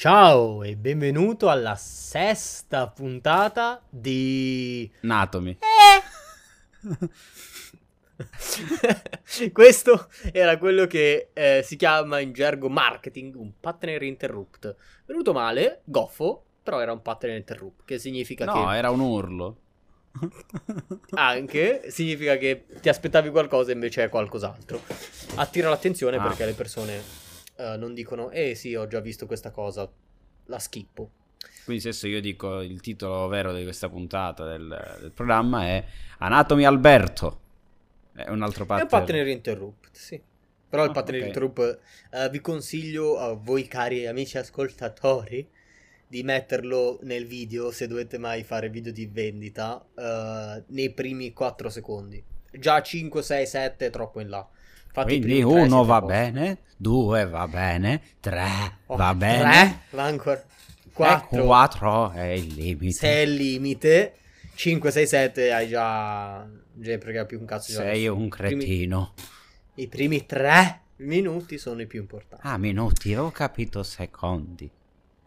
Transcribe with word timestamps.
Ciao 0.00 0.62
e 0.62 0.76
benvenuto 0.76 1.50
alla 1.50 1.74
sesta 1.74 2.86
puntata 2.86 3.82
di... 3.86 4.90
Anatomy. 5.02 5.58
Questo 9.52 10.08
era 10.32 10.56
quello 10.56 10.86
che 10.86 11.28
eh, 11.34 11.60
si 11.62 11.76
chiama 11.76 12.20
in 12.20 12.32
gergo 12.32 12.70
marketing 12.70 13.34
un 13.34 13.52
partner 13.60 14.02
interrupt. 14.04 14.74
Venuto 15.04 15.34
male, 15.34 15.82
goffo, 15.84 16.44
però 16.62 16.80
era 16.80 16.92
un 16.92 17.02
partner 17.02 17.36
interrupt, 17.36 17.84
che 17.84 17.98
significa 17.98 18.46
No, 18.46 18.68
che 18.68 18.76
era 18.76 18.88
un 18.88 19.00
urlo. 19.00 19.56
anche 21.10 21.90
significa 21.90 22.38
che 22.38 22.64
ti 22.80 22.88
aspettavi 22.88 23.28
qualcosa 23.28 23.70
e 23.70 23.74
invece 23.74 24.04
è 24.04 24.08
qualcos'altro. 24.08 24.80
Attira 25.34 25.68
l'attenzione 25.68 26.16
Ah. 26.16 26.22
perché 26.22 26.46
le 26.46 26.54
persone 26.54 27.19
eh, 27.60 27.76
non 27.76 27.94
dicono 27.94 28.30
"Eh 28.30 28.54
sì, 28.54 28.74
ho 28.74 28.86
già 28.86 29.00
visto 29.00 29.26
questa 29.26 29.50
cosa, 29.50 29.90
la 30.46 30.58
schippo". 30.58 31.10
Quindi 31.64 31.82
adesso 31.86 32.06
io 32.06 32.20
dico 32.20 32.60
il 32.60 32.80
titolo 32.80 33.28
vero 33.28 33.52
di 33.54 33.62
questa 33.62 33.88
puntata 33.88 34.44
del, 34.46 34.96
del 35.00 35.12
programma 35.12 35.64
è 35.66 35.84
Anatomy 36.18 36.64
Alberto. 36.64 37.40
È 38.12 38.28
un 38.28 38.42
altro 38.42 38.64
È 38.64 38.66
partner. 38.66 38.82
un 38.82 38.88
partner 38.88 39.26
interrupt, 39.28 39.88
sì. 39.92 40.20
Però 40.68 40.84
il 40.84 40.90
Ah, 40.90 40.92
partner 40.92 41.20
ok. 41.20 41.26
interrupt 41.26 41.80
eh, 42.12 42.28
vi 42.30 42.40
consiglio 42.40 43.18
a 43.18 43.32
voi 43.34 43.66
cari 43.66 44.06
amici 44.06 44.38
ascoltatori 44.38 45.48
di 46.06 46.22
metterlo 46.24 46.98
nel 47.02 47.26
video 47.26 47.70
se 47.70 47.86
dovete 47.86 48.18
mai 48.18 48.42
fare 48.44 48.68
video 48.68 48.92
di 48.92 49.06
vendita 49.06 49.84
eh, 49.96 50.64
nei 50.68 50.92
primi 50.92 51.32
4 51.32 51.68
secondi. 51.70 52.22
Già 52.52 52.82
5, 52.82 53.22
6, 53.22 53.46
7 53.46 53.86
è 53.86 53.90
troppo 53.90 54.20
in 54.20 54.28
là. 54.28 54.48
Fate 54.92 55.14
i 55.14 55.20
Quindi 55.20 55.40
tre, 55.40 55.44
uno 55.44 55.84
va 55.84 56.00
bene, 56.00 56.58
due 56.76 57.26
va 57.26 57.46
bene, 57.46 58.02
tre 58.20 58.78
Oh, 58.86 58.96
va 58.96 59.14
bene, 59.14 59.38
Tre, 59.40 59.78
va 59.96 60.02
ancora. 60.04 60.44
4, 60.92 61.38
e 61.38 61.44
quattro 61.44 62.10
è 62.10 62.26
il 62.30 62.52
limite. 62.54 62.92
6 62.92 63.10
è 63.16 63.20
il 63.20 63.34
limite. 63.34 64.14
5, 64.54 64.90
6, 64.90 65.06
7 65.06 65.52
hai 65.52 65.68
già... 65.68 66.46
Già 66.72 67.24
più 67.26 67.38
un 67.38 67.44
cazzo. 67.46 67.72
già 67.72 67.78
Sei 67.82 68.08
un 68.08 68.24
I 68.24 68.28
primi- 68.28 68.64
cretino. 68.64 69.14
I 69.74 69.88
primi 69.88 70.26
3 70.26 70.80
minuti 70.96 71.56
sono 71.58 71.80
i 71.82 71.86
più 71.86 72.00
importanti. 72.00 72.46
Ah, 72.46 72.58
minuti, 72.58 73.12
avevo 73.12 73.30
capito 73.30 73.82
secondi. 73.82 74.70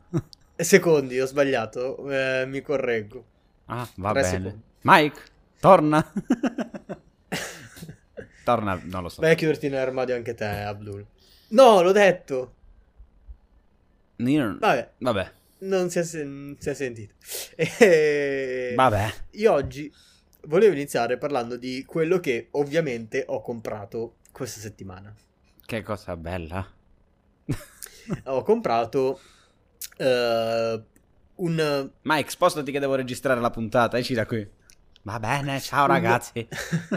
Secondi, 0.55 1.19
ho 1.19 1.25
sbagliato, 1.25 2.09
eh, 2.11 2.45
mi 2.45 2.61
correggo. 2.61 3.25
Ah, 3.65 3.87
va 3.95 4.11
Tre 4.11 4.21
bene. 4.21 4.35
secondi. 4.37 4.61
Mike, 4.81 5.21
torna. 5.59 6.11
torna, 8.43 8.79
non 8.83 9.03
lo 9.03 9.09
so. 9.09 9.21
Vai 9.21 9.31
a 9.31 9.35
chiuderti 9.35 9.69
nell'armadio 9.69 10.15
anche 10.15 10.33
te, 10.33 10.45
Abdul. 10.45 11.05
No, 11.49 11.81
l'ho 11.81 11.91
detto. 11.91 12.53
Non- 14.17 14.57
Vabbè, 14.59 14.91
Vabbè, 14.99 15.31
non 15.59 15.89
si 15.89 15.99
è, 15.99 16.03
sen- 16.03 16.55
si 16.59 16.69
è 16.69 16.73
sentito. 16.73 17.13
E... 17.57 18.73
vabbè. 18.75 19.13
Io 19.31 19.51
oggi 19.51 19.91
volevo 20.45 20.73
iniziare 20.73 21.17
parlando 21.17 21.55
di 21.57 21.83
quello 21.85 22.19
che 22.19 22.47
ovviamente 22.51 23.23
ho 23.27 23.41
comprato 23.41 24.15
questa 24.31 24.59
settimana. 24.59 25.13
Che 25.65 25.81
cosa 25.81 26.15
bella. 26.17 26.65
Ho 28.25 28.43
comprato 28.43 29.19
eh, 29.97 30.83
un... 31.35 31.91
Mike, 32.01 32.29
spostati 32.29 32.71
che 32.71 32.79
devo 32.79 32.95
registrare 32.95 33.39
la 33.39 33.49
puntata, 33.49 33.97
esci 33.97 34.13
da 34.13 34.25
qui. 34.25 34.45
Va 35.03 35.19
bene, 35.19 35.59
ciao 35.61 35.83
un- 35.83 35.87
ragazzi. 35.91 36.45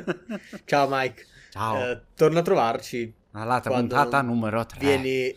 Ciao 0.64 0.86
Mike. 0.90 1.26
Ciao. 1.56 1.90
Eh, 1.90 2.00
torna 2.14 2.40
a 2.40 2.42
trovarci 2.42 3.12
Alla 3.32 3.60
puntata 3.60 4.20
numero 4.20 4.64
3. 4.66 4.78
vieni 4.78 5.34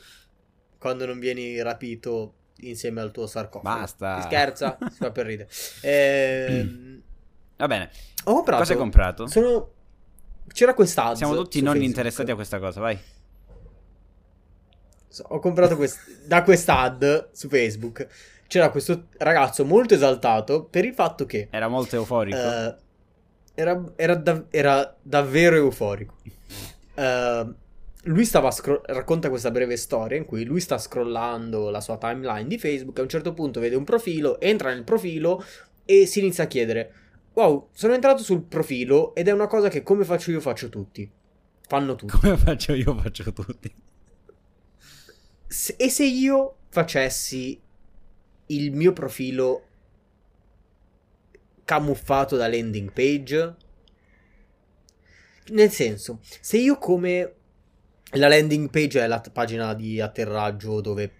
quando 0.78 1.06
non 1.06 1.19
vieni 1.19 1.62
rapito 1.62 2.34
insieme 2.57 3.00
al 3.02 3.12
tuo 3.12 3.25
sarcofago. 3.25 3.80
Basta. 3.80 4.18
Si 4.22 4.28
scherza, 4.28 4.78
si 4.91 4.97
fa 4.97 5.12
per 5.12 5.25
ridere. 5.25 5.50
Ehm, 5.81 7.02
Va 7.57 7.68
bene. 7.68 7.90
ho 8.25 8.34
comprato. 8.34 8.59
Cosa 8.62 8.74
hai 8.74 8.78
comprato? 8.80 9.28
Sono 9.28 9.72
c'era 10.52 10.74
questa 10.74 11.16
Siamo 11.16 11.35
tutti 11.35 11.62
non 11.62 11.81
interessati 11.81 12.31
a 12.31 12.36
questa 12.36 12.59
cosa, 12.59 12.80
vai. 12.81 13.00
Ho 15.30 15.40
comprato 15.40 15.75
quest- 15.75 16.25
da 16.25 16.44
questa 16.44 16.80
ad 16.80 17.30
su 17.31 17.47
Facebook. 17.50 18.07
C'era 18.47 18.69
questo 18.72 19.07
ragazzo 19.18 19.63
molto 19.63 19.94
esaltato 19.94 20.66
per 20.66 20.86
il 20.86 20.94
fatto 20.94 21.25
che 21.25 21.47
Era 21.51 21.68
molto 21.68 21.96
euforico. 21.96 22.38
eh, 22.38 22.75
era, 23.59 23.92
era 23.96 24.16
dav- 24.16 24.46
era 24.50 24.96
davvero 25.02 25.56
euforico. 25.56 26.16
Eh, 26.96 27.53
lui 28.03 28.25
stava 28.25 28.50
scro- 28.52 28.81
racconta 28.86 29.30
questa 29.30 29.52
breve 29.52 29.75
storia 29.75 30.18
in 30.18 30.25
cui 30.25 30.46
lui 30.46 30.62
sta 30.62 30.78
scrollando 30.78 31.69
la 31.69 31.81
sua 31.81 31.98
timeline 31.98 32.48
di 32.48 32.58
Facebook 32.58 32.98
e 32.98 33.02
a 33.02 33.03
un 33.03 33.09
certo 33.09 33.34
punto 33.34 33.59
vede 33.59 33.75
un 33.75 33.84
profilo, 33.84 34.40
entra 34.40 34.74
nel 34.74 34.84
profilo 34.84 35.44
e 35.84 36.06
si 36.06 36.19
inizia 36.19 36.46
a 36.46 36.48
chiedere 36.48 36.94
Wow, 37.34 37.69
sono 37.72 37.94
entrato 37.94 38.24
sul 38.24 38.42
profilo 38.44 39.14
ed 39.16 39.28
è 39.28 39.31
una 39.31 39.48
cosa 39.48 39.69
che 39.69 39.84
come 39.84 40.03
faccio 40.03 40.31
io 40.31 40.42
faccio 40.42 40.68
tutti. 40.68 41.09
Fanno 41.68 41.96
tutti. 41.96 42.18
Come 42.19 42.36
faccio 42.36 42.74
io, 42.74 42.98
faccio 42.98 43.31
tutti. 43.31 43.74
Se- 45.48 45.75
e 45.78 45.90
se 45.90 46.06
io 46.06 46.56
facessi 46.69 47.59
il 48.48 48.72
mio 48.74 48.94
profilo 48.94 49.68
camuffato 51.69 52.35
da 52.35 52.47
landing 52.47 52.91
page? 52.91 53.56
Nel 55.50 55.69
senso, 55.69 56.19
se 56.41 56.57
io 56.57 56.80
come 56.80 57.35
la 58.13 58.28
landing 58.28 58.72
page 58.72 59.00
è 59.00 59.06
la 59.06 59.19
t- 59.19 59.30
pagina 59.30 59.75
di 59.75 60.02
atterraggio 60.02 60.81
dove 60.81 61.12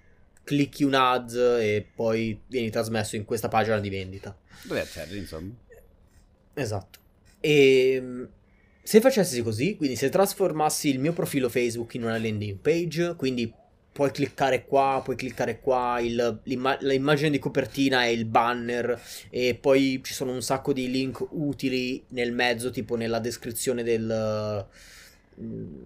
clicchi 0.44 0.84
un 0.84 0.96
ads 0.96 1.36
e 1.36 1.88
poi 1.94 2.42
vieni 2.48 2.72
trasmesso 2.72 3.16
in 3.16 3.26
questa 3.26 3.48
pagina 3.48 3.80
di 3.80 3.90
vendita. 3.90 4.36
Dove 4.64 4.82
atterri, 4.82 5.20
insomma? 5.20 5.54
Esatto. 6.56 7.00
E 7.40 8.28
se 8.82 9.02
facessi 9.02 9.44
così, 9.44 9.76
quindi 9.76 9.96
se 9.96 10.10
trasformassi 10.10 10.90
il 10.90 10.98
mio 10.98 11.14
profilo 11.14 11.48
Facebook 11.48 11.94
in 11.94 12.06
una 12.06 12.18
landing 12.18 12.58
page, 12.58 13.14
quindi 13.16 13.54
puoi 14.00 14.12
cliccare 14.12 14.64
qua, 14.66 15.02
puoi 15.04 15.18
cliccare 15.18 15.60
qua, 15.60 16.00
il- 16.00 16.40
l'imma- 16.44 16.78
l'immagine 16.80 17.30
di 17.30 17.38
copertina 17.38 18.04
è 18.04 18.08
il 18.08 18.24
banner 18.24 18.98
e 19.30 19.56
poi 19.60 20.00
ci 20.06 20.14
sono 20.14 20.32
un 20.32 20.42
sacco 20.42 20.72
di 20.72 20.90
link 20.90 21.22
utili 21.32 22.02
nel 22.12 22.32
mezzo, 22.32 22.70
tipo 22.70 22.96
nella 22.96 23.20
descrizione 23.20 23.84
del... 23.84 24.66
mm, 25.42 25.84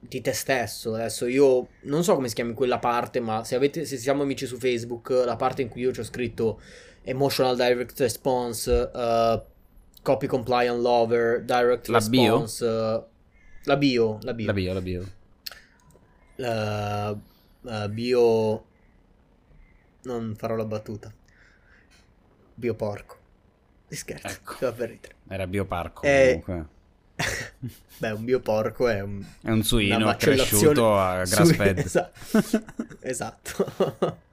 di 0.00 0.20
te 0.20 0.32
stesso. 0.32 0.94
Adesso 0.94 1.26
io 1.26 1.68
non 1.82 2.02
so 2.02 2.16
come 2.16 2.26
si 2.26 2.34
chiami 2.34 2.54
quella 2.54 2.80
parte, 2.80 3.20
ma 3.20 3.44
se, 3.44 3.54
avete, 3.54 3.84
se 3.84 3.98
siamo 3.98 4.22
amici 4.24 4.44
su 4.44 4.56
Facebook, 4.56 5.10
la 5.10 5.36
parte 5.36 5.62
in 5.62 5.68
cui 5.68 5.82
io 5.82 5.92
ci 5.92 6.00
ho 6.00 6.04
scritto 6.04 6.60
emotional 7.04 7.54
direct 7.54 8.00
response, 8.00 8.68
uh, 8.92 9.40
copy 10.02 10.26
compliant 10.26 10.80
lover, 10.80 11.42
direct 11.44 11.86
La 11.86 12.00
bio? 12.00 12.32
response, 12.40 12.64
uh, 12.64 13.04
la 13.62 13.76
bio, 13.76 14.18
la 14.22 14.34
bio, 14.34 14.46
La 14.46 14.52
bio, 14.52 14.72
la 14.72 14.80
bio. 14.80 15.04
Uh, 16.38 17.18
uh, 17.62 17.88
bio, 17.88 18.64
non 20.02 20.34
farò 20.36 20.56
la 20.56 20.64
battuta, 20.64 21.12
bio 22.54 22.74
porco, 22.74 23.16
mi 23.88 23.96
scherzo, 23.96 24.26
Ecco. 24.28 24.54
fa 24.54 24.72
per. 24.72 24.98
Era 25.28 25.46
bioparco 25.46 26.02
Eh, 26.02 26.40
comunque. 26.44 26.76
Beh, 27.98 28.10
un 28.12 28.24
bio 28.24 28.40
porco 28.40 28.86
è 28.88 29.00
un, 29.00 29.24
È 29.42 29.50
un 29.50 29.62
suino 29.64 30.14
cresciuto 30.16 30.96
a 30.98 31.24
grass 31.24 31.42
su- 31.48 31.54
fed. 31.54 31.78
Esatto. 31.84 32.18
esatto. 33.00 34.16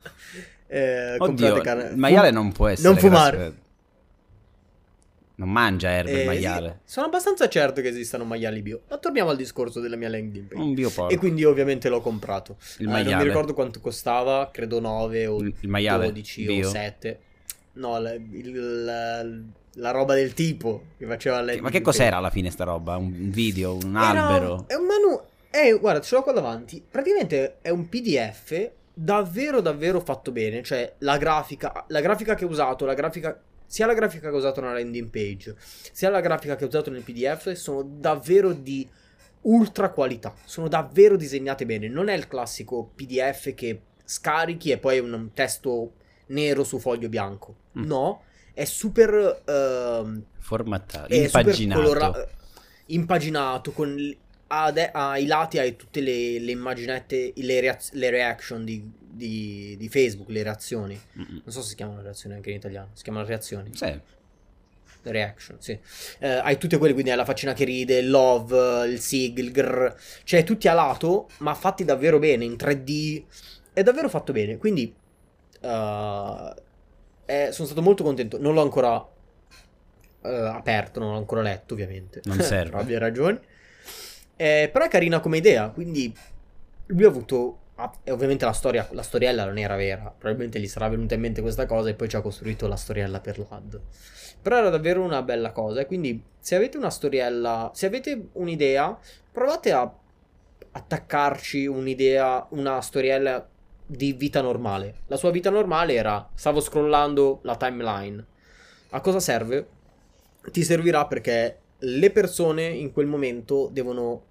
Eh, 0.68 1.16
Oddio, 1.20 1.62
carne- 1.62 1.90
il 1.92 1.98
maiale 1.98 2.32
non 2.32 2.52
può 2.52 2.68
essere 2.68 2.90
non 2.90 2.98
fumare. 2.98 3.54
Non 5.38 5.50
mangia 5.52 5.90
erbe 5.90 6.12
Eh, 6.12 6.20
il 6.22 6.26
maiale. 6.28 6.80
sì, 6.86 6.94
sono 6.94 7.08
abbastanza 7.08 7.50
certo 7.50 7.82
che 7.82 7.90
esistano 7.90 8.24
maiali 8.24 8.62
bio. 8.62 8.82
Ma 8.90 8.98
torniamo 8.98 9.30
al 9.32 9.36
discorso 9.36 9.80
della 9.82 9.98
mia 9.98 10.08
landing 10.10 10.46
page. 10.48 10.62
Un 10.62 10.74
bioporco. 10.74 11.14
E 11.14 11.18
quindi 11.18 11.44
ovviamente 11.44 11.90
l'ho 11.90 12.00
comprato. 12.02 12.56
Il 12.78 12.84
Eh, 12.88 12.92
non 12.92 12.94
maiale. 13.02 13.24
mi 13.24 13.30
ricordo 13.30 13.54
quanto 13.54 13.80
costava, 13.82 14.50
credo 14.52 14.80
9 14.80 15.28
o 15.28 15.40
Il- 15.42 15.54
maiale 15.64 16.06
12 16.06 16.46
bio. 16.46 16.68
o 16.68 16.70
7. 16.72 17.20
No, 17.74 18.00
la, 18.00 18.14
il- 18.14 18.84
la- 18.86 19.26
la 19.78 19.92
roba 19.92 20.14
del 20.16 20.34
tipo 20.34 20.84
che 20.98 21.06
faceva 21.06 21.42
la 21.42 21.54
Ma 21.60 21.70
che 21.70 21.82
cos'era 21.82 22.16
alla 22.18 22.30
fine 22.30 22.50
sta 22.50 22.64
roba? 22.64 22.96
Un 22.96 23.30
video, 23.30 23.74
un 23.76 23.96
Era- 23.98 24.28
albero? 24.28 24.64
È 24.68 24.74
un 24.76 24.86
menu. 24.86 25.22
Eh, 25.52 25.78
guarda, 25.78 26.00
ce 26.00 26.16
l'ho 26.16 26.22
qua 26.24 26.32
davanti. 26.32 26.82
Praticamente 26.90 27.58
è 27.62 27.70
un 27.70 27.90
PDF 27.90 28.72
davvero 28.94 29.60
davvero 29.60 30.00
fatto 30.00 30.32
bene, 30.32 30.64
cioè 30.64 30.94
la 31.00 31.18
grafica, 31.18 31.84
la 31.90 32.00
grafica 32.00 32.36
che 32.36 32.46
ho 32.46 32.48
usato, 32.48 32.86
la 32.86 32.94
grafica 32.94 33.38
sia 33.68 33.86
la 33.86 33.94
grafica 33.94 34.30
che 34.30 34.36
ho 34.36 34.38
usato 34.38 34.62
nella 34.62 34.74
landing 34.74 35.10
page, 35.10 35.56
sia 35.92 36.10
la 36.10 36.22
grafica 36.22 36.56
che 36.56 36.64
ho 36.64 36.68
usato 36.68 36.90
nel 36.92 37.02
PDF 37.02 37.52
sono 37.54 37.84
davvero 37.84 38.54
di 38.54 38.88
ultra 39.42 39.90
qualità, 39.92 40.34
sono 40.46 40.68
davvero 40.68 41.16
disegnate 41.18 41.66
bene, 41.66 41.88
non 41.88 42.08
è 42.10 42.14
il 42.16 42.28
classico 42.28 42.92
PDF 42.96 43.54
che 43.54 43.82
scarichi 44.04 44.72
e 44.72 44.78
poi 44.78 44.98
è 44.98 45.00
un 45.00 45.30
testo 45.34 45.94
nero 46.28 46.64
su 46.64 46.80
foglio 46.80 47.10
bianco. 47.10 47.56
Mm. 47.78 47.84
No, 47.84 48.24
è 48.54 48.66
super 48.66 49.42
ehm, 49.46 50.24
Formattato, 50.40 51.08
è 51.14 51.26
super 51.28 51.42
impaginato. 51.42 51.82
colora- 51.82 52.28
impaginato 52.88 53.72
con 53.72 53.94
l- 53.96 54.16
a 54.48 54.72
de- 54.72 54.92
ai 54.92 55.26
lati 55.26 55.58
hai 55.58 55.76
tutte 55.76 56.02
le, 56.02 56.40
le 56.40 56.52
immaginette, 56.52 57.34
le, 57.36 57.60
reaz- 57.60 57.94
le 57.94 58.10
reaction 58.12 58.64
di, 58.64 58.84
di- 59.16 59.76
di 59.78 59.90
Facebook, 59.90 60.30
le 60.30 60.44
reazioni. 60.44 61.00
Mm-mm. 61.18 61.42
Non 61.44 61.52
so 61.52 61.62
se 61.62 61.70
si 61.70 61.76
chiamano 61.76 62.02
reazioni 62.02 62.36
anche 62.36 62.50
in 62.50 62.58
italiano, 62.58 62.90
si 62.94 63.04
chiamano 63.04 63.26
reazioni. 63.26 63.72
Sì, 63.74 64.00
Reaction, 65.08 65.58
sì. 65.60 65.78
Eh, 66.18 66.28
hai 66.28 66.58
tutte 66.58 66.78
quelle, 66.80 66.94
quindi 66.94 67.12
hai 67.12 67.18
la 67.18 67.26
faccina 67.26 67.54
che 67.54 67.64
ride, 67.64 68.00
il 68.00 68.10
love, 68.10 68.88
il 68.88 69.00
sig, 69.00 69.38
il 69.38 69.52
grr. 69.52 69.94
Cioè, 70.24 70.44
tutti 70.44 70.68
a 70.68 70.74
lato, 70.74 71.30
ma 71.40 71.54
fatti 71.54 71.84
davvero 71.86 72.18
bene, 72.18 72.44
in 72.44 72.54
3D. 72.54 73.24
È 73.72 73.84
davvero 73.84 74.10
fatto 74.10 74.32
bene. 74.32 74.58
Quindi, 74.58 74.92
eh, 75.62 76.54
eh, 77.26 77.52
sono 77.52 77.66
stato 77.68 77.82
molto 77.84 78.04
contento. 78.04 78.40
Non 78.40 78.56
l'ho 78.56 78.64
ancora 78.64 79.08
eh, 80.24 80.28
aperto, 80.30 81.00
non 81.00 81.12
l'ho 81.12 81.18
ancora 81.18 81.42
letto, 81.44 81.76
ovviamente. 81.76 82.22
Non 82.24 82.40
serve. 82.42 82.72
per 82.72 82.80
ovvie 82.82 82.98
ragioni. 82.98 83.40
Eh, 84.38 84.70
però 84.74 84.86
è 84.86 84.90
carina 84.90 85.20
come 85.20 85.38
idea, 85.38 85.70
quindi 85.70 86.14
lui 86.88 87.04
ha 87.04 87.08
avuto... 87.08 87.60
ah, 87.76 87.94
E 88.04 88.12
ovviamente 88.12 88.46
la 88.46 88.54
storia, 88.54 88.88
la 88.92 89.02
storiella 89.02 89.46
non 89.46 89.58
era 89.58 89.76
vera. 89.76 90.14
Probabilmente 90.16 90.60
gli 90.60 90.68
sarà 90.68 90.88
venuta 90.88 91.16
in 91.16 91.22
mente 91.22 91.42
questa 91.42 91.66
cosa 91.66 91.90
e 91.90 91.94
poi 91.94 92.10
ci 92.10 92.16
ha 92.16 92.22
costruito 92.22 92.68
la 92.68 92.76
storiella 92.76 93.20
per 93.20 93.40
l'ad. 93.40 93.80
Però 94.42 94.58
era 94.58 94.70
davvero 94.70 95.02
una 95.02 95.22
bella 95.22 95.52
cosa. 95.52 95.82
E 95.82 95.86
quindi, 95.86 96.24
se 96.40 96.56
avete 96.56 96.78
una 96.78 96.90
storiella, 96.90 97.72
se 97.74 97.86
avete 97.86 98.30
un'idea, 98.34 98.98
provate 99.32 99.72
a 99.72 99.92
attaccarci 100.72 101.66
un'idea, 101.66 102.48
una 102.50 102.82
storiella 102.82 103.48
di 103.86 104.14
vita 104.14 104.42
normale. 104.42 105.02
La 105.08 105.18
sua 105.18 105.32
vita 105.32 105.50
normale 105.50 105.94
era: 105.94 106.30
stavo 106.34 106.60
scrollando 106.60 107.40
la 107.44 107.56
timeline. 107.56 108.26
A 108.90 109.02
cosa 109.02 109.20
serve? 109.20 109.68
Ti 110.52 110.64
servirà 110.64 111.06
perché 111.08 111.60
le 111.80 112.12
persone 112.12 112.68
in 112.68 112.92
quel 112.92 113.08
momento 113.08 113.70
devono, 113.72 114.24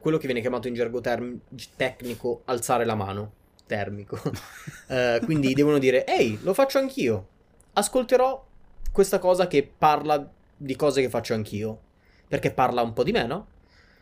quello 0.00 0.16
che 0.16 0.24
viene 0.24 0.40
chiamato 0.40 0.66
in 0.66 0.74
gergo 0.74 1.00
term- 1.00 1.38
tecnico, 1.76 2.42
alzare 2.46 2.84
la 2.84 2.94
mano. 2.94 3.32
Termico. 3.66 4.18
Eh, 4.90 5.20
quindi 5.24 5.54
devono 5.54 5.78
dire: 5.78 6.04
Ehi, 6.04 6.40
lo 6.42 6.52
faccio 6.52 6.78
anch'io. 6.78 7.28
Ascolterò 7.74 8.44
questa 8.90 9.20
cosa 9.20 9.46
che 9.46 9.62
parla 9.62 10.28
di 10.56 10.74
cose 10.74 11.00
che 11.00 11.08
faccio 11.08 11.32
anch'io. 11.32 11.78
Perché 12.26 12.50
parla 12.50 12.82
un 12.82 12.92
po' 12.92 13.04
di 13.04 13.12
me, 13.12 13.24
no? 13.24 13.46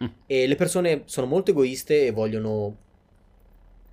Mm. 0.03 0.07
E 0.25 0.47
le 0.47 0.55
persone 0.55 1.03
sono 1.05 1.27
molto 1.27 1.51
egoiste 1.51 2.07
e 2.07 2.11
vogliono 2.11 2.75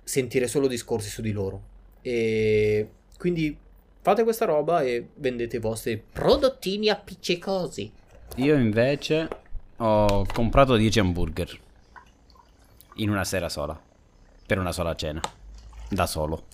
sentire 0.02 0.46
solo 0.46 0.68
discorsi 0.68 1.10
su 1.10 1.20
di 1.20 1.32
loro. 1.32 1.60
E 2.00 2.88
quindi 3.18 3.54
fate 4.00 4.22
questa 4.22 4.46
roba 4.46 4.80
e 4.80 5.08
vendete 5.16 5.56
i 5.56 5.60
vostri 5.60 6.02
prodottini 6.12 6.88
appiccicosi. 6.88 7.92
Io 8.36 8.54
invece 8.56 9.28
ho 9.76 10.24
comprato 10.32 10.76
10 10.76 10.98
hamburger 10.98 11.64
in 12.96 13.10
una 13.10 13.24
sera 13.24 13.48
sola, 13.48 13.78
per 14.46 14.58
una 14.58 14.72
sola 14.72 14.94
cena, 14.94 15.20
da 15.88 16.06
solo, 16.06 16.44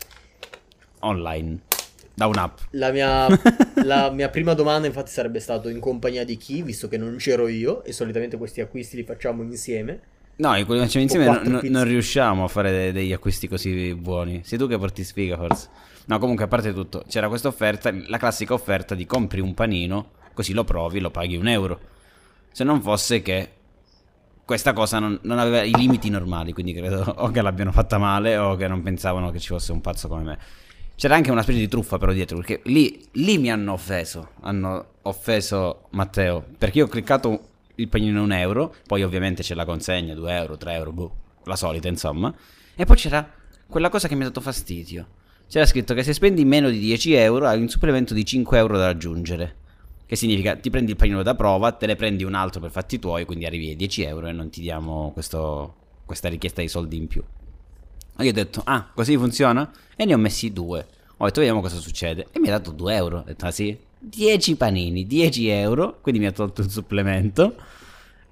online, 1.00 1.60
da 2.14 2.26
un'app. 2.26 2.58
La 2.70 2.90
mia, 2.90 3.26
la 3.84 4.10
mia 4.10 4.28
prima 4.28 4.54
domanda 4.54 4.86
infatti 4.86 5.10
sarebbe 5.10 5.40
stato 5.40 5.68
in 5.68 5.80
compagnia 5.80 6.24
di 6.24 6.36
chi, 6.36 6.62
visto 6.62 6.88
che 6.88 6.96
non 6.96 7.16
c'ero 7.16 7.48
io 7.48 7.82
e 7.84 7.92
solitamente 7.92 8.36
questi 8.36 8.60
acquisti 8.60 8.96
li 8.96 9.04
facciamo 9.04 9.42
insieme. 9.42 10.00
No, 10.36 10.56
in 10.56 10.64
quelli 10.64 10.80
che 10.80 10.86
facciamo 10.86 11.04
insieme 11.04 11.26
quattro 11.26 11.44
no- 11.44 11.50
no- 11.54 11.60
pizze. 11.60 11.72
non 11.72 11.84
riusciamo 11.84 12.44
a 12.44 12.48
fare 12.48 12.70
de- 12.70 12.92
degli 12.92 13.12
acquisti 13.12 13.48
così 13.48 13.94
buoni. 13.94 14.42
Sei 14.44 14.58
tu 14.58 14.66
che 14.66 14.78
porti 14.78 15.04
sfiga 15.04 15.36
forse. 15.36 15.68
No, 16.06 16.18
comunque 16.18 16.44
a 16.44 16.48
parte 16.48 16.72
tutto, 16.72 17.04
c'era 17.06 17.28
questa 17.28 17.48
offerta, 17.48 17.92
la 18.08 18.18
classica 18.18 18.54
offerta 18.54 18.94
di 18.94 19.06
compri 19.06 19.40
un 19.40 19.54
panino, 19.54 20.12
così 20.34 20.52
lo 20.52 20.64
provi, 20.64 20.98
lo 20.98 21.10
paghi 21.10 21.36
un 21.36 21.46
euro. 21.46 21.78
Se 22.50 22.64
non 22.64 22.80
fosse 22.82 23.22
che 23.22 23.50
questa 24.52 24.74
cosa 24.74 24.98
non, 24.98 25.18
non 25.22 25.38
aveva 25.38 25.62
i 25.62 25.72
limiti 25.72 26.10
normali, 26.10 26.52
quindi 26.52 26.74
credo 26.74 27.14
o 27.16 27.30
che 27.30 27.40
l'abbiano 27.40 27.72
fatta 27.72 27.96
male 27.96 28.36
o 28.36 28.54
che 28.54 28.68
non 28.68 28.82
pensavano 28.82 29.30
che 29.30 29.38
ci 29.38 29.48
fosse 29.48 29.72
un 29.72 29.80
pazzo 29.80 30.08
come 30.08 30.22
me. 30.24 30.38
C'era 30.94 31.14
anche 31.14 31.30
una 31.30 31.40
specie 31.40 31.58
di 31.58 31.68
truffa 31.68 31.96
però 31.96 32.12
dietro, 32.12 32.36
perché 32.36 32.60
lì, 32.64 33.02
lì 33.12 33.38
mi 33.38 33.50
hanno 33.50 33.72
offeso, 33.72 34.32
hanno 34.42 34.96
offeso 35.04 35.86
Matteo, 35.92 36.44
perché 36.58 36.78
io 36.78 36.84
ho 36.84 36.88
cliccato 36.88 37.48
il 37.76 37.88
panino 37.88 38.20
a 38.20 38.24
un 38.24 38.32
euro, 38.32 38.74
poi 38.86 39.02
ovviamente 39.02 39.42
c'è 39.42 39.54
la 39.54 39.64
consegna, 39.64 40.14
2 40.14 40.36
euro, 40.36 40.58
3 40.58 40.72
euro, 40.74 40.92
boh, 40.92 41.16
la 41.44 41.56
solita 41.56 41.88
insomma, 41.88 42.30
e 42.74 42.84
poi 42.84 42.96
c'era 42.96 43.26
quella 43.66 43.88
cosa 43.88 44.06
che 44.06 44.14
mi 44.14 44.20
ha 44.20 44.26
dato 44.26 44.42
fastidio. 44.42 45.06
C'era 45.48 45.64
scritto 45.64 45.94
che 45.94 46.02
se 46.02 46.12
spendi 46.12 46.44
meno 46.44 46.68
di 46.68 46.78
10 46.78 47.14
euro 47.14 47.46
hai 47.46 47.58
un 47.58 47.70
supplemento 47.70 48.12
di 48.12 48.22
5 48.22 48.58
euro 48.58 48.76
da 48.76 48.88
aggiungere. 48.88 49.60
Che 50.12 50.18
significa 50.18 50.56
ti 50.56 50.68
prendi 50.68 50.90
il 50.90 50.98
panino 50.98 51.22
da 51.22 51.34
prova, 51.34 51.72
te 51.72 51.86
ne 51.86 51.96
prendi 51.96 52.22
un 52.22 52.34
altro 52.34 52.60
per 52.60 52.70
fatti 52.70 52.98
tuoi, 52.98 53.24
quindi 53.24 53.46
arrivi 53.46 53.68
ai 53.68 53.76
10 53.76 54.02
euro 54.02 54.26
e 54.26 54.32
non 54.32 54.50
ti 54.50 54.60
diamo 54.60 55.10
questo- 55.14 55.74
questa 56.04 56.28
richiesta 56.28 56.60
di 56.60 56.68
soldi 56.68 56.98
in 56.98 57.06
più. 57.06 57.22
E 58.18 58.22
io 58.22 58.28
ho 58.28 58.34
detto, 58.34 58.60
ah, 58.62 58.90
così 58.92 59.16
funziona? 59.16 59.72
E 59.96 60.04
ne 60.04 60.12
ho 60.12 60.18
messi 60.18 60.52
due. 60.52 60.86
Ho 61.16 61.24
detto, 61.24 61.40
vediamo 61.40 61.62
cosa 61.62 61.78
succede. 61.78 62.26
E 62.30 62.40
mi 62.40 62.48
ha 62.48 62.50
dato 62.50 62.72
2 62.72 62.94
euro. 62.94 63.20
Ho 63.20 63.22
detto, 63.22 63.46
ah 63.46 63.50
sì? 63.50 63.74
10 63.98 64.56
panini, 64.56 65.06
10 65.06 65.48
euro. 65.48 65.96
Quindi 66.02 66.20
mi 66.20 66.26
ha 66.26 66.32
tolto 66.32 66.60
il 66.60 66.68
supplemento. 66.68 67.54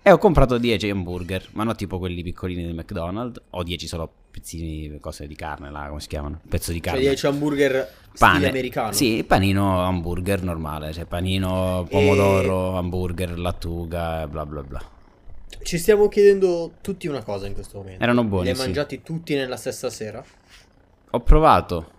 E 0.03 0.11
ho 0.11 0.17
comprato 0.19 0.57
10 0.57 0.89
hamburger, 0.89 1.49
ma 1.53 1.63
non 1.63 1.77
tipo 1.77 1.99
quelli 1.99 2.23
piccolini 2.23 2.65
del 2.65 2.75
McDonald's. 2.75 3.41
O 3.51 3.63
10 3.63 3.87
solo 3.87 4.11
pezzini, 4.31 4.99
cose 4.99 5.27
di 5.27 5.35
carne, 5.35 5.71
là, 5.71 5.89
come 5.89 6.01
si 6.01 6.09
chiamano? 6.09 6.41
Pezzo 6.49 6.73
di 6.73 6.79
Cioè 6.81 6.93
carne. 6.93 7.01
10 7.07 7.27
hamburger 7.27 7.93
Pane. 8.19 8.49
americano. 8.49 8.93
Sì, 8.93 9.25
panino 9.27 9.85
hamburger 9.85 10.43
normale, 10.43 10.93
cioè 10.93 11.05
panino 11.05 11.87
pomodoro, 11.89 12.77
hamburger, 12.79 13.39
lattuga, 13.39 14.27
bla 14.27 14.47
bla 14.47 14.63
bla. 14.63 14.83
Ci 15.63 15.77
stiamo 15.77 16.09
chiedendo 16.09 16.73
tutti 16.81 17.07
una 17.07 17.23
cosa 17.23 17.47
in 17.47 17.53
questo 17.53 17.79
momento. 17.79 18.03
Erano 18.03 18.25
buoni, 18.25 18.45
Li 18.45 18.51
hai 18.51 18.57
sì. 18.57 18.63
mangiati 18.63 19.03
tutti 19.03 19.35
nella 19.35 19.57
stessa 19.57 19.91
sera? 19.91 20.25
Ho 21.11 21.21
provato. 21.21 21.91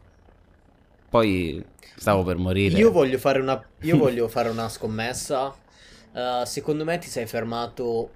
Poi 1.07 1.63
stavo 1.97 2.23
per 2.23 2.37
morire. 2.37 2.77
Io 2.79 2.89
voglio 2.89 3.19
fare 3.19 3.39
una, 3.39 3.63
io 3.81 3.97
voglio 3.97 4.27
fare 4.27 4.49
una 4.49 4.67
scommessa. 4.69 5.53
Uh, 6.13 6.43
secondo 6.45 6.83
me 6.83 6.97
ti 6.97 7.07
sei 7.07 7.25
fermato 7.25 8.09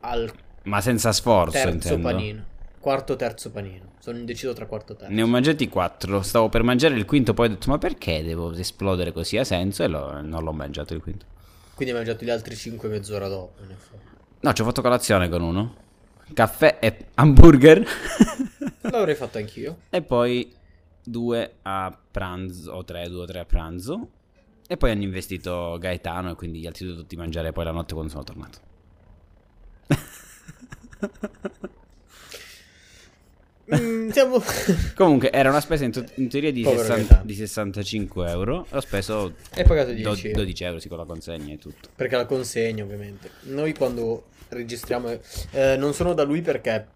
al 0.00 0.30
Ma 0.64 0.80
senza 0.80 1.12
sforzo, 1.12 1.52
terzo 1.52 1.70
intendo. 1.74 2.08
panino. 2.08 2.44
Quarto 2.78 3.16
terzo 3.16 3.50
panino. 3.50 3.92
Sono 3.98 4.18
indeciso 4.18 4.52
tra 4.52 4.66
quarto 4.66 4.92
e 4.92 4.96
terzo. 4.96 5.12
Ne 5.14 5.22
ho 5.22 5.26
mangiati 5.26 5.68
quattro. 5.68 6.20
Stavo 6.20 6.50
per 6.50 6.62
mangiare 6.62 6.94
il 6.96 7.06
quinto, 7.06 7.32
poi 7.32 7.46
ho 7.46 7.48
detto: 7.50 7.70
Ma 7.70 7.78
perché 7.78 8.22
devo 8.22 8.52
esplodere 8.52 9.12
così? 9.12 9.38
Ha 9.38 9.44
senso? 9.44 9.82
E 9.82 9.86
l'ho- 9.88 10.20
non 10.20 10.42
l'ho 10.44 10.52
mangiato 10.52 10.92
il 10.92 11.00
quinto. 11.00 11.24
Quindi 11.74 11.94
hai 11.94 12.00
mangiato 12.00 12.24
gli 12.24 12.30
altri 12.30 12.54
5 12.54 12.88
mezz'ora 12.88 13.26
dopo. 13.28 13.52
No, 14.40 14.52
ci 14.52 14.60
ho 14.60 14.64
fatto 14.66 14.82
colazione 14.82 15.28
con 15.30 15.40
uno. 15.40 15.74
Caffè 16.34 16.76
e 16.80 17.06
hamburger. 17.14 17.82
L'avrei 18.82 19.14
fatto 19.14 19.38
anch'io. 19.38 19.78
e 19.90 20.02
poi 20.02 20.52
due 21.02 21.54
a 21.62 21.96
pranzo, 22.10 22.72
o 22.72 22.84
tre, 22.84 23.08
due 23.08 23.22
o 23.22 23.24
tre 23.24 23.40
a 23.40 23.44
pranzo. 23.46 24.08
E 24.74 24.76
poi 24.76 24.90
hanno 24.90 25.04
investito 25.04 25.76
Gaetano 25.78 26.32
e 26.32 26.34
quindi 26.34 26.58
gli 26.58 26.66
altri 26.66 26.84
due 26.84 26.96
tutti 26.96 27.14
mangiare 27.14 27.52
poi 27.52 27.62
la 27.62 27.70
notte 27.70 27.94
quando 27.94 28.10
sono 28.10 28.24
tornato. 28.24 28.58
Mm, 33.72 34.08
siamo... 34.10 34.42
Comunque 34.96 35.30
era 35.30 35.48
una 35.50 35.60
spesa 35.60 35.84
in, 35.84 35.92
in 36.16 36.28
teoria 36.28 36.50
di, 36.50 36.62
Povero 36.62 36.80
60 36.80 36.98
Gaetano. 37.02 37.24
di 37.24 37.34
65 37.34 38.28
euro. 38.30 38.66
Ho 38.68 38.80
speso 38.80 39.34
Hai 39.54 39.62
pagato 39.64 39.92
10 39.92 40.02
do- 40.02 40.16
euro. 40.26 40.40
12 40.40 40.64
euro 40.64 40.78
sì, 40.80 40.88
con 40.88 40.98
la 40.98 41.04
consegna 41.04 41.52
e 41.54 41.58
tutto. 41.58 41.88
Perché 41.94 42.16
la 42.16 42.26
consegna, 42.26 42.82
ovviamente. 42.82 43.30
Noi 43.42 43.74
quando 43.74 44.24
registriamo... 44.48 45.08
eh, 45.52 45.76
non 45.78 45.94
sono 45.94 46.14
da 46.14 46.24
lui 46.24 46.42
perché 46.42 46.88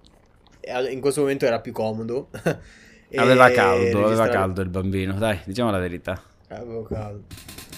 eh, 0.59 0.91
in 0.91 1.01
questo 1.01 1.21
momento 1.21 1.47
era 1.47 1.61
più 1.61 1.71
comodo. 1.73 2.29
E 3.11 3.17
Aveva 3.17 3.49
caldo, 3.51 3.85
aveva 3.85 4.01
registrare- 4.03 4.31
caldo 4.33 4.61
il 4.61 4.69
bambino. 4.69 5.15
Dai, 5.15 5.39
diciamo 5.47 5.71
la 5.71 5.79
verità. 5.79 6.23
Avevo 6.49 6.83
caldo. 6.83 7.25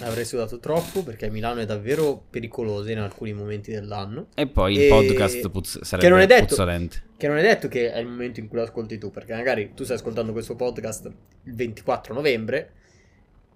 Avrei 0.02 0.24
sudato 0.24 0.58
troppo 0.58 1.02
perché 1.02 1.28
Milano 1.28 1.60
è 1.60 1.66
davvero 1.66 2.22
pericolosa 2.30 2.90
in 2.90 2.98
alcuni 2.98 3.32
momenti 3.34 3.70
dell'anno. 3.70 4.28
E 4.34 4.46
poi 4.46 4.74
il 4.74 4.80
E- 4.82 4.88
podcast 4.88 5.48
puzz- 5.50 5.82
sarebbe 5.82 6.08
non 6.08 6.20
è 6.20 6.26
detto- 6.26 6.46
puzzolente. 6.46 7.02
Che 7.16 7.28
non 7.28 7.36
è 7.36 7.42
detto 7.42 7.68
che 7.68 7.92
è 7.92 7.98
il 7.98 8.06
momento 8.06 8.40
in 8.40 8.48
cui 8.48 8.56
lo 8.58 8.64
ascolti 8.64 8.96
tu, 8.96 9.10
perché 9.10 9.34
magari 9.34 9.72
tu 9.74 9.84
stai 9.84 9.96
ascoltando 9.96 10.32
questo 10.32 10.56
podcast 10.56 11.10
il 11.44 11.54
24 11.54 12.14
novembre 12.14 12.70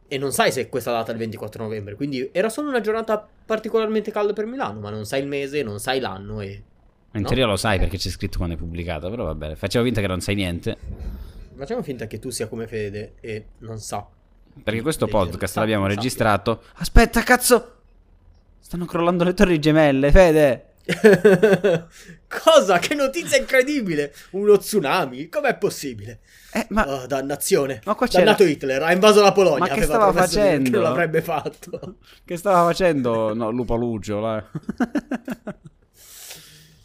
e 0.06 0.18
non 0.18 0.32
sai 0.32 0.52
se 0.52 0.60
è 0.60 0.68
questa 0.68 0.90
data 0.92 1.12
il 1.12 1.18
24 1.18 1.62
novembre. 1.62 1.94
Quindi 1.94 2.28
era 2.30 2.50
solo 2.50 2.68
una 2.68 2.80
giornata 2.82 3.26
particolarmente 3.46 4.10
calda 4.10 4.34
per 4.34 4.44
Milano, 4.44 4.80
ma 4.80 4.90
non 4.90 5.06
sai 5.06 5.22
il 5.22 5.26
mese, 5.28 5.62
non 5.62 5.80
sai 5.80 5.98
l'anno 6.00 6.40
e... 6.42 6.62
In 7.14 7.20
No? 7.22 7.26
teoria 7.28 7.46
lo 7.46 7.56
sai 7.56 7.78
perché 7.78 7.96
c'è 7.96 8.10
scritto 8.10 8.36
quando 8.38 8.56
è 8.56 8.58
pubblicata, 8.58 9.08
però 9.08 9.24
va 9.24 9.34
bene. 9.34 9.54
Facevo 9.56 9.84
finta 9.84 10.00
che 10.02 10.06
non 10.08 10.20
sai 10.20 10.34
niente. 10.34 10.76
Facciamo 11.56 11.82
finta 11.82 12.06
che 12.08 12.18
tu 12.18 12.28
sia 12.30 12.48
come 12.48 12.66
Fede 12.66 13.14
e 13.20 13.46
non 13.58 13.78
sa. 13.78 14.06
Perché 14.62 14.80
questo 14.82 15.06
podcast 15.06 15.56
l'abbiamo 15.56 15.86
registrato. 15.86 16.62
Aspetta, 16.76 17.22
cazzo! 17.22 17.72
Stanno 18.60 18.86
crollando 18.86 19.24
le 19.24 19.34
torri 19.34 19.58
gemelle, 19.58 20.10
Fede! 20.10 20.68
Cosa? 22.28 22.78
Che 22.78 22.94
notizia 22.94 23.36
incredibile! 23.38 24.14
Uno 24.30 24.56
tsunami? 24.58 25.28
Com'è 25.28 25.56
possibile? 25.56 26.20
Eh, 26.52 26.66
ma 26.70 26.86
Oh, 26.88 27.06
dannazione. 27.06 27.80
Ma 27.84 27.94
qua 27.94 28.06
c'era- 28.06 28.24
Dannato 28.24 28.44
Hitler, 28.44 28.82
ha 28.82 28.92
invaso 28.92 29.20
la 29.22 29.32
Polonia. 29.32 29.58
Ma 29.60 29.66
che 29.66 29.72
aveva 29.72 29.86
stava 29.94 30.12
facendo? 30.12 30.64
Che 30.64 30.70
non 30.76 30.82
l'avrebbe 30.82 31.20
fatto. 31.22 31.96
che 32.24 32.36
stava 32.36 32.64
facendo? 32.68 33.34
No, 33.34 33.50
Lupo 33.50 33.74
Lucio, 33.76 34.20
là. 34.20 34.44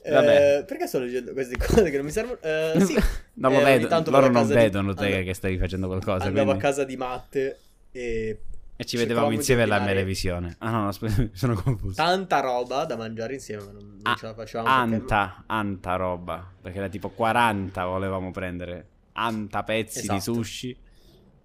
Eh, 0.10 0.64
perché 0.66 0.88
sto 0.88 1.00
leggendo 1.00 1.34
queste 1.34 1.58
cose 1.64 1.90
che 1.90 1.96
non 1.98 2.06
mi 2.06 2.12
servono? 2.12 2.40
Eh, 2.42 2.80
sì. 2.80 2.94
lo 3.36 3.50
Eh, 3.52 3.64
vedo, 3.64 3.88
loro 4.12 4.26
non 4.26 4.34
casa 4.34 4.48
di- 4.48 4.54
vedono 4.60 4.94
te 4.94 5.06
andavo- 5.06 5.24
che 5.24 5.34
stavi 5.34 5.58
facendo 5.58 5.88
qualcosa. 5.88 6.26
Andavo 6.26 6.46
quindi- 6.46 6.52
a 6.52 6.68
casa 6.70 6.84
di 6.84 6.98
Matte 6.98 7.60
e 7.92 8.40
E 8.76 8.86
ci 8.86 8.98
vedevamo 8.98 9.30
di 9.30 9.36
insieme 9.36 9.64
alla 9.64 9.84
televisione. 9.84 10.56
Ah 10.60 10.72
no, 10.72 10.82
no, 10.84 10.88
aspetta, 10.90 11.22
mi 11.22 11.30
sono 11.34 11.54
confuso. 11.56 11.96
tanta 11.96 12.40
roba 12.40 12.86
da 12.86 12.96
mangiare 12.96 13.34
insieme, 13.34 13.64
ma 13.64 13.72
non, 13.72 13.84
non 13.88 14.00
Ah, 14.04 14.16
ce 14.16 14.26
la 14.26 14.34
facciamo. 14.34 14.64
perché- 14.66 14.96
Anta, 14.96 15.44
anta 15.48 15.96
roba. 15.96 16.54
Perché 16.62 16.78
era 16.78 16.88
tipo 16.90 17.10
40 17.10 17.86
volevamo 17.86 18.32
prendere. 18.32 18.88
Anta 19.14 19.64
pezzi 19.64 20.02
di 20.02 20.06
Esatto. 20.16 20.22
sushi. 20.34 20.78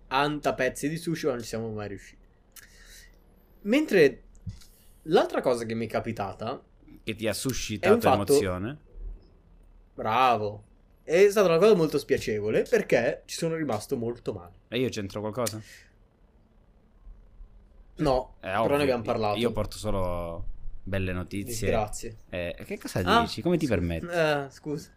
Anta 0.09 0.55
pezzi 0.55 0.89
di 0.89 0.97
sushi, 0.97 1.27
ma 1.27 1.33
non 1.33 1.41
ci 1.41 1.47
siamo 1.49 1.71
mai 1.71 1.89
riusciti. 1.89 2.23
Mentre 3.63 4.23
l'altra 5.05 5.41
cosa 5.41 5.65
che 5.65 5.75
mi 5.75 5.87
è 5.87 5.89
capitata, 5.89 6.61
Che 7.05 7.15
ti 7.15 7.29
ha 7.29 7.33
suscitato 7.35 8.01
fatto- 8.01 8.15
emozione. 8.15 8.79
bravo, 9.95 10.63
è 11.05 11.29
stata 11.31 11.49
una 11.49 11.59
cosa 11.59 11.75
molto 11.75 11.99
spiacevole 11.99 12.63
perché 12.63 13.23
ci 13.27 13.37
sono 13.37 13.55
rimasto 13.57 13.97
molto 13.97 14.33
male. 14.33 14.53
E 14.69 14.79
io 14.81 14.89
c'entro 14.89 15.21
qualcosa? 15.21 15.61
No, 17.97 18.35
È 18.41 18.47
però 18.47 18.63
ovvio, 18.65 18.77
ne 18.77 18.83
abbiamo 18.83 19.03
parlato. 19.03 19.39
Io 19.39 19.53
porto 19.53 19.77
solo 19.77 20.45
belle 20.83 21.13
notizie. 21.13 21.69
Grazie. 21.69 22.17
Eh, 22.31 22.57
che 22.65 22.79
cosa 22.79 23.01
Ah, 23.05 23.21
dici? 23.21 23.41
Come 23.41 23.57
ti 23.57 23.67
permetti? 23.67 24.07
Eh, 24.07 24.47
scusa. 24.51 24.91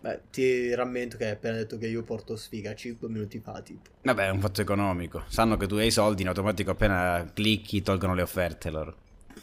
Beh, 0.00 0.22
ti 0.30 0.74
rammento 0.74 1.16
che 1.16 1.24
hai 1.26 1.30
appena 1.30 1.56
detto 1.56 1.78
che 1.78 1.86
io 1.86 2.02
porto 2.02 2.36
sfiga 2.36 2.74
5 2.74 3.08
minuti 3.08 3.38
fa, 3.38 3.62
tipo. 3.62 3.88
Vabbè, 4.02 4.26
è 4.26 4.30
un 4.30 4.40
fatto 4.40 4.60
economico. 4.60 5.22
Sanno 5.28 5.56
che 5.56 5.66
tu 5.66 5.76
hai 5.76 5.86
i 5.86 5.90
soldi, 5.92 6.22
in 6.22 6.28
automatico 6.28 6.72
appena 6.72 7.30
clicchi 7.32 7.80
tolgono 7.80 8.14
le 8.14 8.22
offerte 8.22 8.70
loro. 8.70 8.96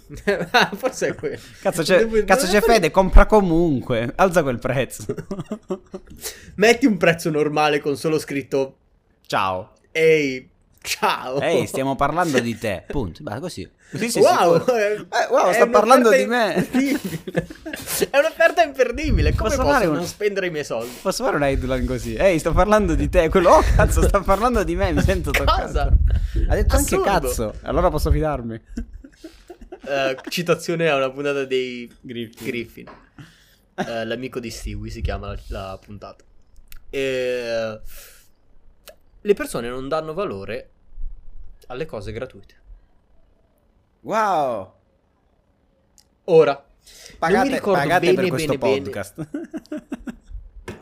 Forse 0.76 1.08
è 1.10 1.16
quello. 1.16 1.38
Cazzo 1.62 1.82
c'è, 1.82 2.06
Devo- 2.06 2.24
cazzo 2.26 2.48
c'è 2.48 2.62
Fede, 2.62 2.92
compra 2.92 3.26
comunque. 3.26 4.12
Alza 4.16 4.44
quel 4.44 4.60
prezzo. 4.60 5.06
Metti 6.56 6.86
un 6.86 6.98
prezzo 6.98 7.30
normale 7.30 7.80
con 7.80 7.96
solo 7.98 8.20
scritto 8.20 8.78
Ciao. 9.28 9.72
Ehi, 9.92 10.48
ciao. 10.82 11.40
Ehi, 11.42 11.66
stiamo 11.66 11.96
parlando 11.98 12.40
di 12.40 12.58
te. 12.58 12.84
Punto. 12.88 13.24
Beh, 13.24 13.40
così. 13.40 13.68
Così 13.92 14.10
sei 14.10 14.24
wow, 14.24 14.56
eh, 14.68 15.06
wow, 15.30 15.52
sta 15.54 15.68
parlando 15.68 16.10
di 16.10 16.26
me. 16.26 16.56
è 16.56 18.18
un'offerta 18.18 18.64
imperdibile. 18.64 19.34
Come 19.36 19.50
Posso 19.50 19.62
posso, 19.64 19.92
non 19.92 20.06
spendere 20.06 20.48
i 20.48 20.50
miei 20.50 20.66
soldi? 20.66 20.92
Posso 21.02 21.24
fare 21.24 21.36
un 21.38 21.44
headline 21.44 21.86
così? 21.86 22.16
Ehi, 22.16 22.40
sto 22.40 22.52
parlando 22.52 22.96
di 22.96 23.08
te. 23.10 23.30
Quello, 23.30 23.52
oh 23.52 23.64
cazzo, 23.76 24.02
sta 24.02 24.20
parlando 24.22 24.64
di 24.64 24.76
me. 24.76 24.92
Mi 24.92 25.02
sento 25.02 25.32
toccato. 25.32 25.62
Cosa? 25.62 25.82
Ha 26.48 26.56
detto 26.56 26.76
anche 26.76 26.96
Assurdo. 26.96 27.04
cazzo. 27.04 27.54
Allora 27.62 27.90
posso 27.90 28.12
fidarmi. 28.12 28.62
Eh, 29.88 30.18
citazione 30.30 30.90
a 30.90 30.96
una 30.96 31.12
puntata 31.12 31.46
dei 31.46 31.92
Griffin. 32.02 32.46
Griffin. 32.46 32.88
Eh, 33.76 34.06
l'amico 34.06 34.40
di 34.40 34.50
Stewie 34.50 34.90
si 34.90 35.02
chiama 35.02 35.28
la, 35.28 35.40
la 35.48 35.80
puntata. 35.84 36.24
E, 36.90 37.80
le 39.22 39.34
persone 39.34 39.70
non 39.70 39.88
danno 39.88 40.14
valore 40.14 40.70
alle 41.68 41.86
cose 41.86 42.12
gratuite. 42.12 42.56
Wow. 44.02 44.74
Ora, 46.26 46.54
non 46.54 46.62
mi 47.12 47.18
Pagate, 47.18 47.50
ricordo 47.50 47.80
pagate 47.80 48.06
bene, 48.06 48.22
per 48.22 48.30
questo 48.30 48.58
bene, 48.58 48.82
bene. 48.82 48.84
podcast. 48.84 49.28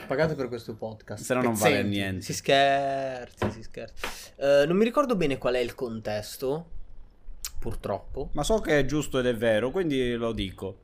Pagate 0.07 0.35
per 0.35 0.47
questo 0.49 0.75
podcast. 0.75 1.23
Se 1.23 1.33
no 1.33 1.41
non 1.41 1.53
vale 1.53 1.83
niente. 1.83 2.21
Si 2.25 2.33
scherzi, 2.33 3.51
si 3.51 3.63
scherzi. 3.63 4.05
Eh, 4.35 4.65
non 4.67 4.75
mi 4.75 4.83
ricordo 4.83 5.15
bene 5.15 5.37
qual 5.37 5.55
è 5.55 5.59
il 5.59 5.73
contesto, 5.73 6.69
purtroppo. 7.63 8.27
Ma 8.33 8.43
so 8.43 8.59
che 8.59 8.77
è 8.79 8.85
giusto 8.85 9.19
ed 9.19 9.25
è 9.25 9.33
vero, 9.35 9.71
quindi 9.71 10.13
lo 10.15 10.33
dico. 10.33 10.75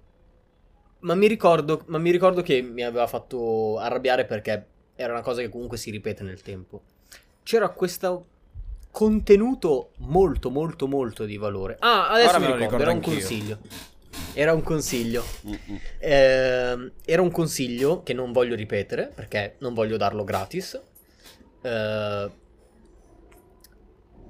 Ma 1.00 1.14
mi 1.14 1.28
ricordo, 1.28 1.84
ma 1.88 1.98
mi 1.98 2.10
ricordo 2.10 2.42
che 2.42 2.62
mi 2.62 2.84
aveva 2.84 3.06
fatto 3.06 3.78
arrabbiare 3.78 4.24
perché 4.24 4.66
era 4.96 5.12
una 5.12 5.22
cosa 5.22 5.42
che 5.42 5.50
comunque 5.50 5.76
si 5.78 5.92
ripete 5.92 6.24
nel 6.24 6.42
tempo. 6.42 6.82
C'era 7.44 7.68
questo 7.70 8.26
contenuto 8.92 9.92
molto, 9.98 10.50
molto, 10.50 10.88
molto 10.88 11.26
di 11.26 11.36
valore. 11.36 11.76
Ah, 11.80 12.10
adesso 12.12 12.30
Ora 12.30 12.40
mi 12.40 12.46
ricordo, 12.46 12.64
ricordo 12.64 12.82
era 12.84 12.92
un 12.92 12.98
anch'io. 12.98 13.14
consiglio. 13.14 13.58
Era 14.34 14.54
un 14.54 14.64
consiglio. 14.64 15.24
Ehm, 16.00 16.92
era 17.06 17.22
un 17.22 17.32
consiglio 17.32 18.04
che 18.04 18.14
non 18.14 18.32
voglio 18.32 18.56
ripetere 18.56 19.12
perché 19.14 19.56
non 19.60 19.74
voglio 19.74 19.98
darlo 19.98 20.24
gratis. 20.24 20.80
eh, 21.62 22.30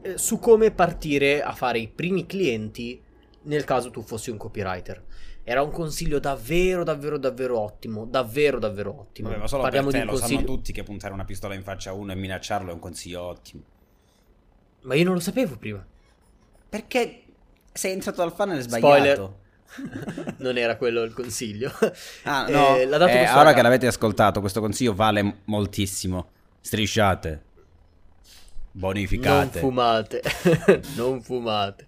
eh, 0.01 0.17
su 0.17 0.39
come 0.39 0.71
partire 0.71 1.41
a 1.41 1.53
fare 1.53 1.79
i 1.79 1.87
primi 1.87 2.25
clienti 2.25 3.01
nel 3.43 3.63
caso 3.63 3.89
tu 3.89 4.01
fossi 4.01 4.29
un 4.29 4.37
copywriter. 4.37 5.03
Era 5.43 5.63
un 5.63 5.71
consiglio 5.71 6.19
davvero, 6.19 6.83
davvero, 6.83 7.17
davvero 7.17 7.59
ottimo. 7.59 8.05
Davvero, 8.05 8.59
davvero 8.59 8.99
ottimo. 8.99 9.29
Vabbè, 9.29 9.39
ma 9.41 9.47
solo 9.47 9.63
Parliamo 9.63 9.89
per 9.89 9.95
te 9.95 10.01
di 10.03 10.07
un 10.07 10.13
lo 10.13 10.19
consiglio. 10.19 10.39
sanno 10.45 10.55
tutti 10.55 10.71
che 10.73 10.83
puntare 10.83 11.13
una 11.13 11.25
pistola 11.25 11.53
in 11.55 11.63
faccia 11.63 11.89
a 11.89 11.93
uno 11.93 12.11
e 12.11 12.15
minacciarlo 12.15 12.69
è 12.69 12.73
un 12.73 12.79
consiglio 12.79 13.21
ottimo. 13.23 13.63
Ma 14.81 14.93
io 14.95 15.03
non 15.05 15.15
lo 15.15 15.19
sapevo 15.19 15.57
prima. 15.57 15.83
Perché 16.69 17.23
sei 17.73 17.93
entrato 17.93 18.21
al 18.21 18.31
funnel 18.33 18.61
Spoiler. 18.61 19.33
non 20.37 20.57
era 20.57 20.77
quello 20.77 21.01
il 21.03 21.13
consiglio. 21.13 21.71
Ah, 22.23 22.45
Eh, 22.47 22.51
no. 22.51 22.89
l'ha 22.89 22.97
dato 22.97 23.11
Eh, 23.11 23.17
questo 23.17 23.33
ora 23.33 23.35
ragazzo. 23.35 23.55
che 23.55 23.61
l'avete 23.61 23.87
ascoltato, 23.87 24.39
questo 24.41 24.59
consiglio 24.61 24.93
vale 24.93 25.41
moltissimo. 25.45 26.29
Strisciate. 26.61 27.43
Non 28.79 28.91
Bonificate. 28.91 29.59
fumate. 29.59 30.21
non 30.95 31.21
fumate. 31.21 31.87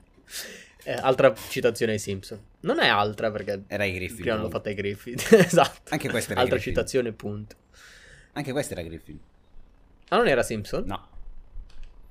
Eh, 0.83 0.91
altra 0.91 1.33
citazione 1.49 1.93
ai 1.93 1.99
Simpson. 1.99 2.39
Non 2.61 2.79
è 2.79 2.87
altra 2.87 3.31
perché 3.31 3.63
Era 3.67 3.85
i 3.85 3.93
Griffin. 3.93 4.17
prima 4.17 4.35
l'ho 4.35 4.49
comunque. 4.49 4.57
fatta 4.59 4.69
ai 4.69 4.75
Griffin. 4.75 5.15
esatto. 5.45 5.91
Anche 5.93 6.09
questa 6.09 6.31
era 6.33 6.41
Altra 6.41 6.55
Griffin. 6.57 6.73
citazione, 6.73 7.11
punto. 7.13 7.55
Anche 8.33 8.51
questa 8.51 8.73
era 8.73 8.81
Griffin. 8.83 9.19
Ah, 10.09 10.17
non 10.17 10.27
era 10.27 10.43
Simpson? 10.43 10.83
No. 10.85 11.07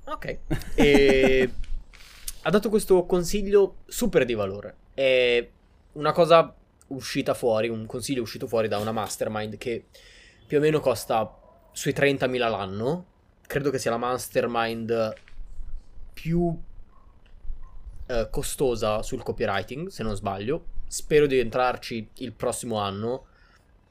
Ok. 0.05 0.37
E 0.75 1.49
ha 2.41 2.49
dato 2.49 2.69
questo 2.69 3.05
consiglio 3.05 3.77
super 3.85 4.25
di 4.25 4.33
valore. 4.33 4.75
È 4.95 5.47
una 5.93 6.11
cosa 6.11 6.55
uscita 6.87 7.33
fuori, 7.35 7.69
un 7.69 7.85
consiglio 7.85 8.21
uscito 8.23 8.47
fuori 8.47 8.67
da 8.67 8.79
una 8.79 8.91
mastermind 8.91 9.57
che 9.57 9.85
più 10.47 10.57
o 10.57 10.61
meno 10.61 10.79
costa 10.79 11.37
sui 11.71 11.93
30.000 11.93 12.37
l'anno. 12.37 13.05
Credo 13.51 13.69
che 13.69 13.79
sia 13.79 13.91
la 13.91 13.97
mastermind 13.97 15.13
più 16.13 16.57
eh, 18.05 18.27
costosa 18.31 19.01
sul 19.03 19.23
copywriting, 19.23 19.89
se 19.89 20.03
non 20.03 20.15
sbaglio. 20.15 20.67
Spero 20.87 21.25
di 21.25 21.37
entrarci 21.37 22.09
il 22.19 22.31
prossimo 22.31 22.77
anno. 22.79 23.25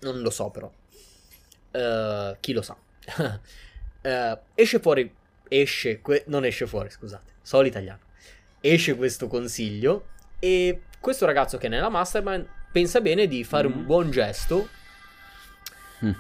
Non 0.01 0.23
lo 0.23 0.31
so 0.31 0.49
però. 0.49 0.73
Eh, 1.73 2.37
chi 2.41 2.53
lo 2.55 2.63
sa. 2.63 2.75
Eh, 4.03 4.39
esce 4.55 4.79
fuori 4.81 5.15
esce, 5.47 6.01
que- 6.01 6.25
non 6.29 6.47
esce 6.47 6.67
fuori, 6.67 6.89
scusate, 6.89 7.33
so 7.43 7.61
l'italiano. 7.61 8.01
Esce 8.63 8.97
questo 8.97 9.27
consiglio 9.29 10.07
e 10.39 10.85
questo 10.99 11.27
ragazzo 11.27 11.59
che 11.59 11.67
è 11.67 11.69
nella 11.69 11.91
mastermind 11.91 12.49
pensa 12.73 13.03
bene 13.03 13.27
di 13.27 13.45
fare 13.45 13.67
un 13.67 13.81
Mm. 13.81 13.85
buon 13.85 14.11
gesto. 14.11 14.69
Mm. 16.03 16.13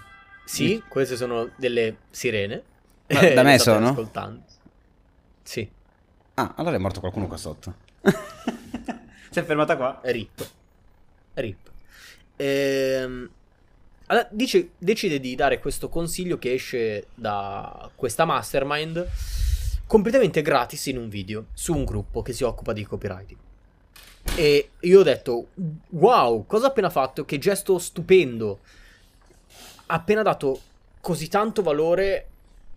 Sì, 0.45 0.83
queste 0.87 1.17
sono 1.17 1.53
delle 1.57 1.97
sirene. 2.11 2.65
Ma 3.13 3.29
da 3.35 3.43
me 3.43 3.59
sono? 3.59 3.89
ascoltando. 3.89 4.43
Sì, 5.43 5.69
Ah, 6.35 6.55
allora 6.57 6.77
è 6.77 6.79
morto 6.79 7.01
qualcuno 7.01 7.27
qua 7.27 7.37
sotto. 7.37 7.75
si 9.31 9.39
è 9.39 9.45
fermata 9.45 9.77
qua. 9.77 10.01
rip. 10.05 10.49
Rip. 11.35 11.71
Ehm, 12.37 13.29
allora, 14.07 14.27
dice- 14.31 14.71
decide 14.79 15.21
di 15.21 15.35
dare 15.35 15.59
questo 15.59 15.89
consiglio 15.91 16.39
che 16.39 16.55
esce 16.55 17.09
da 17.15 17.91
questa 17.95 18.25
mastermind 18.25 19.07
completamente 19.87 20.41
gratis 20.41 20.87
in 20.87 20.97
un 20.99 21.09
video 21.09 21.47
su 21.53 21.75
un 21.75 21.85
gruppo 21.85 22.23
che 22.23 22.33
si 22.33 22.43
occupa 22.45 22.73
di 22.73 22.85
copywriting. 22.87 23.39
E 24.37 24.71
io 24.81 25.01
ho 25.01 25.03
detto, 25.03 25.49
wow, 25.91 26.47
cosa 26.47 26.67
ha 26.67 26.69
appena 26.71 26.91
fatto? 26.91 27.25
Che 27.27 27.39
gesto 27.39 27.79
stupendo. 27.79 28.61
Ha 29.87 29.95
appena 29.95 30.23
dato 30.23 30.61
così 31.01 31.29
tanto 31.29 31.63
valore 31.63 32.29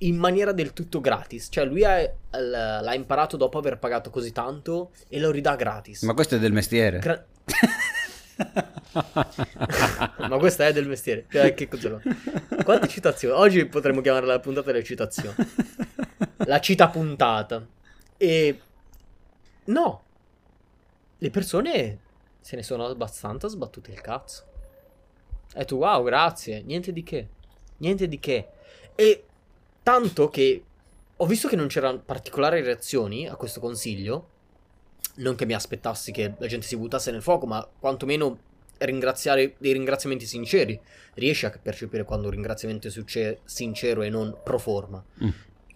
in 0.08 0.18
maniera 0.18 0.52
del 0.52 0.74
tutto 0.74 1.00
gratis. 1.02 1.48
Cioè, 1.50 1.66
lui 1.66 1.84
ha- 1.84 2.12
l'ha 2.32 2.94
imparato 2.94 3.38
dopo 3.38 3.58
aver 3.58 3.78
pagato 3.78 4.10
così 4.10 4.32
tanto 4.32 4.92
e 5.08 5.20
lo 5.20 5.32
ridà 5.32 5.56
gratis. 5.56 6.04
Ma 6.04 6.14
questo 6.14 6.36
è 6.36 6.40
del 6.40 6.54
mestiere. 6.54 7.00
Gra- 7.00 7.26
Ma 10.28 10.38
questa 10.38 10.68
è 10.68 10.74
del 10.74 10.88
mestiere. 10.88 11.26
Eh, 11.30 11.54
Che 11.54 11.68
cos'è? 11.68 11.96
Quante 12.64 12.88
citazioni? 12.88 13.40
Oggi 13.40 13.66
potremmo 13.66 14.02
chiamarla 14.02 14.34
la 14.34 14.40
puntata 14.40 14.72
delle 14.72 14.84
citazioni. 14.84 15.36
La 16.46 16.60
cita 16.60 16.90
puntata. 16.90 17.66
E 18.18 18.60
no. 19.66 20.04
Le 21.18 21.30
persone 21.30 22.00
se 22.42 22.56
ne 22.56 22.64
sono 22.64 22.86
abbastanza 22.86 23.48
sbattute 23.48 23.92
il 23.92 24.02
cazzo. 24.02 24.44
E 25.54 25.66
tu, 25.66 25.78
wow, 25.78 26.04
grazie. 26.04 26.62
Niente 26.64 26.92
di 26.92 27.04
che. 27.04 27.28
Niente 27.78 28.08
di 28.08 28.20
che. 28.20 28.48
E 28.96 29.24
tanto 29.84 30.30
che 30.30 30.64
ho 31.16 31.26
visto 31.26 31.48
che 31.48 31.56
non 31.56 31.68
c'erano 31.68 32.00
particolari 32.00 32.62
reazioni 32.62 33.28
a 33.28 33.36
questo 33.36 33.60
consiglio. 33.60 34.30
Non 35.16 35.36
che 35.36 35.46
mi 35.46 35.54
aspettassi 35.54 36.12
che 36.12 36.34
la 36.38 36.48
gente 36.48 36.66
si 36.66 36.76
buttasse 36.76 37.12
nel 37.12 37.22
fuoco, 37.22 37.46
ma 37.46 37.68
quantomeno 37.80 38.40
ringraziare 38.80 39.56
dei 39.58 39.74
ringraziamenti 39.74 40.26
sinceri. 40.26 40.80
Riesci 41.14 41.46
a 41.46 41.60
percepire 41.62 42.04
quando 42.04 42.28
un 42.28 42.34
ringraziamento 42.34 42.88
è 42.88 43.38
sincero 43.44 44.02
e 44.02 44.10
non 44.10 44.36
pro 44.44 44.58
forma. 44.58 45.04
Mm. 45.24 45.30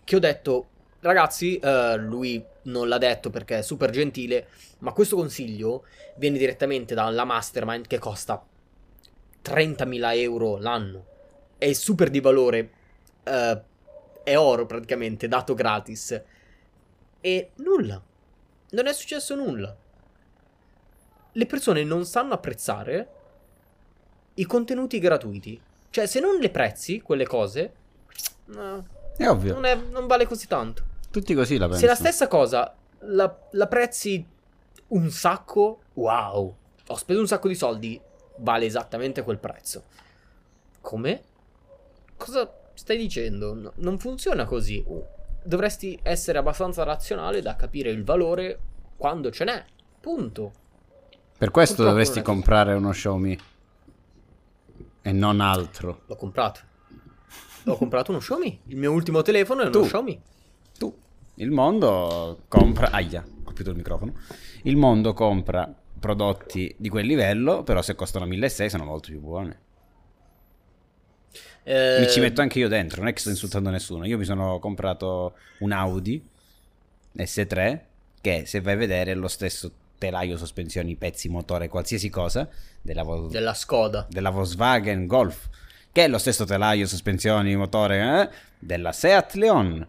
Che 0.04 0.16
ho 0.16 0.20
detto, 0.20 0.68
ragazzi, 1.02 1.58
eh, 1.60 1.98
lui 1.98 2.44
non 2.64 2.88
l'ha 2.88 2.98
detto 2.98 3.30
perché 3.30 3.60
è 3.60 3.62
super 3.62 3.92
gentile, 3.92 4.48
ma 4.80 4.92
questo 4.94 5.16
consiglio 5.16 5.86
viene 6.16 6.38
direttamente 6.38 6.96
dalla 6.96 7.24
mastermind 7.24 7.88
che 7.88 8.00
costa 8.00 8.44
30.000 9.44 10.18
euro 10.18 10.58
l'anno. 10.58 11.06
È 11.58 11.72
super 11.74 12.10
di 12.10 12.20
valore, 12.20 12.70
eh, 13.24 13.62
è 14.28 14.38
oro 14.38 14.66
praticamente, 14.66 15.30
dato 15.30 15.54
gratis. 15.54 16.22
E 17.22 17.52
nulla. 17.56 18.02
Non 18.72 18.88
è 18.88 18.92
successo 18.92 19.36
nulla. 19.36 19.74
Le 21.32 21.46
persone 21.46 21.84
non 21.86 22.06
sanno 22.06 22.34
apprezzare 22.34 23.10
i 24.34 24.46
contenuti 24.46 25.00
gratuiti. 25.00 25.60
Cioè, 25.90 26.06
se 26.08 26.20
non 26.20 26.40
le 26.40 26.50
prezzi 26.50 27.00
quelle 27.00 27.26
cose, 27.26 27.74
no, 28.48 28.86
È 29.16 29.28
ovvio. 29.30 29.54
non, 29.54 29.64
è- 29.64 29.76
non 29.76 30.08
vale 30.08 30.26
così 30.26 30.46
tanto. 30.48 30.84
Tutti 31.10 31.34
così 31.34 31.56
la 31.58 31.66
Se 31.66 31.70
pensano. 31.72 31.92
la 31.92 31.96
stessa 31.98 32.28
cosa 32.28 32.76
la, 33.00 33.34
la 33.52 33.68
prezzi 33.68 34.26
un 34.88 35.10
sacco, 35.10 35.80
wow, 35.94 36.56
ho 36.88 36.96
speso 36.98 37.20
un 37.22 37.28
sacco 37.28 37.48
di 37.48 37.56
soldi, 37.56 38.00
vale 38.38 38.66
esattamente 38.66 39.24
quel 39.24 39.38
prezzo. 39.38 39.84
Come? 40.82 41.22
Cosa 42.18 42.52
stai 42.78 42.98
dicendo? 42.98 43.56
No- 43.56 43.74
non 43.78 43.98
funziona 43.98 44.46
così. 44.46 44.84
Dovresti 45.44 45.98
essere 46.04 46.38
abbastanza 46.38 46.84
razionale 46.84 47.42
da 47.42 47.56
capire 47.56 47.90
il 47.90 48.04
valore 48.04 48.60
quando 48.96 49.32
ce 49.32 49.44
n'è. 49.46 49.66
Punto. 50.00 50.52
Per 51.38 51.52
questo 51.52 51.76
Purtroppo 51.76 51.98
dovresti 51.98 52.22
comprare 52.22 52.74
uno 52.74 52.92
Xiaomi. 52.92 53.40
E 55.02 55.12
non 55.12 55.40
altro. 55.40 56.02
L'ho 56.06 56.16
comprato. 56.16 56.60
Ho 57.66 57.78
comprato 57.78 58.12
uno 58.12 58.20
Xiaomi. 58.20 58.62
Il 58.66 58.78
mio 58.78 58.92
ultimo 58.92 59.22
telefono 59.24 59.62
è 59.62 59.64
uno 59.64 59.72
Tu. 59.72 59.86
Xiaomi. 59.86 60.22
Tu. 60.78 60.98
Il 61.36 61.52
mondo 61.52 62.44
compra... 62.48 62.92
Aia, 62.92 63.24
ho 63.26 63.44
colpito 63.44 63.72
il 63.72 63.76
microfono. 63.76 64.14
Il 64.64 64.78
mondo 64.78 65.14
compra 65.14 65.74
prodotti 66.00 66.74
di 66.78 66.90
quel 66.90 67.08
livello, 67.08 67.64
però 67.64 67.82
se 67.82 67.96
costano 67.96 68.26
1600 68.26 68.78
sono 68.78 68.90
molto 68.90 69.10
più 69.10 69.20
buoni. 69.20 69.56
Eh, 71.70 72.00
Mi 72.00 72.10
ci 72.10 72.22
metto 72.22 72.40
anche 72.40 72.60
io 72.60 72.70
dentro, 72.70 73.02
non 73.02 73.10
è 73.10 73.14
che 73.14 73.20
sto 73.20 73.30
insultando 73.30 73.70
nessuno. 73.70 74.06
Io 74.06 74.18
mi 74.18 74.24
sono 74.24 74.58
comprato 74.60 75.34
un 75.60 75.74
Audi 75.74 76.26
S3 77.18 77.80
che 78.22 78.44
se 78.46 78.62
vai 78.62 78.74
a 78.74 78.78
vedere 78.78 79.12
è 79.12 79.16
lo 79.16 79.28
stesso 79.28 79.70
telaio, 79.98 80.38
sospensioni, 80.38 80.96
pezzi, 80.96 81.28
motore, 81.28 81.68
qualsiasi 81.68 82.10
cosa 82.10 82.48
della, 82.82 83.04
Vol- 83.04 83.30
della 83.30 83.54
Skoda. 83.54 84.08
della 84.10 84.30
Volkswagen 84.30 85.08
Golf, 85.08 85.50
che 85.92 86.06
è 86.06 86.08
lo 86.08 86.18
stesso 86.20 86.46
telaio, 86.46 86.88
sospensioni, 86.88 87.56
motore 87.58 88.00
eh, 88.32 88.36
della 88.60 88.94
Seat 88.94 89.34
Leon. 89.34 89.86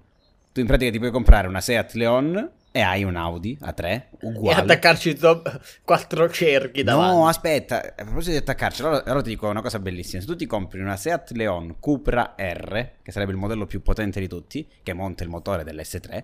Tu 0.53 0.61
in 0.61 0.67
pratica 0.67 0.91
ti 0.91 0.99
puoi 0.99 1.11
comprare 1.13 1.47
una 1.47 1.61
Seat 1.61 1.93
Leon 1.93 2.51
e 2.79 2.81
hai 2.83 3.03
un 3.03 3.17
Audi 3.17 3.59
A3 3.61 3.85
E 3.85 4.07
uguale. 4.21 4.61
attaccarci 4.61 5.15
top- 5.17 5.61
quattro 5.83 6.31
cerchi 6.31 6.85
davanti. 6.85 7.17
No, 7.17 7.27
aspetta, 7.27 7.81
a 7.97 8.05
proposito 8.05 8.31
di 8.31 8.37
attaccarci, 8.37 8.83
allora, 8.83 9.03
allora 9.05 9.23
ti 9.23 9.31
dico 9.31 9.49
una 9.49 9.63
cosa 9.63 9.81
bellissima. 9.81 10.21
Se 10.21 10.29
tu 10.29 10.37
ti 10.37 10.47
compri 10.47 10.81
una 10.81 10.97
Seat 10.97 11.33
Leon 11.33 11.77
Cupra 11.81 12.35
R, 12.39 12.91
che 13.03 13.11
sarebbe 13.11 13.33
il 13.33 13.39
modello 13.39 13.67
più 13.67 13.83
potente 13.83 14.21
di 14.21 14.29
tutti, 14.29 14.65
che 14.85 14.93
monta 14.93 15.25
il 15.25 15.29
motore 15.29 15.65
dell'S3, 15.65 16.23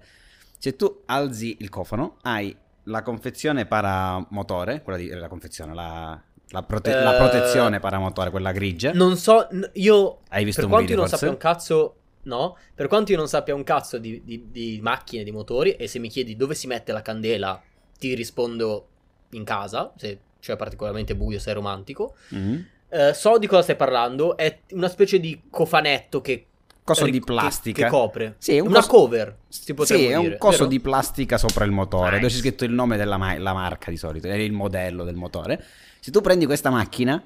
se 0.57 0.77
tu 0.77 1.03
alzi 1.07 1.57
il 1.59 1.69
cofano, 1.71 2.19
hai 2.23 2.57
la 2.85 3.03
confezione 3.03 3.67
paramotore, 3.67 4.83
quella 4.83 4.99
di 4.99 5.09
la 5.09 5.27
confezione, 5.27 5.75
la, 5.75 6.23
la 6.51 6.63
prote- 6.63 7.01
la 7.01 7.15
Eh, 7.15 7.17
protezione 7.19 7.81
paramotore, 7.81 8.31
quella 8.31 8.53
grigia. 8.53 8.93
Non 8.93 9.17
so, 9.17 9.49
io 9.73 10.21
Hai 10.29 10.45
visto 10.45 10.61
per 10.61 10.71
un 10.71 10.77
quanto 10.77 10.87
video 10.93 10.95
io 10.95 11.01
non 11.01 11.09
forse? 11.09 11.17
sappia 11.17 11.31
un 11.31 11.37
cazzo, 11.37 11.97
no, 12.25 12.57
per 12.75 12.89
quanto 12.89 13.13
io 13.13 13.19
non 13.19 13.29
sappia 13.29 13.55
un 13.55 13.63
cazzo 13.65 13.99
di, 13.99 14.21
di- 14.25 14.47
di 14.51 14.79
macchine, 14.83 15.25
di 15.25 15.31
motori, 15.31 15.73
e 15.73 15.87
se 15.87 15.99
mi 15.99 16.09
chiedi 16.09 16.37
dove 16.37 16.55
si 16.55 16.67
mette 16.67 16.93
la 16.93 17.03
candela, 17.03 17.61
ti 17.99 18.15
rispondo 18.15 18.89
in 19.31 19.45
casa, 19.45 19.93
se 19.97 20.19
c'è 20.41 20.57
particolarmente 20.57 21.15
buio, 21.17 21.39
sei 21.39 21.55
romantico. 21.55 22.15
Mm. 22.35 22.59
Eh, 22.89 23.15
so 23.15 23.39
di 23.39 23.47
cosa 23.47 23.63
stai 23.63 23.77
parlando, 23.77 24.37
è 24.37 24.61
una 24.73 24.89
specie 24.89 25.19
di 25.19 25.43
cofanetto 25.51 26.21
che... 26.21 26.47
Coso 26.85 27.07
di 27.07 27.13
che- 27.19 27.25
plastica. 27.25 27.85
Che, 27.85 27.91
copre. 27.91 28.35
Sì, 28.39 28.59
un 28.59 28.67
una 28.69 28.81
coso- 28.81 28.89
cover, 28.91 29.37
si 29.49 29.75
Sì, 29.85 30.05
è 30.07 30.17
un 30.17 30.23
dire, 30.25 30.37
coso 30.39 30.59
vero? 30.59 30.69
di 30.69 30.81
plastica 30.81 31.39
sopra 31.39 31.65
il 31.65 31.71
motore, 31.71 32.11
Nice. 32.11 32.21
dove 32.21 32.33
c'è 32.33 32.39
scritto 32.39 32.65
il 32.65 32.73
nome 32.73 32.99
della 32.99 33.17
ma- 33.17 33.39
la 33.39 33.55
marca 33.55 33.91
di 33.91 33.97
solito, 33.97 34.27
è 34.29 34.35
il 34.35 34.53
modello 34.53 35.03
del 35.03 35.15
motore. 35.15 35.65
Se 36.01 36.11
tu 36.11 36.21
prendi 36.21 36.45
questa 36.45 36.69
macchina 36.69 37.25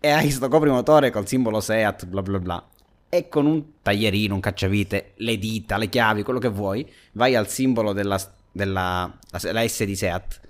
e 0.00 0.08
hai 0.08 0.30
sto 0.30 0.46
coprimotore 0.48 1.10
col 1.10 1.26
simbolo 1.26 1.60
Seat, 1.60 2.06
bla 2.06 2.22
bla 2.22 2.38
bla, 2.38 2.64
e 3.14 3.28
con 3.28 3.44
un 3.44 3.62
taglierino, 3.82 4.32
un 4.32 4.40
cacciavite, 4.40 5.12
le 5.16 5.36
dita, 5.36 5.76
le 5.76 5.90
chiavi, 5.90 6.22
quello 6.22 6.38
che 6.38 6.48
vuoi, 6.48 6.90
vai 7.12 7.34
al 7.36 7.46
simbolo 7.46 7.92
della, 7.92 8.18
della 8.50 9.12
la, 9.30 9.52
la 9.52 9.68
S 9.68 9.84
di 9.84 9.94
Seat, 9.94 10.40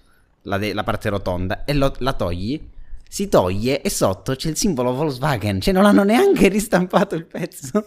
la, 0.42 0.58
de- 0.58 0.72
la 0.72 0.84
parte 0.84 1.08
rotonda, 1.08 1.64
e 1.64 1.74
lo- 1.74 1.92
la 1.98 2.12
togli, 2.12 2.60
si 3.08 3.28
toglie 3.28 3.82
e 3.82 3.90
sotto 3.90 4.36
c'è 4.36 4.48
il 4.50 4.56
simbolo 4.56 4.94
Volkswagen, 4.94 5.60
cioè 5.60 5.74
non 5.74 5.86
hanno 5.86 6.04
neanche 6.04 6.46
ristampato 6.46 7.16
il 7.16 7.26
pezzo. 7.26 7.84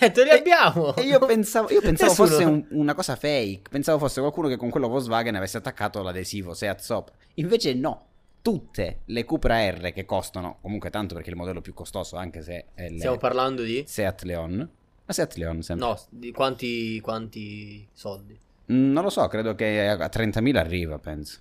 Eh, 0.00 0.10
te 0.10 0.22
li 0.24 0.28
E- 0.30 0.38
abbiamo! 0.38 0.94
E 0.96 1.02
io 1.02 1.18
pensavo, 1.24 1.70
io 1.70 1.80
pensavo 1.80 2.12
fosse 2.12 2.44
un- 2.44 2.66
una 2.70 2.92
cosa 2.94 3.16
fake. 3.16 3.70
Pensavo 3.70 3.98
fosse 3.98 4.20
qualcuno 4.20 4.48
che 4.48 4.58
con 4.58 4.68
quello 4.68 4.88
Volkswagen 4.88 5.34
avesse 5.34 5.56
attaccato 5.56 6.02
l'adesivo 6.02 6.52
Seat 6.52 6.80
sopra. 6.80 7.14
Invece 7.36 7.72
no. 7.72 8.04
Tutte 8.42 9.00
le 9.06 9.24
Cupra 9.24 9.68
R 9.68 9.92
che 9.92 10.04
costano 10.04 10.58
comunque 10.62 10.90
tanto 10.90 11.14
perché 11.14 11.28
è 11.28 11.32
il 11.32 11.38
modello 11.38 11.60
più 11.60 11.74
costoso, 11.74 12.16
anche 12.16 12.42
se 12.42 12.66
è 12.74 12.84
il 12.84 12.98
Stiamo 12.98 13.18
parlando 13.18 13.62
di... 13.62 13.84
Seat 13.86 14.22
Leon. 14.22 14.68
La 15.04 15.12
Seat 15.12 15.34
Leon 15.34 15.62
sempre. 15.62 15.86
No, 15.86 15.98
di 16.08 16.32
quanti, 16.32 17.00
quanti 17.00 17.86
soldi? 17.92 18.38
Mm, 18.72 18.92
non 18.92 19.02
lo 19.02 19.10
so, 19.10 19.26
credo 19.26 19.54
che 19.54 19.88
a 19.88 19.96
30.000 19.96 20.56
arriva, 20.56 20.98
penso. 20.98 21.40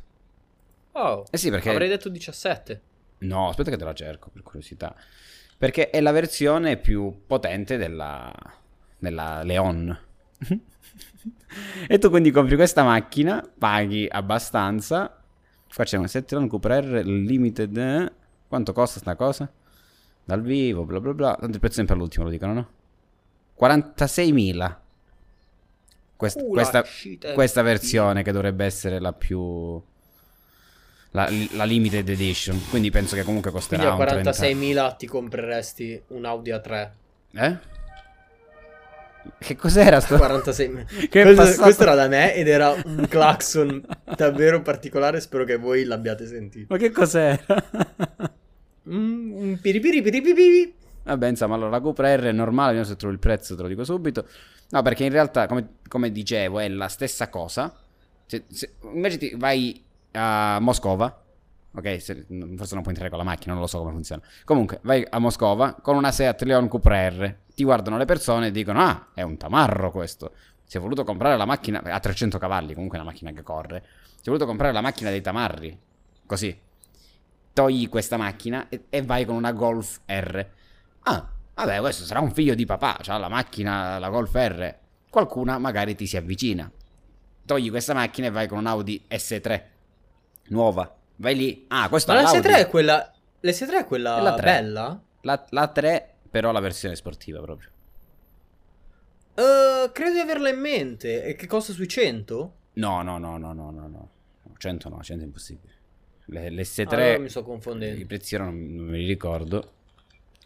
Oh, 0.94 1.26
Eh 1.30 1.38
sì, 1.38 1.50
perché 1.50 1.70
avrei 1.70 1.88
detto 1.88 2.10
17. 2.10 2.82
No, 3.20 3.50
aspetta 3.50 3.70
che 3.70 3.78
te 3.78 3.84
la 3.84 3.94
cerco 3.94 4.30
per 4.30 4.42
curiosità. 4.44 4.96
Perché 5.58 5.90
è 5.90 6.02
la 6.02 6.12
versione 6.12 6.78
più 6.78 7.24
potente 7.26 7.78
della, 7.78 8.34
della 8.98 9.44
Leon. 9.44 9.98
e 11.88 11.98
tu 11.98 12.10
quindi 12.10 12.32
compri 12.32 12.56
questa 12.56 12.84
macchina, 12.84 13.48
paghi 13.58 14.08
abbastanza. 14.10 15.19
7 15.70 16.36
Leon 16.36 16.48
Cooper 16.48 16.84
R 16.84 17.06
Limited. 17.06 18.12
Quanto 18.48 18.74
costa 18.74 19.00
sta 19.00 19.16
cosa? 19.16 19.50
Dal 20.24 20.42
vivo, 20.42 20.86
bla 20.86 21.00
bla 21.00 21.14
bla. 21.14 21.36
Tanto 21.40 21.54
il 21.54 21.60
prezzo 21.60 21.76
è 21.76 21.78
sempre 21.78 21.96
all'ultimo, 21.96 22.26
lo 22.26 22.32
dicono, 22.32 22.54
no? 22.54 22.70
46.000. 23.60 24.76
Quest- 26.16 26.48
questa, 26.48 26.84
questa 27.34 27.62
versione 27.62 28.24
che 28.24 28.32
dovrebbe 28.32 28.66
essere 28.66 29.00
la 29.00 29.14
più... 29.14 29.82
La, 31.12 31.28
la 31.54 31.64
limited 31.64 32.08
edition. 32.08 32.62
Quindi 32.70 32.92
penso 32.92 33.16
che 33.16 33.24
comunque 33.24 33.50
Quindi 33.50 33.68
costerà 33.68 33.94
a 33.94 33.96
un 33.96 34.06
30... 34.06 34.32
46.000 34.32 34.98
ti 34.98 35.08
compreresti 35.08 36.04
un 36.10 36.26
Audi 36.26 36.52
A3. 36.52 36.90
Eh? 37.34 37.58
Che 39.38 39.56
cos'era 39.56 40.00
sto... 40.00 40.16
46.000. 40.16 41.08
Che 41.10 41.22
questo, 41.22 41.36
passato- 41.36 41.62
questo 41.62 41.84
era 41.84 41.96
da 41.96 42.08
me 42.08 42.34
ed 42.36 42.48
era 42.48 42.74
un 42.86 43.06
clacson 43.08 43.86
davvero 44.16 44.62
particolare. 44.62 45.20
Spero 45.22 45.44
che 45.44 45.58
voi 45.58 45.84
l'abbiate 45.84 46.26
sentito. 46.26 46.68
Ma 46.70 46.78
che 46.78 46.92
cos'era? 46.92 47.44
Mm, 48.90 49.32
un 49.34 49.60
piripiri 49.62 50.02
piripiri. 50.02 50.74
Vabbè, 51.04 51.28
insomma, 51.28 51.54
allora 51.54 51.70
la 51.70 51.80
Cupra 51.80 52.16
R 52.16 52.22
è 52.22 52.32
normale, 52.32 52.78
io 52.78 52.84
se 52.84 52.96
trovo 52.96 53.14
il 53.14 53.20
prezzo 53.20 53.56
te 53.56 53.62
lo 53.62 53.68
dico 53.68 53.84
subito. 53.84 54.26
No, 54.70 54.82
perché 54.82 55.04
in 55.04 55.12
realtà, 55.12 55.48
come, 55.48 55.76
come 55.88 56.12
dicevo, 56.12 56.60
è 56.60 56.68
la 56.68 56.88
stessa 56.88 57.30
cosa. 57.30 57.72
Se, 58.26 58.46
se, 58.48 58.74
invece 58.94 59.18
ti 59.18 59.36
vai 59.36 59.84
a 60.14 60.58
Moscova, 60.60 61.24
ok? 61.74 62.02
Se- 62.02 62.26
forse 62.56 62.74
non 62.74 62.82
puoi 62.82 62.94
entrare 62.94 63.10
con 63.10 63.18
la 63.18 63.24
macchina, 63.24 63.54
non 63.54 63.62
lo 63.62 63.68
so 63.68 63.80
come 63.80 63.92
funziona. 63.92 64.22
Comunque, 64.44 64.80
vai 64.84 65.06
a 65.10 65.20
Moscova 65.20 65.74
con 65.74 65.96
una 65.96 66.12
Seat 66.12 66.42
Leon 66.44 66.68
Cupra 66.68 67.08
R. 67.10 67.36
Ti 67.54 67.64
guardano 67.64 67.98
le 67.98 68.06
persone 68.06 68.48
e 68.48 68.52
dicono, 68.52 68.82
ah, 68.82 69.10
è 69.14 69.22
un 69.22 69.38
tamarro 69.38 69.92
questo. 69.92 70.32
Si 70.64 70.78
è 70.78 70.80
voluto 70.80 71.04
comprare 71.04 71.36
la 71.36 71.46
macchina, 71.46 71.82
a 71.82 72.00
300 72.00 72.38
cavalli, 72.38 72.74
comunque 72.74 72.98
è 72.98 73.02
una 73.02 73.10
macchina 73.10 73.32
che 73.32 73.42
corre. 73.42 73.84
Si 74.16 74.22
è 74.22 74.26
voluto 74.26 74.46
comprare 74.46 74.72
la 74.72 74.82
macchina 74.82 75.10
dei 75.10 75.22
tamarri, 75.22 75.78
così. 76.26 76.58
togli 77.54 77.90
questa 77.90 78.18
macchina 78.18 78.70
e, 78.70 78.86
e 78.90 79.02
vai 79.02 79.26
con 79.26 79.36
una 79.36 79.52
Golf 79.52 80.02
R. 80.06 80.48
Ah, 81.02 81.28
vabbè, 81.56 81.80
questo 81.80 82.06
sarà 82.06 82.20
un 82.20 82.32
figlio 82.32 82.54
di 82.54 82.66
papà, 82.66 83.00
ha 83.04 83.18
la 83.18 83.30
macchina, 83.30 83.98
la 83.98 84.10
Golf 84.10 84.34
R. 84.34 84.76
Qualcuna 85.10 85.58
magari 85.58 85.96
ti 85.96 86.06
si 86.06 86.18
avvicina. 86.18 86.72
Togli 87.46 87.72
questa 87.72 87.96
macchina 87.96 88.28
e 88.28 88.30
vai 88.30 88.48
con 88.48 88.60
un 88.60 88.68
Audi 88.68 89.06
S3 89.10 89.64
nuova. 90.50 90.99
Vai 91.20 91.36
lì. 91.36 91.66
Ah, 91.68 91.90
questo 91.90 92.12
Ma 92.14 92.20
è 92.20 92.24
la 92.24 92.32
l'Audi. 92.32 92.48
S3 92.48 92.56
è 92.58 92.68
quella. 92.68 93.14
L'S3 93.42 93.72
è 93.80 93.86
quella 93.86 94.18
È 94.18 94.22
la 94.22 94.34
tre. 94.36 94.44
bella? 94.52 95.02
La, 95.22 95.46
la 95.50 95.68
3, 95.68 96.16
però 96.30 96.52
la 96.52 96.60
versione 96.62 96.96
sportiva 96.96 97.42
proprio. 97.42 97.70
Eh, 99.36 99.90
credo 99.92 100.14
di 100.14 100.20
averla 100.20 100.50
in 100.50 100.60
mente. 100.60 101.24
E 101.24 101.36
che 101.36 101.46
costa 101.48 101.74
sui 101.74 101.88
100? 101.88 102.54
No, 102.74 103.02
no, 103.02 103.18
no, 103.18 103.38
no, 103.38 103.54
no, 103.54 103.70
no, 103.72 103.88
no. 103.88 104.10
100 104.58 104.90
no, 104.90 105.02
100 105.02 105.22
è 105.24 105.26
impossibile. 105.26 105.74
Le, 106.26 106.50
l'S3, 106.52 106.86
Ah, 106.88 106.96
allora 106.96 107.20
mi 107.20 107.30
sto 107.30 107.40
i 107.40 107.44
confondendo. 107.44 108.06
prezzi 108.06 108.36
ora 108.36 108.46
non, 108.46 108.76
non 108.76 108.86
me 108.86 108.98
li 108.98 109.08
ricordo. 109.08 109.74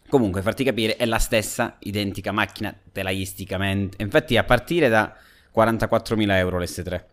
Comunque, 0.08 0.42
farti 0.42 0.64
capire, 0.64 0.96
è 0.96 1.06
la 1.06 1.18
stessa 1.18 1.76
identica 1.80 2.30
macchina 2.32 2.76
telaisticamente. 2.92 4.02
Infatti, 4.02 4.36
a 4.36 4.44
partire 4.44 4.88
da 4.88 5.16
44.000 5.54 6.30
euro 6.36 6.58
l'S3. 6.58 7.04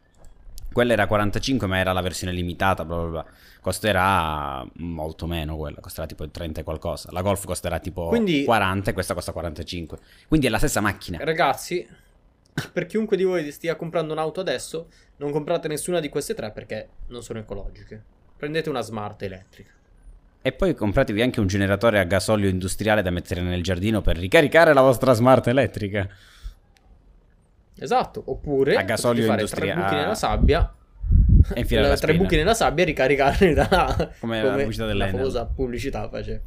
Quella 0.71 0.93
era 0.93 1.05
45, 1.05 1.67
ma 1.67 1.77
era 1.77 1.91
la 1.91 2.01
versione 2.01 2.31
limitata, 2.33 2.85
bla 2.85 2.95
bla 2.97 3.07
bla. 3.09 3.25
Costerà 3.59 4.65
molto 4.75 5.27
meno 5.27 5.57
quella, 5.57 5.79
costerà 5.81 6.07
tipo 6.07 6.27
30 6.29 6.61
e 6.61 6.63
qualcosa. 6.63 7.09
La 7.11 7.21
Golf 7.21 7.45
costerà 7.45 7.79
tipo 7.79 8.07
Quindi- 8.07 8.43
40 8.45 8.91
e 8.91 8.93
questa 8.93 9.13
costa 9.13 9.31
45. 9.33 9.97
Quindi 10.27 10.47
è 10.47 10.49
la 10.49 10.57
stessa 10.57 10.79
macchina. 10.79 11.17
Ragazzi, 11.23 11.85
per 12.71 12.85
chiunque 12.85 13.17
di 13.17 13.23
voi 13.23 13.51
stia 13.51 13.75
comprando 13.75 14.13
un'auto 14.13 14.39
adesso, 14.39 14.87
non 15.17 15.31
comprate 15.31 15.67
nessuna 15.67 15.99
di 15.99 16.09
queste 16.09 16.33
tre 16.33 16.51
perché 16.51 16.87
non 17.07 17.21
sono 17.21 17.39
ecologiche. 17.39 18.01
Prendete 18.37 18.69
una 18.69 18.81
smart 18.81 19.21
elettrica. 19.23 19.71
E 20.41 20.51
poi 20.53 20.73
compratevi 20.73 21.21
anche 21.21 21.39
un 21.39 21.47
generatore 21.47 21.99
a 21.99 22.03
gasolio 22.03 22.49
industriale 22.49 23.03
da 23.03 23.11
mettere 23.11 23.41
nel 23.41 23.61
giardino 23.61 24.01
per 24.01 24.17
ricaricare 24.17 24.73
la 24.73 24.81
vostra 24.81 25.13
smart 25.13 25.45
elettrica. 25.47 26.09
Esatto, 27.83 28.21
oppure 28.25 28.75
A 28.75 28.83
gasolio 28.83 29.25
fare 29.25 29.41
industria- 29.41 29.73
tre 29.73 29.81
buchi 29.83 29.95
nella 29.95 30.15
sabbia. 30.15 30.75
E 31.53 31.59
infilare 31.61 31.87
la 31.87 31.97
tre 31.97 32.15
buchi 32.15 32.35
nella 32.35 32.53
sabbia 32.53 32.83
e 32.83 32.87
ricaricarli 32.87 33.53
da 33.53 34.13
Come 34.19 34.43
la 34.43 34.51
pubblicità 34.55 34.83
la 34.85 34.91
dell'Enel. 34.91 35.15
famosa 35.15 35.45
pubblicità 35.45 36.09
face. 36.09 36.43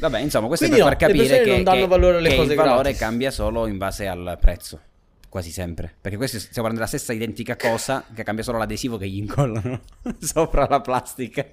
Vabbè, 0.00 0.18
insomma, 0.20 0.48
questo 0.48 0.66
Quindi 0.66 0.82
è 0.84 0.88
per 0.88 0.92
no, 0.94 0.98
far 0.98 1.08
capire 1.08 1.42
che, 1.44 1.50
non 1.50 1.62
danno 1.62 1.80
che- 1.82 1.86
valore 1.86 2.16
alle 2.18 2.28
che 2.28 2.36
cose 2.36 2.50
il 2.52 2.56
valore 2.58 2.82
gratis. 2.82 2.98
cambia 2.98 3.30
solo 3.30 3.66
in 3.66 3.78
base 3.78 4.06
al 4.06 4.36
prezzo. 4.40 4.80
Quasi 5.28 5.50
sempre. 5.50 5.92
Perché 6.00 6.16
questo 6.16 6.38
stiamo 6.38 6.68
parlando 6.68 6.84
della 6.84 6.88
stessa 6.88 7.12
identica 7.12 7.56
cosa 7.56 8.04
che 8.14 8.22
cambia 8.22 8.44
solo 8.44 8.58
l'adesivo 8.58 8.96
che 8.98 9.08
gli 9.08 9.16
incollano 9.18 9.80
sopra 10.20 10.66
la 10.68 10.80
plastica. 10.80 11.44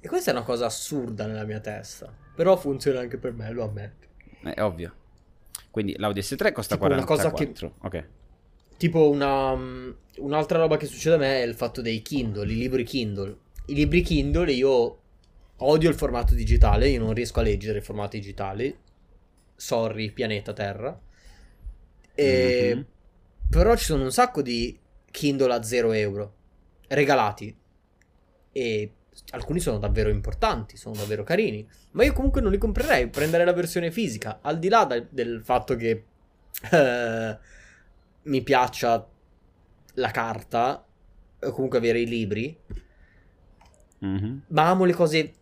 E 0.00 0.08
questa 0.08 0.30
è 0.30 0.34
una 0.34 0.42
cosa 0.44 0.66
assurda 0.66 1.26
nella 1.26 1.44
mia 1.44 1.60
testa. 1.60 2.10
Però 2.34 2.56
funziona 2.56 3.00
anche 3.00 3.18
per 3.18 3.32
me, 3.32 3.50
lo 3.50 3.64
ammetto. 3.64 4.06
È 4.42 4.62
ovvio. 4.62 4.92
Quindi 5.76 5.94
l'Audi 5.98 6.20
S3 6.20 6.52
costa 6.52 6.76
Tipo 6.76 6.86
una 6.86 7.04
44. 7.04 7.68
cosa 7.76 7.88
che- 7.90 7.98
Ok. 7.98 8.08
Tipo 8.78 9.10
una, 9.10 9.54
mm, 9.54 9.90
un'altra 10.20 10.58
roba 10.58 10.78
che 10.78 10.86
succede 10.86 11.16
a 11.16 11.18
me 11.18 11.42
è 11.42 11.44
il 11.44 11.54
fatto 11.54 11.82
dei 11.82 12.00
Kindle, 12.00 12.50
i 12.50 12.56
libri 12.56 12.82
Kindle. 12.82 13.36
I 13.66 13.74
libri 13.74 14.00
Kindle 14.00 14.50
io 14.52 14.98
odio 15.56 15.90
il 15.90 15.94
formato 15.94 16.34
digitale, 16.34 16.88
io 16.88 16.98
non 17.00 17.12
riesco 17.12 17.40
a 17.40 17.42
leggere 17.42 17.76
il 17.76 17.84
formato 17.84 18.16
digitale. 18.16 18.78
Sorry, 19.54 20.12
pianeta 20.12 20.54
Terra. 20.54 20.98
E... 22.14 22.72
Mhm. 22.74 22.86
Però 23.50 23.76
ci 23.76 23.84
sono 23.84 24.04
un 24.04 24.12
sacco 24.12 24.40
di 24.40 24.78
Kindle 25.10 25.52
a 25.52 25.62
0 25.62 25.92
euro 25.92 26.34
regalati. 26.88 27.54
E 28.50 28.92
alcuni 29.30 29.60
sono 29.60 29.78
davvero 29.78 30.08
importanti, 30.08 30.76
sono 30.76 30.94
davvero 30.96 31.22
carini. 31.24 31.66
Ma 31.92 32.04
io 32.04 32.12
comunque 32.12 32.40
non 32.40 32.50
li 32.50 32.58
comprerei, 32.58 33.08
prenderei 33.08 33.46
la 33.46 33.52
versione 33.52 33.90
fisica. 33.90 34.38
Al 34.42 34.58
di 34.58 34.68
là 34.68 34.84
da- 34.84 35.04
del 35.08 35.42
fatto 35.42 35.76
che 35.76 36.04
eh, 36.72 37.38
mi 38.22 38.42
piaccia 38.42 39.06
la 39.94 40.10
carta, 40.10 40.84
o 41.40 41.50
comunque 41.52 41.78
avere 41.78 42.00
i 42.00 42.06
libri, 42.06 42.58
Mhm. 43.98 44.42
ma 44.48 44.68
amo 44.68 44.84
le 44.84 44.92
cose 44.92 45.32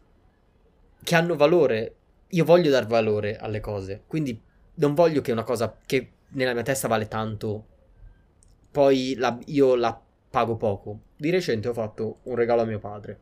che 1.03 1.15
hanno 1.15 1.37
valore. 1.37 1.97
Io 2.29 2.45
voglio 2.45 2.71
dar 2.71 2.87
valore 2.87 3.37
alle 3.37 3.61
cose, 3.61 4.03
quindi 4.07 4.41
non 4.75 4.95
voglio 4.95 5.21
che 5.21 5.33
una 5.33 5.45
cosa 5.45 5.77
che 5.87 6.11
nella 6.31 6.53
mia 6.53 6.63
testa 6.63 6.89
vale 6.89 7.07
tanto, 7.07 7.67
poi 8.71 9.15
la- 9.17 9.39
io 9.47 9.77
la 9.77 10.01
pago 10.31 10.57
poco. 10.57 11.01
Di 11.17 11.31
recente 11.31 11.69
ho 11.69 11.73
fatto 11.73 12.19
un 12.25 12.35
regalo 12.35 12.63
a 12.63 12.65
mio 12.65 12.81
padre, 12.81 13.19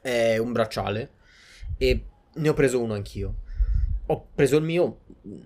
è 0.00 0.38
un 0.38 0.52
bracciale, 0.52 1.10
e 1.76 2.04
ne 2.34 2.48
ho 2.48 2.54
preso 2.54 2.80
uno 2.82 2.94
anch'io. 2.94 3.34
Ho 4.06 4.28
preso 4.34 4.56
il 4.56 4.64
mio, 4.64 5.00
mh, 5.22 5.36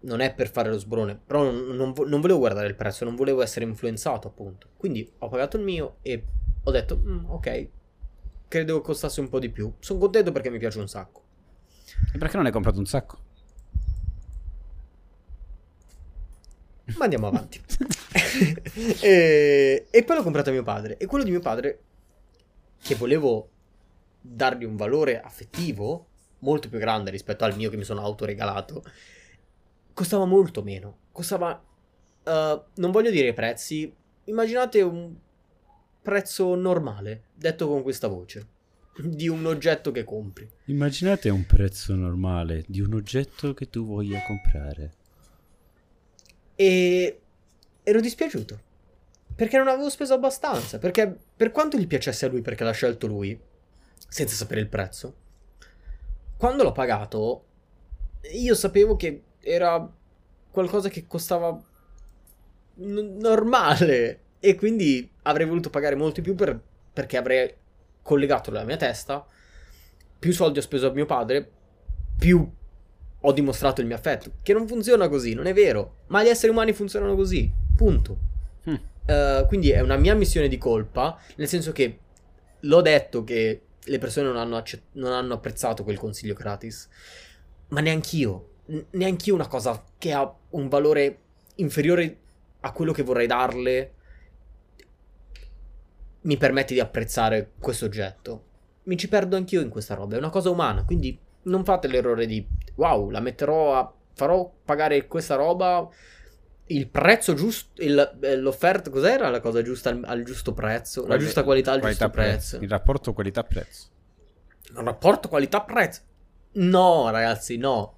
non 0.00 0.20
è 0.20 0.34
per 0.34 0.50
fare 0.50 0.68
lo 0.70 0.78
sbrone, 0.78 1.18
però 1.24 1.42
non, 1.44 1.76
non 1.76 1.92
non 2.06 2.20
volevo 2.20 2.38
guardare 2.38 2.66
il 2.68 2.74
prezzo, 2.74 3.04
non 3.04 3.16
volevo 3.16 3.42
essere 3.42 3.64
influenzato 3.64 4.28
appunto. 4.28 4.68
Quindi 4.76 5.10
ho 5.18 5.28
pagato 5.28 5.56
il 5.56 5.64
mio 5.64 5.96
e 6.02 6.24
ho 6.64 6.70
detto, 6.70 6.98
"Mm, 6.98 7.24
ok, 7.30 7.68
credevo 8.48 8.80
costasse 8.80 9.20
un 9.20 9.28
po' 9.28 9.38
di 9.38 9.50
più. 9.50 9.72
Sono 9.80 9.98
contento 9.98 10.32
perché 10.32 10.50
mi 10.50 10.58
piace 10.58 10.78
un 10.78 10.88
sacco. 10.88 11.22
E 12.12 12.18
perché 12.18 12.36
non 12.36 12.46
hai 12.46 12.52
comprato 12.52 12.78
un 12.78 12.86
sacco? 12.86 13.18
Ma 16.96 17.04
andiamo 17.04 17.26
avanti. 17.26 17.60
e, 19.02 19.86
e 19.90 20.04
poi 20.04 20.16
l'ho 20.16 20.22
comprato 20.22 20.50
a 20.50 20.52
mio 20.52 20.62
padre. 20.62 20.96
E 20.96 21.06
quello 21.06 21.24
di 21.24 21.30
mio 21.30 21.40
padre, 21.40 21.80
che 22.82 22.94
volevo 22.94 23.50
dargli 24.28 24.64
un 24.64 24.76
valore 24.76 25.20
affettivo 25.20 26.08
molto 26.40 26.68
più 26.68 26.78
grande 26.78 27.10
rispetto 27.10 27.44
al 27.44 27.56
mio 27.56 27.70
che 27.70 27.76
mi 27.76 27.84
sono 27.84 28.02
autoregalato, 28.02 28.84
costava 29.92 30.24
molto 30.24 30.62
meno. 30.62 30.98
Costava... 31.12 31.62
eh, 32.24 32.62
non 32.74 32.90
voglio 32.90 33.10
dire 33.10 33.28
i 33.28 33.34
prezzi, 33.34 33.92
immaginate 34.24 34.82
un 34.82 35.14
prezzo 36.02 36.54
normale, 36.54 37.24
detto 37.34 37.66
con 37.66 37.82
questa 37.82 38.06
voce, 38.08 38.46
di 38.96 39.28
un 39.28 39.44
oggetto 39.46 39.90
che 39.90 40.04
compri. 40.04 40.48
Immaginate 40.66 41.28
un 41.30 41.44
prezzo 41.46 41.94
normale 41.94 42.64
di 42.68 42.80
un 42.80 42.94
oggetto 42.94 43.54
che 43.54 43.68
tu 43.68 43.86
voglia 43.86 44.22
comprare. 44.22 44.92
E 46.54 47.20
ero 47.82 48.00
dispiaciuto. 48.00 48.60
Perché 49.34 49.58
non 49.58 49.68
avevo 49.68 49.90
speso 49.90 50.14
abbastanza. 50.14 50.78
Perché 50.78 51.14
per 51.36 51.50
quanto 51.50 51.76
gli 51.76 51.86
piacesse 51.86 52.24
a 52.24 52.28
lui 52.28 52.40
perché 52.40 52.64
l'ha 52.64 52.70
scelto 52.70 53.06
lui, 53.06 53.38
senza 54.08 54.34
sapere 54.34 54.60
il 54.60 54.68
prezzo, 54.68 55.14
quando 56.36 56.62
l'ho 56.62 56.72
pagato, 56.72 57.44
io 58.32 58.54
sapevo 58.54 58.96
che 58.96 59.22
era 59.40 59.90
qualcosa 60.50 60.88
che 60.88 61.06
costava 61.06 61.58
n- 62.76 63.16
normale. 63.18 64.20
E 64.38 64.54
quindi 64.54 65.10
avrei 65.22 65.46
voluto 65.46 65.70
pagare 65.70 65.94
molto 65.96 66.20
più 66.20 66.34
per- 66.34 66.60
perché 66.92 67.16
avrei 67.16 67.52
collegato 68.02 68.50
la 68.50 68.64
mia 68.64 68.76
testa. 68.76 69.26
Più 70.18 70.32
soldi 70.32 70.58
ho 70.58 70.62
speso 70.62 70.88
a 70.88 70.92
mio 70.92 71.06
padre, 71.06 71.50
più 72.18 72.48
ho 73.20 73.32
dimostrato 73.32 73.80
il 73.80 73.86
mio 73.86 73.96
affetto. 73.96 74.32
Che 74.42 74.52
non 74.52 74.68
funziona 74.68 75.08
così, 75.08 75.34
non 75.34 75.46
è 75.46 75.52
vero. 75.52 75.96
Ma 76.08 76.22
gli 76.22 76.28
esseri 76.28 76.52
umani 76.52 76.72
funzionano 76.72 77.16
così. 77.16 77.50
Punto. 77.74 78.18
Hm. 78.64 78.74
Eh, 79.06 79.44
quindi 79.48 79.70
è 79.70 79.80
una 79.80 79.96
mia 79.96 80.14
missione 80.14 80.48
di 80.48 80.58
colpa. 80.58 81.18
Nel 81.36 81.48
senso 81.48 81.72
che 81.72 81.98
l'ho 82.60 82.80
detto 82.82 83.24
che 83.24 83.62
le 83.86 83.98
persone 83.98 84.26
non 84.26 84.36
hanno, 84.36 84.56
accett- 84.56 84.92
non 84.92 85.12
hanno 85.12 85.34
apprezzato 85.34 85.84
quel 85.84 85.98
consiglio 85.98 86.34
gratis. 86.34 86.88
Ma 87.68 87.80
neanch'io. 87.80 88.50
N- 88.66 88.84
neanch'io 88.90 89.34
una 89.34 89.48
cosa 89.48 89.82
che 89.98 90.12
ha 90.12 90.34
un 90.50 90.68
valore 90.68 91.18
inferiore 91.56 92.18
a 92.60 92.72
quello 92.72 92.92
che 92.92 93.02
vorrei 93.02 93.26
darle 93.26 93.92
mi 96.22 96.36
permette 96.36 96.74
di 96.74 96.80
apprezzare 96.80 97.52
questo 97.58 97.84
oggetto. 97.84 98.44
Mi 98.84 98.96
ci 98.96 99.08
perdo 99.08 99.36
anch'io 99.36 99.60
in 99.60 99.68
questa 99.68 99.94
roba, 99.94 100.16
è 100.16 100.18
una 100.18 100.30
cosa 100.30 100.50
umana, 100.50 100.84
quindi 100.84 101.18
non 101.42 101.64
fate 101.64 101.88
l'errore 101.88 102.26
di 102.26 102.44
wow, 102.74 103.10
la 103.10 103.20
metterò 103.20 103.74
a 103.74 103.92
farò 104.16 104.50
pagare 104.64 105.06
questa 105.06 105.36
roba 105.36 105.88
il 106.68 106.88
prezzo 106.88 107.34
giusto, 107.34 107.80
il- 107.82 108.18
eh, 108.22 108.36
l'offerta, 108.36 108.90
cos'era 108.90 109.28
la 109.30 109.40
cosa 109.40 109.62
giusta 109.62 109.90
al, 109.90 110.02
al 110.04 110.22
giusto 110.24 110.52
prezzo, 110.52 111.06
la 111.06 111.16
giusta 111.16 111.44
qualità 111.44 111.72
al 111.72 111.80
giusto 111.80 112.10
prezzo. 112.10 112.56
Il 112.56 112.68
rapporto 112.68 113.12
qualità-prezzo. 113.12 113.88
Un 114.74 114.84
rapporto 114.84 115.28
qualità-prezzo. 115.28 116.00
No, 116.52 117.08
ragazzi, 117.10 117.56
no. 117.56 117.94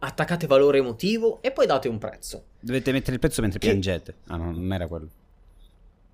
Attaccate 0.00 0.46
valore 0.46 0.78
emotivo 0.78 1.42
e 1.42 1.50
poi 1.50 1.66
date 1.66 1.88
un 1.88 1.98
prezzo. 1.98 2.44
Dovete 2.60 2.92
mettere 2.92 3.14
il 3.14 3.18
prezzo 3.18 3.40
mentre 3.42 3.58
Che- 3.58 3.66
piangete. 3.68 4.14
Ah, 4.28 4.36
no, 4.36 4.52
non 4.52 4.72
era 4.72 4.86
quello. 4.86 5.08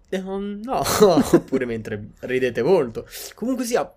Eh, 0.09 0.19
No, 0.21 0.83
oppure 1.33 1.65
mentre 1.67 2.11
ridete 2.21 2.63
molto. 2.63 3.07
Comunque 3.35 3.65
sia, 3.65 3.93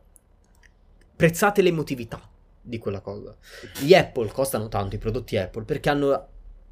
prezzate 1.16 1.62
l'emotività 1.62 2.22
di 2.62 2.78
quella 2.80 3.00
cosa. 3.00 3.36
Gli 3.80 3.94
Apple 3.94 4.30
costano 4.32 4.68
tanto, 4.68 4.96
i 4.96 5.00
prodotti 5.00 5.38
Apple, 5.38 5.64
perché 5.64 5.90
hanno 5.90 6.28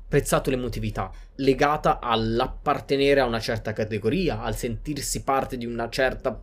prezzato 0.07 0.49
l'emotività 0.49 1.11
legata 1.35 1.99
all'appartenere 1.99 3.19
a 3.19 3.25
una 3.25 3.39
certa 3.39 3.73
categoria, 3.73 4.41
al 4.41 4.55
sentirsi 4.55 5.23
parte 5.23 5.57
di 5.57 5.65
una 5.65 5.89
certa 5.89 6.41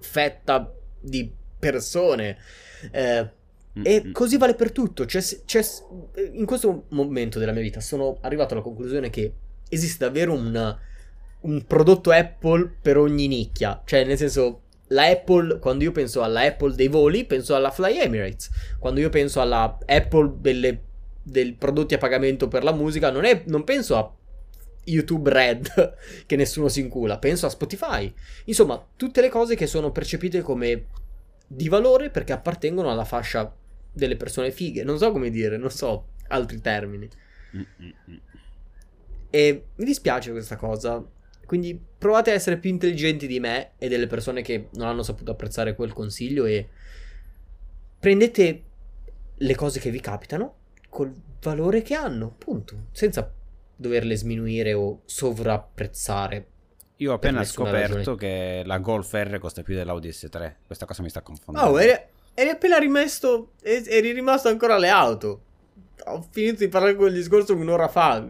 fetta 0.00 0.72
di 1.00 1.32
persone. 1.58 2.36
Eh, 2.90 3.30
e 3.82 4.10
così 4.12 4.38
vale 4.38 4.54
per 4.54 4.72
tutto. 4.72 5.04
C'è, 5.04 5.22
c'è- 5.44 5.64
in 6.32 6.46
questo 6.46 6.84
momento 6.90 7.38
della 7.38 7.52
mia 7.52 7.62
vita 7.62 7.80
sono 7.80 8.18
arrivato 8.22 8.54
alla 8.54 8.62
conclusione 8.62 9.10
che 9.10 9.34
esiste 9.68 10.04
davvero 10.04 10.32
un, 10.32 10.76
un 11.40 11.64
prodotto 11.66 12.10
Apple 12.10 12.76
per 12.80 12.96
ogni 12.96 13.28
nicchia. 13.28 13.82
Cioè, 13.84 14.04
nel 14.04 14.16
senso, 14.16 14.62
la 14.88 15.06
Apple, 15.06 15.58
quando 15.58 15.84
io 15.84 15.92
penso 15.92 16.22
alla 16.22 16.42
Apple 16.42 16.74
dei 16.74 16.88
voli, 16.88 17.24
penso 17.24 17.54
alla 17.54 17.70
Fly 17.70 17.98
Emirates. 17.98 18.48
Quando 18.78 19.00
io 19.00 19.10
penso 19.10 19.40
alla 19.40 19.76
Apple 19.84 20.36
delle, 20.38 20.82
dei 21.28 21.52
prodotti 21.54 21.94
a 21.94 21.98
pagamento 21.98 22.46
per 22.46 22.62
la 22.62 22.72
musica, 22.72 23.10
non, 23.10 23.24
è- 23.24 23.42
non 23.46 23.64
penso 23.64 23.96
a 23.96 24.14
YouTube 24.84 25.30
Red, 25.30 25.96
che 26.24 26.36
nessuno 26.36 26.68
si 26.68 26.80
incula, 26.80 27.18
penso 27.18 27.46
a 27.46 27.50
Spotify. 27.50 28.12
Insomma, 28.44 28.84
tutte 28.96 29.20
le 29.20 29.28
cose 29.28 29.56
che 29.56 29.66
sono 29.66 29.90
percepite 29.90 30.40
come 30.40 30.86
di 31.48 31.68
valore 31.68 32.10
perché 32.10 32.32
appartengono 32.32 32.90
alla 32.90 33.04
fascia 33.04 33.52
delle 33.92 34.16
persone 34.16 34.52
fighe. 34.52 34.84
Non 34.84 34.98
so 34.98 35.10
come 35.10 35.30
dire, 35.30 35.56
non 35.56 35.70
so 35.70 36.10
altri 36.28 36.60
termini. 36.60 37.08
E 39.28 39.64
mi 39.74 39.84
dispiace 39.84 40.30
questa 40.30 40.56
cosa. 40.56 41.04
Quindi 41.44 41.80
provate 41.98 42.30
a 42.30 42.34
essere 42.34 42.58
più 42.58 42.70
intelligenti 42.70 43.26
di 43.26 43.40
me 43.40 43.72
e 43.78 43.88
delle 43.88 44.06
persone 44.06 44.42
che 44.42 44.68
non 44.74 44.86
hanno 44.86 45.02
saputo 45.02 45.32
apprezzare 45.32 45.74
quel 45.74 45.92
consiglio 45.92 46.44
e 46.44 46.68
prendete 47.98 48.62
le 49.34 49.54
cose 49.56 49.80
che 49.80 49.90
vi 49.90 50.00
capitano 50.00 50.54
col 50.96 51.12
valore 51.42 51.82
che 51.82 51.92
hanno, 51.94 52.34
punto, 52.38 52.86
senza 52.90 53.30
doverle 53.76 54.16
sminuire 54.16 54.72
o 54.72 55.02
sovrapprezzare. 55.04 56.46
Io 56.96 57.12
ho 57.12 57.16
appena 57.16 57.44
scoperto 57.44 57.96
ragione. 57.96 58.16
che 58.16 58.62
la 58.64 58.78
Golf 58.78 59.12
R 59.12 59.38
costa 59.38 59.62
più 59.62 59.74
dell'Audi 59.74 60.08
S3. 60.08 60.54
Questa 60.66 60.86
cosa 60.86 61.02
mi 61.02 61.10
sta 61.10 61.20
confondendo. 61.20 61.68
Oh, 61.68 61.78
eri, 61.78 61.92
eri 62.32 62.48
appena 62.48 62.78
rimesso, 62.78 63.50
eri 63.62 64.12
rimasto 64.12 64.48
ancora 64.48 64.76
alle 64.76 64.88
auto. 64.88 65.42
Ho 66.06 66.26
finito 66.30 66.64
di 66.64 66.68
parlare 66.68 66.94
quel 66.94 67.12
discorso 67.12 67.54
un'ora 67.54 67.88
fa. 67.88 68.26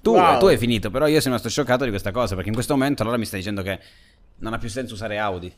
tu, 0.00 0.14
Wow. 0.14 0.38
tu 0.38 0.46
hai 0.46 0.56
finito, 0.56 0.90
però 0.90 1.04
io 1.08 1.16
sono 1.20 1.34
rimasto 1.34 1.50
scioccato 1.50 1.84
di 1.84 1.90
questa 1.90 2.10
cosa. 2.10 2.32
Perché 2.34 2.48
in 2.48 2.54
questo 2.54 2.72
momento 2.72 3.02
allora 3.02 3.18
mi 3.18 3.26
stai 3.26 3.40
dicendo 3.40 3.60
che 3.60 3.78
non 4.38 4.54
ha 4.54 4.58
più 4.58 4.70
senso 4.70 4.94
usare 4.94 5.18
Audi. 5.18 5.54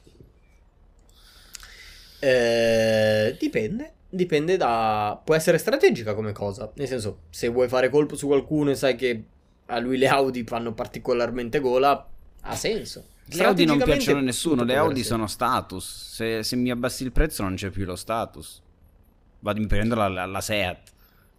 Eh, 2.18 3.36
dipende. 3.38 3.92
Dipende 4.12 4.56
da. 4.56 5.20
Può 5.24 5.34
essere 5.34 5.56
strategica 5.58 6.14
come 6.14 6.32
cosa. 6.32 6.70
Nel 6.74 6.88
senso, 6.88 7.20
se 7.30 7.48
vuoi 7.48 7.68
fare 7.68 7.88
colpo 7.88 8.16
su 8.16 8.26
qualcuno 8.26 8.70
e 8.70 8.74
sai 8.74 8.96
che 8.96 9.24
a 9.66 9.78
lui 9.78 9.96
le 9.98 10.08
Audi 10.08 10.42
fanno 10.44 10.72
particolarmente 10.74 11.60
gola, 11.60 12.08
ha 12.40 12.56
senso. 12.56 13.04
Le 13.32 13.44
Audi 13.44 13.64
non 13.64 13.78
piacciono 13.78 14.18
a 14.18 14.22
nessuno, 14.22 14.64
le 14.64 14.76
Audi 14.76 15.04
sono 15.04 15.28
status. 15.28 16.12
Se, 16.14 16.42
se 16.42 16.56
mi 16.56 16.70
abbassi 16.70 17.04
il 17.04 17.12
prezzo 17.12 17.42
non 17.44 17.54
c'è 17.54 17.70
più 17.70 17.84
lo 17.84 17.94
status. 17.94 18.60
Vado 19.38 19.60
mi 19.60 19.66
prendo 19.68 19.94
la, 19.94 20.08
la, 20.08 20.26
la 20.26 20.40
Seat. 20.40 20.90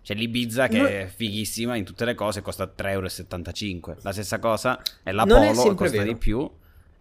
C'è 0.01 0.13
l'Ibiza 0.15 0.67
che 0.67 0.77
No- 0.79 0.87
è 0.87 1.11
fighissima 1.13 1.75
in 1.75 1.83
tutte 1.83 2.05
le 2.05 2.15
cose, 2.15 2.41
costa 2.41 2.63
3,75 2.75 3.89
euro. 3.89 3.97
La 4.01 4.11
stessa 4.13 4.39
cosa 4.39 4.81
è 5.03 5.11
la 5.11 5.25
Non 5.25 5.43
è 5.43 5.47
Polo, 5.51 5.59
sempre 5.61 5.75
costa 5.87 5.97
vero. 5.97 6.11
di 6.13 6.17
più. 6.17 6.49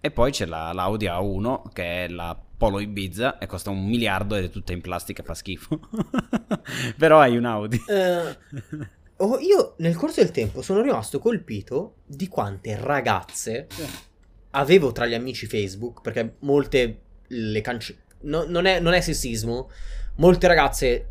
E 0.01 0.11
poi 0.11 0.31
c'è 0.31 0.47
la, 0.47 0.73
l'Audi 0.73 1.07
A1 1.07 1.73
che 1.73 2.05
è 2.05 2.09
la 2.09 2.39
Polo 2.57 2.81
Ibiza 2.81 3.39
e 3.39 3.47
costa 3.47 3.71
un 3.71 3.85
miliardo 3.85 4.35
ed 4.35 4.45
è 4.45 4.51
tutta 4.51 4.73
in 4.73 4.81
plastica, 4.81 5.23
fa 5.23 5.35
schifo. 5.35 5.81
Però 6.97 7.21
hai 7.21 7.37
un 7.37 7.45
Audi. 7.45 7.83
Eh, 7.87 8.37
oh, 9.17 9.39
io 9.39 9.75
nel 9.79 9.97
corso 9.97 10.21
del 10.21 10.31
tempo 10.31 10.63
sono 10.63 10.81
rimasto 10.81 11.19
colpito 11.19 11.97
di 12.07 12.29
quante 12.29 12.77
ragazze 12.81 13.67
avevo 14.51 14.93
tra 14.93 15.07
gli 15.07 15.15
amici 15.15 15.47
Facebook, 15.47 16.01
perché 16.01 16.37
molte 16.41 17.01
le 17.27 17.61
cance... 17.61 17.99
no- 18.23 18.45
non, 18.47 18.67
è, 18.67 18.81
non 18.81 18.95
è 18.95 19.01
sessismo, 19.01 19.71
molte 20.17 20.47
ragazze, 20.47 21.09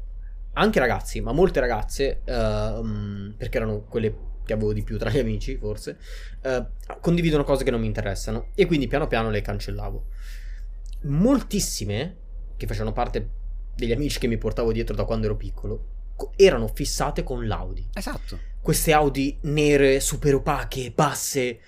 anche 0.54 0.80
ragazzi, 0.80 1.22
ma 1.22 1.32
molte 1.32 1.60
ragazze, 1.60 2.22
ehm, 2.26 3.36
perché 3.38 3.58
erano 3.58 3.82
quelle 3.84 4.14
che 4.50 4.56
avevo 4.56 4.74
di 4.74 4.82
più 4.82 4.98
tra 4.98 5.12
gli 5.12 5.20
amici, 5.20 5.58
forse, 5.58 6.00
eh, 6.42 6.66
condividono 7.02 7.44
cose 7.44 7.64
che 7.64 7.70
non 7.70 7.80
mi 7.80 7.86
interessano 7.86 8.48
e 8.56 8.66
quindi 8.66 8.88
piano 8.88 9.06
piano 9.06 9.30
le 9.30 9.42
cancellavo. 9.42 10.06
Moltissime, 11.04 12.18
che 12.58 12.66
facevano 12.66 12.92
parte 12.92 13.30
degli 13.76 13.92
amici 13.92 14.18
che 14.18 14.26
mi 14.26 14.40
portavo 14.40 14.72
dietro 14.72 14.96
da 14.96 15.04
quando 15.06 15.28
ero 15.28 15.38
piccolo, 15.38 15.86
co- 16.16 16.32
erano 16.36 16.68
fissate 16.68 17.22
con 17.24 17.46
l'Audi 17.48 17.90
Esatto. 17.94 18.40
queste 18.60 18.92
Audi 18.92 19.38
nere, 19.42 20.00
super 20.00 20.34
opache, 20.34 20.92
basse. 20.92 21.60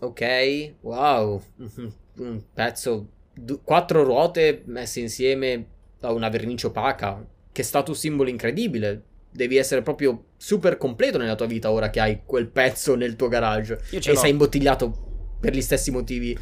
Ok, 0.00 0.74
wow, 0.82 1.42
un 2.18 2.42
pezzo, 2.54 3.08
du- 3.34 3.62
quattro 3.64 4.04
ruote 4.04 4.62
messe 4.66 5.00
insieme 5.00 5.66
da 5.98 6.10
una 6.12 6.28
vernice 6.28 6.68
opaca. 6.68 7.26
Che 7.50 7.62
status 7.64 7.98
symbol 7.98 8.28
incredibile. 8.28 9.02
Devi 9.36 9.56
essere 9.56 9.82
proprio 9.82 10.24
super 10.36 10.76
completo 10.78 11.18
nella 11.18 11.34
tua 11.34 11.46
vita 11.46 11.70
ora 11.70 11.90
che 11.90 12.00
hai 12.00 12.20
quel 12.24 12.48
pezzo 12.48 12.94
nel 12.94 13.16
tuo 13.16 13.28
garage 13.28 13.78
e 13.90 14.00
l'ho. 14.12 14.16
sei 14.16 14.30
imbottigliato 14.30 15.36
per 15.38 15.54
gli 15.54 15.60
stessi 15.60 15.90
motivi, 15.90 16.36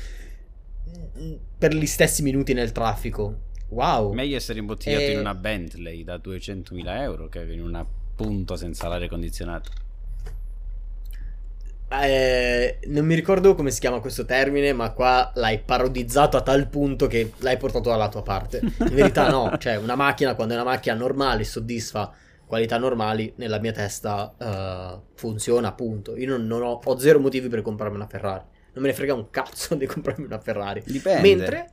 per 1.58 1.74
gli 1.74 1.86
stessi 1.86 2.22
minuti 2.22 2.52
nel 2.52 2.72
traffico. 2.72 3.40
Wow. 3.68 4.12
Meglio 4.12 4.36
essere 4.36 4.60
imbottigliato 4.60 5.02
Eh, 5.02 5.12
in 5.12 5.18
una 5.18 5.34
Bentley 5.34 6.04
da 6.04 6.16
200.000 6.16 7.00
euro 7.00 7.28
che 7.28 7.40
in 7.42 7.62
una 7.62 7.84
punto 8.14 8.54
senza 8.56 8.86
l'aria 8.88 9.08
condizionata. 9.08 9.70
Eh, 11.88 12.78
non 12.86 13.04
mi 13.04 13.14
ricordo 13.14 13.54
come 13.54 13.70
si 13.70 13.78
chiama 13.78 14.00
questo 14.00 14.24
termine, 14.24 14.72
ma 14.72 14.90
qua 14.92 15.30
l'hai 15.34 15.60
parodizzato 15.60 16.36
a 16.36 16.40
tal 16.42 16.68
punto 16.68 17.06
che 17.06 17.32
l'hai 17.38 17.56
portato 17.56 17.90
dalla 17.90 18.08
tua 18.08 18.22
parte. 18.22 18.60
In 18.62 18.94
verità 18.94 19.28
no, 19.28 19.56
cioè 19.58 19.76
una 19.76 19.94
macchina 19.94 20.34
quando 20.34 20.54
è 20.54 20.56
una 20.56 20.68
macchina 20.70 20.94
normale 20.96 21.44
soddisfa 21.44 22.12
qualità 22.46 22.78
normali, 22.78 23.32
nella 23.36 23.58
mia 23.58 23.72
testa 23.72 24.34
eh, 24.38 25.00
funziona, 25.14 25.68
appunto. 25.68 26.16
Io 26.16 26.28
non, 26.28 26.46
non 26.46 26.62
ho, 26.62 26.80
ho 26.82 26.98
zero 26.98 27.18
motivi 27.18 27.48
per 27.48 27.62
comprarmi 27.62 27.96
una 27.96 28.06
Ferrari. 28.06 28.44
Non 28.72 28.82
me 28.82 28.90
ne 28.90 28.94
frega 28.94 29.14
un 29.14 29.30
cazzo 29.30 29.74
di 29.74 29.86
comprarmi 29.86 30.24
una 30.24 30.40
Ferrari. 30.40 30.82
Dipende. 30.84 31.20
Mentre 31.20 31.72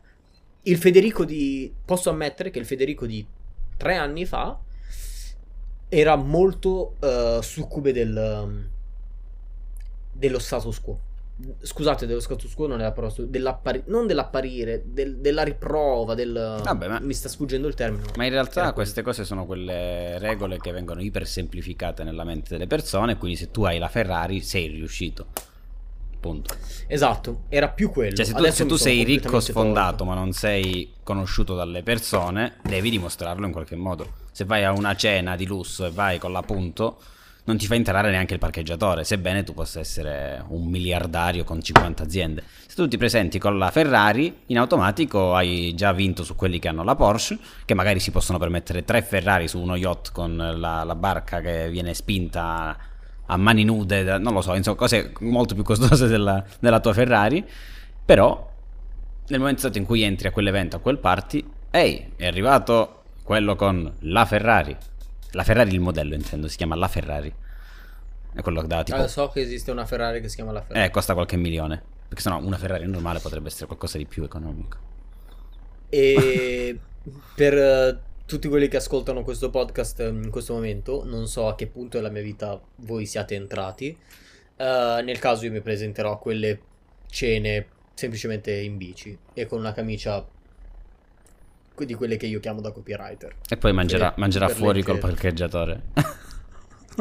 il 0.63 0.77
Federico 0.77 1.25
di... 1.25 1.73
Posso 1.83 2.09
ammettere 2.09 2.49
che 2.51 2.59
il 2.59 2.65
Federico 2.65 3.05
di 3.05 3.25
tre 3.77 3.95
anni 3.95 4.25
fa 4.25 4.59
era 5.89 6.15
molto 6.15 6.95
eh, 6.99 7.39
succube 7.41 7.91
del, 7.91 8.41
um, 8.43 8.69
dello 10.11 10.39
status 10.39 10.79
quo. 10.79 10.99
Scusate, 11.61 12.05
dello 12.05 12.19
status 12.19 12.53
quo 12.53 12.67
non 12.67 12.79
è 12.79 12.83
la 12.83 12.91
parola, 12.91 13.13
dell'appari- 13.19 13.83
non 13.87 14.07
dell'apparire, 14.07 14.83
del- 14.85 15.17
della 15.17 15.43
riprova, 15.43 16.13
del... 16.13 16.59
Vabbè, 16.63 16.87
ma- 16.87 16.99
Mi 16.99 17.13
sta 17.13 17.29
sfuggendo 17.29 17.67
il 17.67 17.73
termine. 17.73 18.03
Ma 18.15 18.25
in 18.25 18.31
realtà 18.31 18.73
queste 18.73 19.01
cose 19.01 19.23
sono 19.23 19.45
quelle 19.45 20.17
regole 20.19 20.57
che 20.59 20.71
vengono 20.71 21.01
ipersemplificate 21.01 22.03
nella 22.03 22.23
mente 22.23 22.49
delle 22.49 22.67
persone, 22.67 23.17
quindi 23.17 23.37
se 23.37 23.51
tu 23.51 23.63
hai 23.63 23.77
la 23.79 23.87
Ferrari 23.89 24.41
sei 24.41 24.67
riuscito. 24.67 25.27
Punto. 26.19 26.53
Esatto, 26.85 27.45
era 27.49 27.69
più 27.69 27.89
quello. 27.89 28.15
Cioè 28.15 28.25
se 28.25 28.33
tu, 28.33 28.43
se 28.51 28.65
tu 28.67 28.75
sei 28.75 29.03
ricco 29.03 29.39
sfondato 29.39 29.97
tolto. 29.97 30.05
ma 30.05 30.13
non 30.13 30.33
sei 30.33 30.93
conosciuto 31.01 31.55
dalle 31.55 31.81
persone, 31.81 32.57
devi 32.61 32.91
dimostrarlo 32.91 33.45
in 33.47 33.51
qualche 33.51 33.75
modo. 33.75 34.07
Se 34.31 34.45
vai 34.45 34.63
a 34.63 34.71
una 34.71 34.95
cena 34.95 35.35
di 35.35 35.47
lusso 35.47 35.83
e 35.83 35.89
vai 35.89 36.19
con 36.19 36.31
la 36.31 36.43
punto, 36.43 36.99
non 37.43 37.57
ti 37.57 37.65
fa 37.65 37.75
entrare 37.75 38.11
neanche 38.11 38.33
il 38.33 38.39
parcheggiatore, 38.39 39.03
sebbene 39.03 39.43
tu 39.43 39.53
possa 39.53 39.79
essere 39.79 40.43
un 40.49 40.67
miliardario 40.67 41.43
con 41.43 41.61
50 41.61 42.03
aziende. 42.03 42.43
Se 42.67 42.75
tu 42.75 42.87
ti 42.87 42.97
presenti 42.97 43.39
con 43.39 43.57
la 43.57 43.71
Ferrari, 43.71 44.41
in 44.47 44.59
automatico 44.59 45.33
hai 45.33 45.73
già 45.75 45.91
vinto 45.91 46.23
su 46.23 46.35
quelli 46.35 46.59
che 46.59 46.67
hanno 46.67 46.83
la 46.83 46.95
Porsche, 46.95 47.39
che 47.65 47.73
magari 47.73 47.99
si 47.99 48.11
possono 48.11 48.37
permettere 48.37 48.83
tre 48.83 49.01
Ferrari 49.01 49.47
su 49.47 49.59
uno 49.59 49.75
yacht 49.75 50.11
con 50.11 50.35
la, 50.35 50.83
la 50.83 50.95
barca 50.95 51.41
che 51.41 51.69
viene 51.69 51.93
spinta 51.93 52.77
a 53.25 53.37
mani 53.37 53.63
nude, 53.63 54.17
non 54.19 54.33
lo 54.33 54.41
so, 54.41 54.53
insomma, 54.53 54.77
cose 54.77 55.13
molto 55.21 55.55
più 55.55 55.63
costose 55.63 56.07
della, 56.07 56.43
della 56.59 56.79
tua 56.79 56.93
Ferrari. 56.93 57.43
Però, 58.05 58.49
nel 59.27 59.39
momento 59.39 59.69
in 59.73 59.85
cui 59.85 60.03
entri 60.03 60.27
a 60.27 60.31
quell'evento, 60.31 60.75
a 60.75 60.79
quel 60.79 60.99
party, 60.99 61.43
ehi, 61.71 62.11
è 62.17 62.27
arrivato 62.27 63.03
quello 63.23 63.55
con 63.55 63.91
la 63.99 64.25
Ferrari. 64.25 64.75
La 65.31 65.43
Ferrari, 65.43 65.71
il 65.71 65.79
modello 65.79 66.13
intendo, 66.13 66.47
si 66.47 66.57
chiama 66.57 66.75
la 66.75 66.87
Ferrari. 66.87 67.33
È 68.33 68.41
quello 68.41 68.61
che 68.61 68.67
dà 68.67 68.83
tipo... 68.83 68.97
Ah, 68.97 69.07
so 69.07 69.29
che 69.29 69.41
esiste 69.41 69.71
una 69.71 69.85
Ferrari 69.85 70.21
che 70.21 70.29
si 70.29 70.35
chiama 70.35 70.51
la 70.51 70.61
Ferrari. 70.61 70.85
Eh, 70.85 70.89
costa 70.89 71.13
qualche 71.13 71.37
milione. 71.37 71.81
Perché 72.07 72.21
sennò 72.21 72.39
una 72.39 72.57
Ferrari 72.57 72.85
normale 72.87 73.19
potrebbe 73.19 73.47
essere 73.47 73.65
qualcosa 73.67 73.97
di 73.97 74.05
più 74.05 74.23
economico. 74.23 74.77
E 75.89 76.77
per 77.35 77.57
eh, 77.57 77.99
tutti 78.25 78.47
quelli 78.47 78.67
che 78.67 78.77
ascoltano 78.77 79.23
questo 79.23 79.49
podcast 79.49 79.99
eh, 80.01 80.07
in 80.07 80.29
questo 80.29 80.53
momento, 80.53 81.03
non 81.05 81.27
so 81.27 81.47
a 81.47 81.55
che 81.55 81.67
punto 81.67 81.97
della 81.97 82.09
mia 82.09 82.21
vita 82.21 82.59
voi 82.77 83.05
siate 83.05 83.35
entrati. 83.35 83.97
eh, 84.57 85.01
nel 85.03 85.19
caso 85.19 85.45
io 85.45 85.51
mi 85.51 85.61
presenterò 85.61 86.13
a 86.13 86.17
quelle 86.17 86.59
cene 87.09 87.67
semplicemente 87.93 88.51
in 88.53 88.77
bici 88.77 89.17
e 89.33 89.45
con 89.45 89.59
una 89.59 89.73
camicia 89.73 90.25
di 91.85 91.93
quelle 91.95 92.17
che 92.17 92.27
io 92.27 92.39
chiamo 92.39 92.61
da 92.61 92.71
copywriter. 92.71 93.35
E 93.49 93.57
poi 93.57 93.73
mangerà, 93.73 94.09
Per- 94.09 94.19
mangerà 94.19 94.47
per 94.47 94.55
fuori 94.55 94.83
col 94.83 94.95
che- 94.95 95.01
parcheggiatore. 95.01 95.81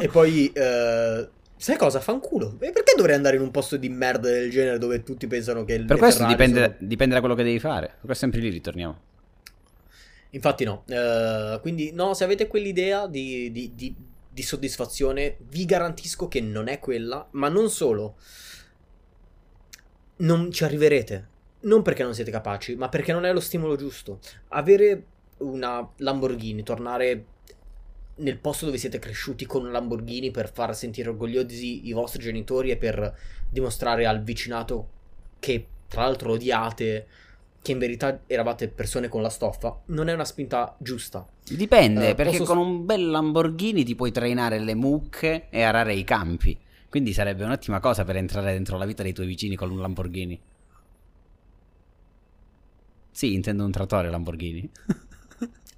E 0.01 0.09
poi 0.09 0.51
eh, 0.55 1.29
Sai 1.57 1.77
cosa? 1.77 2.01
Fanculo. 2.01 2.57
E 2.59 2.71
perché 2.73 2.95
dovrei 2.97 3.15
andare 3.17 3.37
in 3.37 3.43
un 3.43 3.51
posto 3.51 3.77
di 3.77 3.91
merda 3.91 4.31
del 4.31 4.51
genere 4.51 4.79
dove 4.79 5.03
tutti 5.03 5.27
pensano 5.27 5.63
che... 5.65 5.79
Per 5.85 5.99
questo 5.99 6.25
dipende, 6.27 6.63
sono- 6.63 6.77
dipende 6.79 7.15
da 7.15 7.21
quello 7.21 7.35
che 7.35 7.43
devi 7.43 7.59
fare. 7.59 7.97
Qua 8.01 8.15
sempre 8.15 8.41
lì 8.41 8.49
ritorniamo. 8.49 8.99
Infatti 10.31 10.65
no. 10.65 10.85
Eh, 10.87 11.59
quindi 11.61 11.93
no, 11.93 12.15
se 12.15 12.25
avete 12.25 12.47
quell'idea 12.47 13.07
di, 13.07 13.51
di- 13.53 13.73
di- 13.75 13.95
di 14.33 14.43
soddisfazione, 14.43 15.37
vi 15.49 15.67
garantisco 15.67 16.29
che 16.29 16.41
non 16.41 16.69
è 16.69 16.79
quella, 16.79 17.29
ma 17.33 17.51
non 17.51 17.69
solo. 17.69 18.17
Non 20.17 20.51
ci 20.53 20.65
arriverete. 20.65 21.29
Non 21.63 21.83
perché 21.83 22.03
non 22.03 22.15
siete 22.15 22.31
capaci, 22.31 22.75
ma 22.77 22.89
perché 22.89 23.13
non 23.13 23.25
è 23.25 23.33
lo 23.33 23.41
stimolo 23.41 23.77
giusto. 23.77 24.19
Avere 24.49 25.05
una 25.39 25.87
Lamborghini, 25.99 26.63
tornare 26.63 27.25
nel 28.17 28.39
posto 28.39 28.67
dove 28.67 28.77
siete 28.79 28.99
cresciuti 28.99 29.47
con 29.47 29.63
una 29.63 29.73
Lamborghini 29.73 30.31
per 30.31 30.53
far 30.53 30.75
sentire 30.77 31.09
orgogliosi 31.09 31.87
i 31.89 31.93
vostri 31.93 32.23
genitori 32.23 32.71
e 32.71 32.77
per 32.77 33.15
dimostrare 33.49 34.07
al 34.07 34.23
vicinato 34.23 34.89
che 35.39 35.67
tra 35.89 36.03
l'altro 36.05 36.33
odiate, 36.33 37.07
che 37.63 37.73
in 37.73 37.79
verità 37.79 38.23
eravate 38.27 38.69
persone 38.69 39.09
con 39.09 39.23
la 39.23 39.29
stoffa, 39.29 39.81
non 39.87 40.09
è 40.09 40.13
una 40.15 40.25
spinta 40.25 40.75
giusta. 40.79 41.27
Dipende, 41.45 42.11
Eh, 42.11 42.15
perché 42.15 42.39
posso- 42.39 42.53
con 42.55 42.59
un 42.63 42.85
bel 42.87 43.09
Lamborghini 43.11 43.85
ti 43.85 43.95
puoi 43.95 44.13
trainare 44.13 44.59
le 44.59 44.75
mucche 44.75 45.49
e 45.51 45.63
arare 45.63 45.95
i 45.95 46.05
campi. 46.05 46.57
Quindi 46.89 47.13
sarebbe 47.13 47.45
un'ottima 47.45 47.81
cosa 47.81 48.05
per 48.05 48.17
entrare 48.17 48.53
dentro 48.53 48.77
la 48.79 48.85
vita 48.87 49.03
dei 49.03 49.13
tuoi 49.13 49.27
vicini 49.27 49.57
con 49.57 49.71
un 49.71 49.81
Lamborghini. 49.81 50.41
Sì, 53.11 53.35
intendo 53.35 53.65
un 53.65 53.71
trattore 53.71 54.11
Lamborghini. 54.11 54.69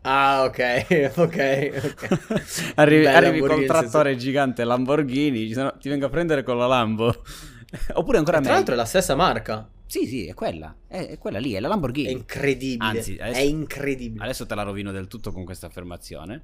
Ah, 0.05 0.42
ok, 0.42 1.12
ok, 1.14 1.71
ok. 1.85 2.73
arrivi 2.75 3.05
Beh, 3.05 3.14
arrivi 3.14 3.38
col 3.38 3.64
trattore 3.66 4.16
gigante 4.16 4.64
Lamborghini, 4.64 5.53
sono- 5.53 5.77
ti 5.79 5.88
vengo 5.88 6.07
a 6.07 6.09
prendere 6.09 6.42
con 6.42 6.59
la 6.59 6.66
Lambo. 6.66 7.23
Oppure 7.95 8.18
ancora 8.18 8.38
E 8.38 8.40
tra 8.40 8.51
meglio. 8.51 8.53
l'altro 8.55 8.75
è 8.75 8.77
la 8.77 8.85
stessa 8.85 9.14
marca. 9.14 9.71
Sì, 9.87 10.07
sì, 10.09 10.27
è 10.27 10.35
quella. 10.35 10.75
È, 10.88 11.07
è 11.07 11.18
quella 11.18 11.38
lì, 11.38 11.53
è 11.53 11.61
la 11.61 11.68
È 11.68 11.71
Lamborghini. 11.71 12.11
incredibile. 12.11 12.85
Anzi, 12.99 13.16
adesso- 13.21 13.38
è 13.38 13.42
incredibile. 13.45 14.25
Adesso 14.25 14.45
te 14.45 14.55
la 14.57 14.62
rovino 14.64 14.90
del 14.90 15.07
tutto 15.07 15.31
con 15.31 15.45
questa 15.45 15.68
affermazione. 15.68 16.42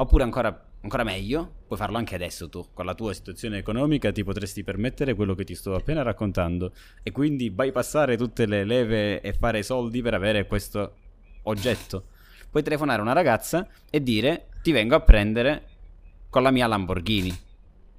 Oppure 0.00 0.22
ancora, 0.22 0.66
ancora 0.80 1.02
meglio, 1.02 1.54
puoi 1.66 1.76
farlo 1.76 1.96
anche 1.96 2.14
adesso 2.14 2.48
tu. 2.48 2.68
Con 2.72 2.84
la 2.84 2.94
tua 2.94 3.12
situazione 3.12 3.58
economica 3.58 4.12
ti 4.12 4.22
potresti 4.22 4.62
permettere 4.62 5.14
quello 5.14 5.34
che 5.34 5.42
ti 5.42 5.56
sto 5.56 5.74
appena 5.74 6.02
raccontando. 6.02 6.72
E 7.02 7.10
quindi 7.10 7.50
bypassare 7.50 8.16
tutte 8.16 8.46
le 8.46 8.64
leve 8.64 9.20
e 9.20 9.32
fare 9.32 9.64
soldi 9.64 10.00
per 10.00 10.14
avere 10.14 10.46
questo 10.46 10.94
oggetto. 11.42 12.04
Puoi 12.48 12.62
telefonare 12.62 13.00
a 13.00 13.02
una 13.02 13.12
ragazza 13.12 13.66
e 13.90 14.00
dire 14.00 14.50
ti 14.62 14.70
vengo 14.70 14.94
a 14.94 15.00
prendere 15.00 15.66
con 16.30 16.42
la 16.44 16.52
mia 16.52 16.68
Lamborghini. 16.68 17.36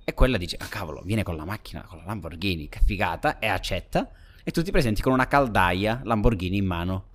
E 0.06 0.14
quella 0.14 0.38
dice, 0.38 0.56
ah 0.58 0.68
cavolo, 0.68 1.02
viene 1.04 1.24
con 1.24 1.36
la 1.36 1.46
macchina, 1.46 1.84
con 1.84 1.98
la 1.98 2.06
Lamborghini, 2.06 2.70
che 2.70 2.80
figata, 2.86 3.40
e 3.40 3.48
accetta. 3.48 4.10
E 4.42 4.52
tu 4.52 4.64
ti 4.64 4.72
presenti 4.72 5.02
con 5.02 5.12
una 5.12 5.28
caldaia 5.28 6.00
Lamborghini 6.06 6.58
in 6.58 6.66
mano. 6.66 7.08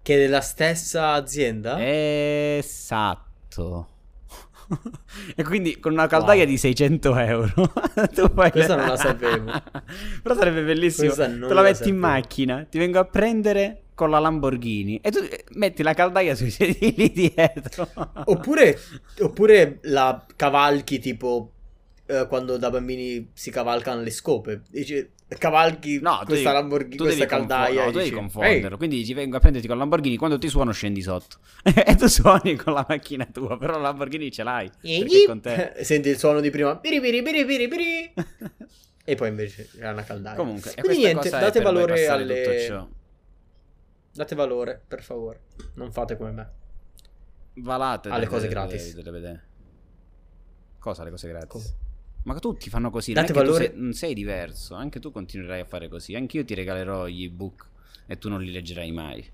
Che 0.00 0.14
è 0.14 0.18
della 0.18 0.40
stessa 0.40 1.12
azienda? 1.12 1.76
Eh, 1.78 2.64
Esatto. 3.62 3.94
e 5.36 5.44
quindi 5.44 5.78
con 5.78 5.92
una 5.92 6.08
caldaia 6.08 6.42
Wow. 6.42 6.50
di 6.50 6.58
600 6.58 7.16
euro. 7.18 7.52
tu 8.12 8.28
fai 8.34 8.50
Questa 8.50 8.74
non 8.74 8.86
la 8.88 8.96
sapevo. 8.96 9.50
Però 10.22 10.34
sarebbe 10.34 10.62
bellissimo. 10.64 11.12
Te 11.12 11.26
la 11.28 11.54
la 11.54 11.62
metti 11.62 11.88
in 11.88 11.94
sapevo. 11.94 11.98
macchina, 11.98 12.66
ti 12.68 12.78
vengo 12.78 12.98
a 12.98 13.04
prendere 13.04 13.82
con 13.94 14.10
la 14.10 14.18
Lamborghini 14.18 14.98
e 15.02 15.10
tu 15.10 15.18
eh, 15.20 15.44
metti 15.52 15.82
la 15.82 15.94
caldaia 15.94 16.34
sui 16.34 16.50
sedili 16.50 17.10
dietro. 17.12 17.88
Oppure, 18.24 18.78
oppure 19.20 19.78
la 19.82 20.26
cavalchi 20.34 20.98
tipo 20.98 21.52
eh, 22.06 22.26
quando 22.28 22.56
da 22.58 22.68
bambini 22.70 23.30
si 23.32 23.50
cavalcano 23.50 24.02
le 24.02 24.10
scope. 24.10 24.62
Dici, 24.68 25.08
cavalchi 25.38 25.98
No, 26.00 26.16
questa 26.24 26.34
devi- 26.34 26.44
Lamborghini, 26.60 26.96
questa 26.96 27.26
caldaia. 27.26 27.82
no, 27.82 27.88
e 27.88 27.92
tu 27.92 27.98
devi 27.98 28.10
confonderlo. 28.10 28.68
"Ehi, 28.70 28.76
Quindi 28.76 28.96
dici 28.96 29.12
vengo 29.14 29.36
a 29.36 29.40
prenderti 29.40 29.66
con 29.66 29.76
la 29.76 29.82
Lamborghini. 29.82 30.16
Quando 30.16 30.38
ti 30.38 30.48
suono, 30.48 30.70
scendi 30.72 31.02
sotto. 31.02 31.38
e 31.64 31.94
tu 31.96 32.06
suoni 32.06 32.54
con 32.54 32.72
la 32.74 32.84
macchina 32.88 33.26
tua. 33.26 33.58
Però 33.58 33.72
la 33.72 33.80
Lamborghini 33.80 34.30
ce 34.30 34.42
l'hai. 34.44 34.70
Senti 34.80 36.08
il 36.08 36.18
suono 36.18 36.40
di 36.40 36.50
prima. 36.50 36.74
Biri 36.76 37.00
biri 37.00 37.22
biri 37.22 37.44
biri 37.44 37.68
biri. 37.68 38.14
e 39.04 39.14
poi 39.14 39.28
invece 39.28 39.68
era 39.78 39.92
una 39.92 40.04
caldaia. 40.04 40.36
Comunque, 40.36 40.72
e 40.74 40.80
Quindi 40.82 41.04
niente, 41.04 41.28
date 41.30 41.60
valore 41.60 42.06
alle-. 42.06 42.86
Date 44.12 44.34
valore, 44.34 44.82
per 44.86 45.02
favore. 45.02 45.40
Non 45.74 45.92
fate 45.92 46.16
come 46.16 46.30
me. 46.30 46.50
Valate 47.56 48.08
Alle 48.08 48.20
delle- 48.20 48.30
cose 48.30 48.48
gratis. 48.48 48.94
delle- 48.94 49.10
delle- 49.10 49.44
Cosa 50.78 51.02
le 51.04 51.10
cose 51.10 51.28
gratis? 51.28 51.48
Come? 51.48 51.64
Ma 52.26 52.38
tutti 52.40 52.68
fanno 52.68 52.90
così. 52.90 53.12
Date 53.12 53.32
non 53.32 53.44
valore- 53.44 53.68
sei, 53.68 53.78
non 53.80 53.92
sei 53.92 54.14
diverso. 54.14 54.74
Anche 54.74 54.98
tu 54.98 55.12
continuerai 55.12 55.60
a 55.60 55.64
fare 55.64 55.88
così. 55.88 56.16
Anch'io 56.16 56.44
ti 56.44 56.54
regalerò 56.54 57.06
gli 57.06 57.22
ebook 57.22 57.68
e 58.06 58.18
tu 58.18 58.28
non 58.28 58.42
li 58.42 58.50
leggerai 58.50 58.90
mai. 58.90 59.30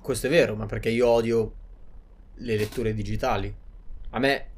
Questo 0.00 0.26
è 0.26 0.30
vero, 0.30 0.56
ma 0.56 0.64
perché 0.64 0.88
io 0.88 1.06
odio 1.06 1.54
le 2.36 2.56
letture 2.56 2.94
digitali. 2.94 3.54
A 4.10 4.18
me 4.18 4.50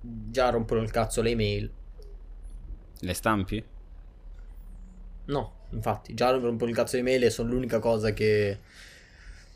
già 0.00 0.50
rompono 0.50 0.80
il 0.80 0.90
cazzo 0.92 1.22
le 1.22 1.30
email. 1.30 1.72
Le 3.00 3.14
stampi? 3.14 3.64
No, 5.24 5.52
infatti, 5.70 6.14
già 6.14 6.30
rompono 6.30 6.70
il 6.70 6.76
cazzo 6.76 6.94
le 6.94 7.02
email 7.02 7.24
e 7.24 7.30
sono 7.30 7.50
l'unica 7.50 7.80
cosa 7.80 8.12
che... 8.12 8.60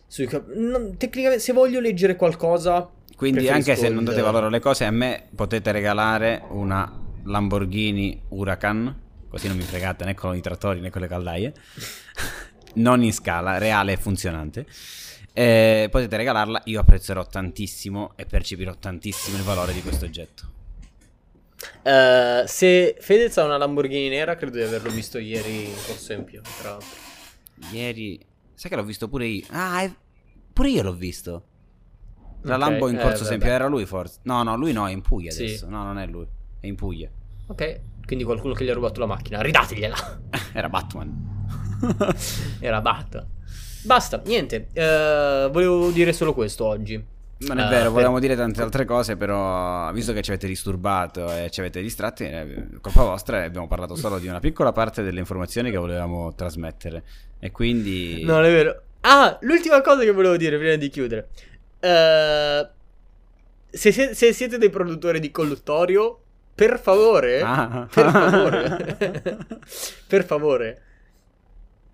sui 0.08 0.28
non- 0.54 0.96
tecnicamente, 0.96 1.42
se 1.42 1.52
voglio 1.52 1.78
leggere 1.78 2.16
qualcosa... 2.16 2.90
Quindi 3.16 3.38
preferisco 3.38 3.70
anche 3.70 3.80
se 3.82 3.88
non 3.88 4.04
date 4.04 4.20
valore 4.20 4.46
alle 4.46 4.60
cose, 4.60 4.84
a 4.84 4.90
me 4.90 5.28
potete 5.34 5.72
regalare 5.72 6.42
una 6.50 6.90
Lamborghini 7.24 8.22
Huracan. 8.28 9.04
Così 9.28 9.48
non 9.48 9.56
mi 9.56 9.62
fregate 9.62 10.04
né 10.04 10.14
con 10.14 10.36
i 10.36 10.40
trattori 10.40 10.80
né 10.80 10.90
con 10.90 11.00
le 11.00 11.08
caldaie. 11.08 11.52
non 12.76 13.02
in 13.02 13.12
scala, 13.12 13.58
reale 13.58 13.92
e 13.92 13.96
funzionante. 13.96 14.66
Eh, 15.32 15.88
potete 15.90 16.16
regalarla, 16.16 16.62
io 16.64 16.80
apprezzerò 16.80 17.26
tantissimo 17.26 18.12
e 18.16 18.24
percepirò 18.26 18.74
tantissimo 18.78 19.36
il 19.36 19.42
valore 19.42 19.72
di 19.72 19.82
questo 19.82 20.04
oggetto. 20.04 20.54
Eh, 21.82 22.44
se 22.46 22.96
Fedez 23.00 23.36
ha 23.38 23.44
una 23.44 23.56
Lamborghini 23.56 24.08
nera, 24.08 24.36
credo 24.36 24.56
di 24.56 24.62
averlo 24.62 24.90
visto 24.90 25.18
ieri 25.18 25.64
in 25.64 25.74
Corso 25.86 26.12
Empio, 26.12 26.42
tra 26.60 26.70
l'altro. 26.70 26.88
Ieri, 27.70 28.24
sai 28.54 28.70
che 28.70 28.76
l'ho 28.76 28.84
visto 28.84 29.08
pure 29.08 29.26
io. 29.26 29.44
Ah, 29.50 29.82
è- 29.82 29.94
pure 30.52 30.70
io 30.70 30.82
l'ho 30.82 30.94
visto. 30.94 31.44
La 32.46 32.54
Ok, 32.56 32.60
Lambo 32.60 32.88
in 32.88 32.96
eh, 32.96 33.00
corso 33.00 33.16
vabbè. 33.18 33.24
esempio 33.26 33.48
era 33.50 33.66
lui 33.66 33.84
forse. 33.86 34.18
No, 34.22 34.42
no, 34.42 34.56
lui 34.56 34.72
no, 34.72 34.86
è 34.88 34.92
in 34.92 35.02
Puglia 35.02 35.30
Sì. 35.30 35.44
adesso. 35.44 35.68
No, 35.68 35.82
non 35.84 35.98
è 35.98 36.06
lui. 36.06 36.26
È 36.60 36.66
in 36.66 36.74
Puglia. 36.76 37.08
Ok, 37.48 37.80
quindi 38.06 38.24
qualcuno 38.24 38.54
che 38.54 38.64
gli 38.64 38.70
ha 38.70 38.74
rubato 38.74 39.00
la 39.00 39.06
macchina, 39.06 39.40
ridategliela. 39.40 39.96
Era 40.52 40.68
Batman. 40.68 41.34
Era 42.60 42.80
Bat. 42.80 43.26
Basta, 43.84 44.20
niente. 44.24 44.68
eh, 44.72 45.48
volevo 45.50 45.90
dire 45.90 46.12
solo 46.12 46.34
questo 46.34 46.64
oggi. 46.64 47.14
Non 47.38 47.58
è 47.58 47.66
Eh, 47.66 47.68
vero, 47.68 47.82
per- 47.82 47.90
volevamo 47.90 48.18
dire 48.18 48.34
tante 48.34 48.62
altre 48.62 48.84
cose, 48.86 49.16
però 49.16 49.92
visto 49.92 50.14
che 50.14 50.22
ci 50.22 50.30
avete 50.30 50.46
disturbato 50.46 51.30
e 51.30 51.50
ci 51.50 51.60
avete 51.60 51.82
distratti, 51.82 52.24
è 52.24 52.46
colpa 52.80 53.02
vostra 53.02 53.42
abbiamo 53.44 53.68
parlato 53.68 53.94
solo 53.94 54.18
di 54.18 54.26
una 54.26 54.40
piccola 54.40 54.72
parte 54.72 55.02
delle 55.02 55.20
informazioni 55.20 55.70
che 55.70 55.76
volevamo 55.76 56.34
trasmettere. 56.34 57.04
E 57.38 57.50
quindi... 57.50 58.22
No, 58.24 58.36
non 58.36 58.44
è 58.46 58.50
vero. 58.50 58.80
Ah, 59.02 59.36
l'ultima 59.42 59.82
cosa 59.82 60.00
che 60.02 60.12
volevo 60.12 60.36
dire 60.38 60.56
prima 60.56 60.76
di 60.76 60.88
chiudere. 60.88 61.28
Eh, 61.80 62.68
se, 63.70 63.92
se- 63.92 64.14
se 64.14 64.32
siete 64.32 64.58
dei 64.58 64.70
produttori 64.70 65.20
di 65.20 65.30
colluttorio, 65.30 66.20
per 66.54 66.78
favore, 66.80 67.40
Ah. 67.42 67.86
per 67.92 68.10
favore, 68.10 68.96
per 70.06 70.24
favore, 70.24 70.82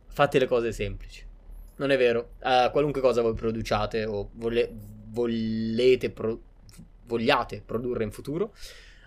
fate 0.08 0.38
le 0.38 0.46
cose 0.46 0.72
semplici. 0.72 1.24
Non 1.76 1.90
è 1.90 1.96
vero. 1.98 2.32
Eh, 2.42 2.68
qualunque 2.70 3.00
cosa 3.00 3.22
voi 3.22 3.34
produciate 3.34 4.04
o 4.04 4.28
vole- 4.34 4.70
volete 5.10 6.10
pro- 6.10 6.40
vogliate 7.06 7.62
produrre 7.64 8.04
in 8.04 8.12
futuro, 8.12 8.54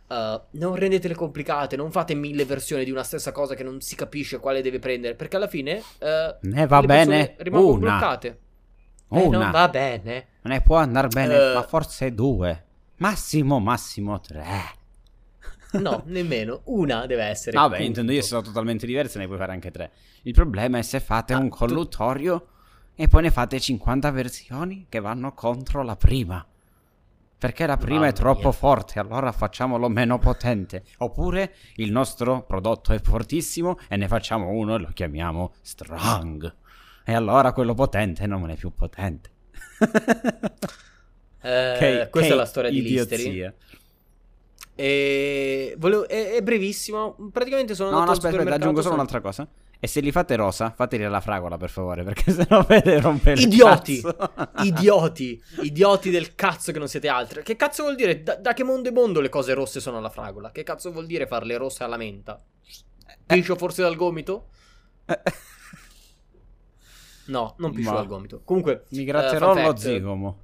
eh, 0.09 0.41
non 0.51 0.75
rendetele 0.75 1.13
complicate, 1.15 1.75
non 1.77 1.91
fate 1.91 2.13
mille 2.15 2.43
versioni 2.45 2.83
di 2.83 2.91
una 2.91 3.03
stessa 3.03 3.31
cosa 3.31 3.55
che 3.55 3.63
non 3.63 3.79
si 3.81 3.95
capisce 3.95 4.39
quale 4.39 4.61
deve 4.61 4.79
prendere, 4.79 5.15
perché 5.15 5.37
alla 5.37 5.47
fine 5.47 5.81
eh, 5.99 6.35
Ne 6.41 6.67
va 6.67 6.81
bene 6.81 7.35
rimangono 7.37 7.73
una. 7.77 7.97
bloccate. 7.97 8.39
Eh, 9.09 9.21
Una. 9.21 9.37
non 9.37 9.51
va 9.51 9.67
bene. 9.69 10.25
Non 10.41 10.53
ne 10.53 10.61
può 10.61 10.77
andare 10.77 11.07
bene, 11.07 11.35
Eh. 11.35 11.53
ma 11.53 11.63
forse 11.63 12.13
due. 12.13 12.63
Massimo, 12.97 13.59
massimo 13.59 14.19
tre. 14.19 14.43
No, 15.73 16.03
nemmeno. 16.05 16.61
Una 16.65 17.05
deve 17.05 17.23
essere. 17.25 17.57
Vabbè, 17.57 17.75
punto. 17.75 17.83
intendo 17.85 18.11
io 18.13 18.21
sono 18.21 18.41
totalmente 18.41 18.85
diverse, 18.85 19.19
ne 19.19 19.25
puoi 19.27 19.37
fare 19.37 19.51
anche 19.51 19.71
tre. 19.71 19.91
Il 20.23 20.33
problema 20.33 20.77
è 20.77 20.81
se 20.81 20.99
fate 20.99 21.33
Ah, 21.33 21.37
un 21.37 21.49
tu- 21.49 21.55
colluttorio 21.57 22.47
e 22.95 23.07
poi 23.09 23.23
ne 23.23 23.31
fate 23.31 23.59
50 23.59 24.09
versioni 24.11 24.85
che 24.87 24.99
vanno 25.01 25.33
contro 25.33 25.83
la 25.83 25.95
prima. 25.97 26.45
Perché 27.37 27.65
la 27.67 27.75
prima 27.75 27.99
Mamma 27.99 28.11
è 28.11 28.13
troppo 28.13 28.43
mia. 28.43 28.51
forte, 28.53 28.99
allora 28.99 29.31
facciamolo 29.33 29.89
meno 29.89 30.17
potente. 30.17 30.83
Oppure 30.99 31.53
il 31.75 31.91
nostro 31.91 32.43
prodotto 32.43 32.93
è 32.93 33.01
fortissimo 33.01 33.77
e 33.89 33.97
ne 33.97 34.07
facciamo 34.07 34.47
uno 34.49 34.75
e 34.75 34.79
lo 34.79 34.89
chiamiamo 34.93 35.53
strong. 35.61 36.55
E 37.07 37.13
allora 37.13 37.51
quello 37.53 37.73
potente 37.73 38.25
non 38.25 38.49
è 38.49 38.55
più 38.55 38.71
potente. 38.73 39.29
Eh, 41.45 41.75
Che- 41.77 42.07
questa 42.09 42.29
che 42.29 42.33
è 42.33 42.37
la 42.37 42.45
storia 42.47 42.69
di 42.71 42.79
idiozia. 42.79 43.53
E 44.73 45.75
volevo- 45.77 46.07
è, 46.07 46.31
è 46.31 46.41
brevissimo. 46.41 47.15
Praticamente 47.31 47.75
sono 47.75 47.91
No, 47.91 47.95
no, 47.97 48.01
andato 48.01 48.17
al 48.17 48.17
aspetta, 48.25 48.41
aspetta, 48.41 48.55
supermercato, 48.55 48.63
aggiungo 48.63 48.81
solo 48.81 48.95
sono- 48.95 48.95
un'altra 48.95 49.21
cosa. 49.21 49.47
E 49.79 49.87
se 49.87 49.99
li 49.99 50.11
fate 50.11 50.35
rosa, 50.35 50.71
fateli 50.71 51.03
alla 51.03 51.21
fragola, 51.21 51.57
per 51.57 51.69
favore, 51.69 52.03
perché 52.03 52.31
sennò 52.33 52.63
vede 52.63 52.99
rompere 52.99 53.39
Idioti, 53.39 54.01
idioti, 54.63 55.39
idioti 55.61 56.09
del 56.09 56.33
cazzo 56.33 56.71
che 56.71 56.79
non 56.79 56.87
siete 56.87 57.07
altri. 57.09 57.43
Che 57.43 57.55
cazzo 57.55 57.83
vuol 57.83 57.95
dire? 57.95 58.23
Da, 58.23 58.35
da 58.37 58.53
che 58.53 58.63
mondo 58.63 58.89
è 58.89 58.91
mondo 58.91 59.21
le 59.21 59.29
cose 59.29 59.53
rosse 59.53 59.79
sono 59.79 59.97
alla 59.97 60.09
fragola? 60.09 60.49
Che 60.51 60.63
cazzo 60.63 60.91
vuol 60.91 61.05
dire 61.05 61.27
farle 61.27 61.57
rosse 61.57 61.83
alla 61.83 61.97
menta? 61.97 62.43
Piscio 63.27 63.55
forse 63.55 63.83
dal 63.83 63.95
gomito? 63.95 64.47
No, 67.27 67.55
non 67.57 67.71
piscio 67.71 67.91
Ma- 67.91 67.95
dal 67.97 68.07
gomito. 68.07 68.41
Comunque, 68.43 68.85
Mi 68.89 69.03
gratterò 69.03 69.53
fun 69.53 69.63
lo 69.63 69.75
zigomo. 69.75 70.39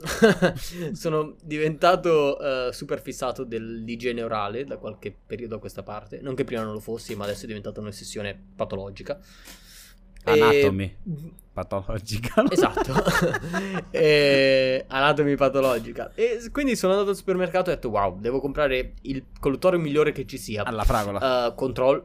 sono 0.92 1.34
diventato 1.42 2.68
eh, 2.68 2.72
super 2.72 3.02
fissato 3.02 3.44
dell'igiene 3.44 4.22
orale 4.22 4.64
da 4.64 4.78
qualche 4.78 5.14
periodo 5.26 5.56
a 5.56 5.58
questa 5.58 5.82
parte. 5.82 6.20
Non 6.22 6.34
che 6.34 6.44
prima 6.44 6.62
non 6.62 6.72
lo 6.72 6.80
fossi, 6.80 7.14
ma 7.14 7.24
adesso 7.24 7.44
è 7.44 7.46
diventata 7.46 7.80
un'ossessione 7.80 8.38
patologica. 8.56 9.18
E- 10.24 10.40
Anatomy. 10.40 10.96
Patologica. 11.52 12.44
Esatto, 12.48 12.92
E- 13.90 14.84
anatomy 14.88 15.34
patologica. 15.34 16.12
E 16.14 16.48
quindi 16.52 16.76
sono 16.76 16.92
andato 16.92 17.10
al 17.10 17.16
supermercato 17.16 17.68
e 17.68 17.72
ho 17.72 17.74
detto: 17.74 17.88
Wow, 17.90 18.20
devo 18.20 18.40
comprare 18.40 18.94
il 19.02 19.24
collutore 19.38 19.76
migliore 19.76 20.12
che 20.12 20.26
ci 20.26 20.38
sia. 20.38 20.62
Alla 20.64 20.84
fragola. 20.84 21.48
Uh, 21.48 21.54
control. 21.54 22.02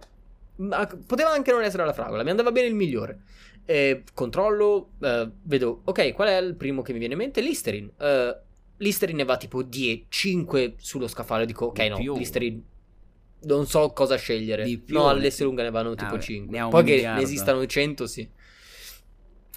Ma 0.57 0.87
poteva 1.05 1.31
anche 1.31 1.51
non 1.51 1.63
essere 1.63 1.85
la 1.85 1.93
fragola, 1.93 2.23
mi 2.23 2.31
andava 2.31 2.51
bene 2.51 2.67
il 2.67 2.75
migliore. 2.75 3.19
Eh, 3.65 4.03
controllo, 4.13 4.91
eh, 5.01 5.29
vedo, 5.43 5.81
ok, 5.85 6.13
qual 6.13 6.27
è 6.27 6.37
il 6.37 6.55
primo 6.55 6.81
che 6.81 6.93
mi 6.93 6.99
viene 6.99 7.13
in 7.13 7.19
mente? 7.19 7.41
Listerin. 7.41 7.91
Eh, 7.97 8.37
Listerin 8.77 9.15
ne 9.15 9.23
va 9.23 9.37
tipo 9.37 9.63
10, 9.63 10.05
5 10.09 10.75
sullo 10.77 11.07
scaffale. 11.07 11.45
Dico, 11.45 11.65
ok, 11.67 11.81
Di 11.81 11.89
no, 11.89 11.97
più. 11.97 12.17
Listerin. 12.17 12.63
Non 13.41 13.65
so 13.67 13.89
cosa 13.91 14.15
scegliere. 14.15 14.63
Di 14.63 14.77
più. 14.77 14.95
No, 14.95 15.07
all'S 15.09 15.41
lunga 15.41 15.63
ne 15.63 15.71
vanno 15.71 15.95
tipo 15.95 16.11
vabbè, 16.11 16.21
5. 16.21 16.59
ne 16.59 16.69
Poi 16.69 16.83
che 16.83 16.91
miliardo. 16.95 17.17
ne 17.19 17.23
esistano 17.25 17.65
100, 17.65 18.07
sì. 18.07 18.29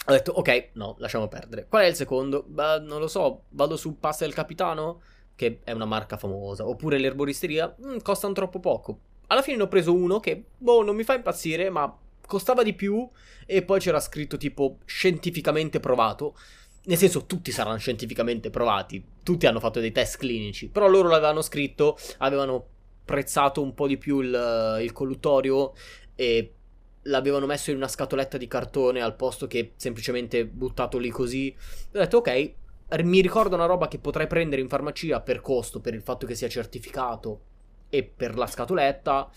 Ho 0.07 0.13
detto, 0.13 0.33
ok, 0.33 0.71
no, 0.75 0.95
lasciamo 0.99 1.29
perdere. 1.29 1.67
Qual 1.69 1.83
è 1.83 1.87
il 1.87 1.95
secondo? 1.95 2.43
Beh, 2.47 2.81
non 2.81 2.99
lo 3.01 3.09
so, 3.09 3.45
vado 3.51 3.77
su 3.77 3.99
Pasta 3.99 4.25
del 4.25 4.33
Capitano, 4.33 5.03
che 5.35 5.61
è 5.63 5.73
una 5.73 5.85
marca 5.85 6.17
famosa, 6.17 6.67
oppure 6.67 6.99
l'erboristeria, 6.99 7.75
mm, 7.85 7.99
costano 7.99 8.33
troppo 8.33 8.59
poco. 8.59 9.01
Alla 9.27 9.43
fine 9.43 9.59
ne 9.59 9.65
ho 9.65 9.69
preso 9.69 9.93
uno 9.95 10.19
che, 10.19 10.43
boh, 10.57 10.83
non 10.83 10.97
mi 10.97 11.03
fa 11.05 11.15
impazzire, 11.15 11.69
ma 11.69 11.95
costava 12.29 12.62
di 12.62 12.74
più 12.74 13.09
e 13.47 13.62
poi 13.62 13.81
c'era 13.81 13.99
scritto 13.99 14.37
tipo 14.37 14.79
scientificamente 14.85 15.81
provato. 15.81 16.37
Nel 16.85 16.99
senso, 16.99 17.24
tutti 17.24 17.51
saranno 17.51 17.79
scientificamente 17.79 18.51
provati, 18.51 19.03
tutti 19.22 19.47
hanno 19.47 19.61
fatto 19.61 19.81
dei 19.81 19.93
test 19.93 20.18
clinici, 20.18 20.68
però 20.68 20.87
loro 20.87 21.09
l'avevano 21.09 21.43
scritto, 21.43 21.99
avevano 22.18 22.66
prezzato 23.05 23.62
un 23.62 23.74
po' 23.74 23.87
di 23.87 23.97
più 23.97 24.20
il, 24.20 24.79
il 24.83 24.93
colluttorio 24.93 25.72
e 26.14 26.53
l'avevano 27.03 27.47
messo 27.47 27.70
in 27.70 27.76
una 27.76 27.89
scatoletta 27.89 28.37
di 28.37 28.47
cartone 28.47 29.01
al 29.01 29.16
posto 29.16 29.47
che 29.47 29.72
semplicemente 29.76 30.45
buttato 30.45 30.99
lì 30.99 31.09
così. 31.09 31.55
Ho 31.95 31.99
detto, 31.99 32.18
ok, 32.18 32.53
mi 33.03 33.20
ricordo 33.20 33.55
una 33.55 33.66
roba 33.66 33.89
che 33.89 33.99
potrei 33.99 34.26
prendere 34.26 34.61
in 34.61 34.68
farmacia 34.68 35.20
per 35.20 35.41
costo, 35.41 35.81
per 35.81 35.95
il 35.95 36.03
fatto 36.03 36.26
che 36.26 36.35
sia 36.35 36.49
certificato 36.49 37.41
e 37.89 38.03
per 38.03 38.37
la 38.37 38.47
scatoletta. 38.47 39.31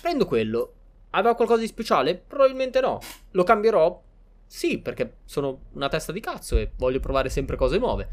Prendo 0.00 0.26
quello. 0.26 0.74
Aveva 1.14 1.34
qualcosa 1.34 1.60
di 1.60 1.66
speciale? 1.66 2.16
Probabilmente 2.16 2.80
no. 2.80 2.98
Lo 3.32 3.44
cambierò? 3.44 4.00
Sì, 4.46 4.78
perché 4.78 5.16
sono 5.24 5.60
una 5.72 5.88
testa 5.88 6.12
di 6.12 6.20
cazzo 6.20 6.56
e 6.58 6.72
voglio 6.76 7.00
provare 7.00 7.28
sempre 7.30 7.56
cose 7.56 7.78
nuove. 7.78 8.08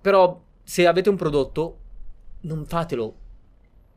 Però 0.00 0.40
se 0.62 0.86
avete 0.86 1.08
un 1.08 1.16
prodotto, 1.16 1.78
non 2.42 2.64
fatelo 2.66 3.14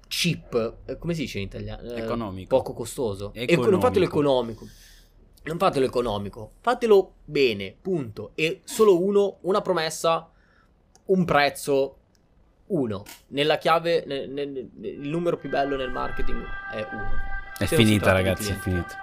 cheap, 0.07 0.78
eh, 0.86 0.97
come 0.97 1.13
si 1.13 1.22
dice 1.22 1.38
in 1.39 1.45
italiano? 1.45 1.91
Eh, 1.93 1.99
Economico. 2.01 2.55
Poco 2.57 2.74
costoso. 2.74 3.32
Eco- 3.34 3.53
Economico. 3.53 3.69
non 3.72 3.80
fatelo 3.80 4.05
economico. 4.05 4.67
Non 5.43 5.57
fatelo 5.57 5.86
economico, 5.86 6.51
fatelo 6.61 7.13
bene, 7.26 7.76
punto. 7.82 8.32
E 8.36 8.61
solo 8.63 9.01
uno, 9.01 9.38
una 9.41 9.61
promessa, 9.61 10.30
un 11.05 11.26
prezzo, 11.26 11.97
uno. 12.67 13.03
Nella 13.30 13.57
chiave, 13.57 14.03
ne- 14.05 14.28
ne- 14.28 14.45
ne- 14.45 14.88
il 14.88 15.09
numero 15.09 15.38
più 15.38 15.49
bello 15.49 15.76
nel 15.76 15.89
marketing 15.89 16.43
è 16.74 16.88
uno. 16.91 17.30
È 17.64 17.68
finita, 17.68 18.12
ragazzi, 18.12 18.51
è 18.51 18.55
finita. 18.55 18.97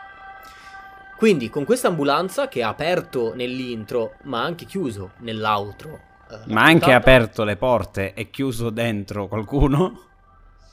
Quindi 1.16 1.50
con 1.50 1.64
questa 1.64 1.88
ambulanza 1.88 2.48
che 2.48 2.62
ha 2.62 2.68
aperto 2.68 3.34
nell'intro, 3.34 4.14
ma 4.24 4.42
anche 4.42 4.64
chiuso 4.66 5.12
nell'outro. 5.18 6.00
eh, 6.30 6.38
Ma 6.46 6.60
ha 6.60 6.64
anche 6.64 6.78
puntata, 6.86 6.96
aperto 6.96 7.44
le 7.44 7.56
porte 7.56 8.14
e 8.14 8.30
chiuso 8.30 8.70
dentro 8.70 9.26
qualcuno? 9.26 10.02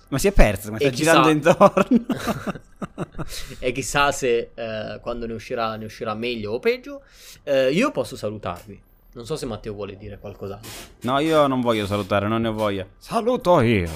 Ma 0.09 0.19
si 0.19 0.27
è 0.27 0.31
perso, 0.31 0.69
ma 0.71 0.77
E 0.77 0.81
sta 0.81 0.89
chissà- 0.91 1.11
girando 1.11 1.29
intorno. 1.29 2.05
e 3.59 3.71
chissà 3.71 4.11
se 4.11 4.51
eh, 4.53 4.99
quando 5.01 5.25
ne 5.25 5.33
uscirà, 5.33 5.75
ne 5.77 5.86
uscirà 5.86 6.13
meglio 6.13 6.51
o 6.53 6.59
peggio. 6.59 7.01
Eh, 7.43 7.71
io 7.71 7.89
posso 7.91 8.15
salutarvi. 8.15 8.79
Non 9.13 9.25
so 9.25 9.36
se 9.36 9.45
Matteo 9.47 9.73
vuole 9.73 9.97
dire 9.97 10.19
qualcos'altro. 10.19 10.69
No, 11.01 11.17
io 11.19 11.47
non 11.47 11.61
voglio 11.61 11.86
salutare, 11.88 12.27
non 12.27 12.41
ne 12.41 12.49
ho 12.49 12.53
voglia. 12.53 12.86
Saluto 12.97 13.61
io. 13.61 13.89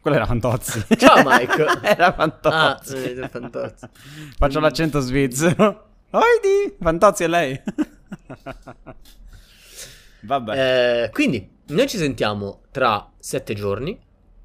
Quello 0.00 0.16
era 0.16 0.26
Fantozzi. 0.26 0.84
Ciao, 0.96 1.22
Mike. 1.24 1.64
era 1.82 2.06
Ah, 2.06 2.12
Fantozzi. 2.12 2.96
eh, 2.96 3.28
Fantozzi. 3.28 3.86
Faccio 4.36 4.60
l'accento 4.60 5.00
svizzero. 5.00 5.86
Oidi! 6.10 6.76
Fantozzi 6.80 7.24
è 7.24 7.28
lei. 7.28 7.60
Vabbè. 10.22 11.04
Eh, 11.04 11.10
quindi 11.10 11.48
noi 11.68 11.86
ci 11.88 11.96
sentiamo 11.96 12.62
tra 12.70 13.10
sette 13.18 13.54
giorni. 13.54 13.98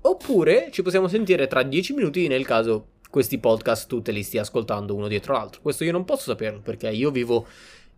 Oppure 0.06 0.68
ci 0.72 0.82
possiamo 0.82 1.08
sentire 1.08 1.48
tra 1.48 1.64
dieci 1.64 1.94
minuti 1.94 2.28
nel 2.28 2.46
caso 2.46 2.88
questi 3.10 3.38
podcast 3.38 3.88
tu 3.88 4.02
te 4.02 4.12
li 4.12 4.22
stia 4.24 4.42
ascoltando 4.42 4.96
uno 4.96 5.08
dietro 5.08 5.34
l'altro. 5.34 5.62
Questo 5.62 5.86
io 5.86 5.94
non 5.94 6.04
posso 6.04 6.24
saperlo 6.32 6.60
perché 6.60 6.90
io 6.90 7.10
vivo 7.12 7.48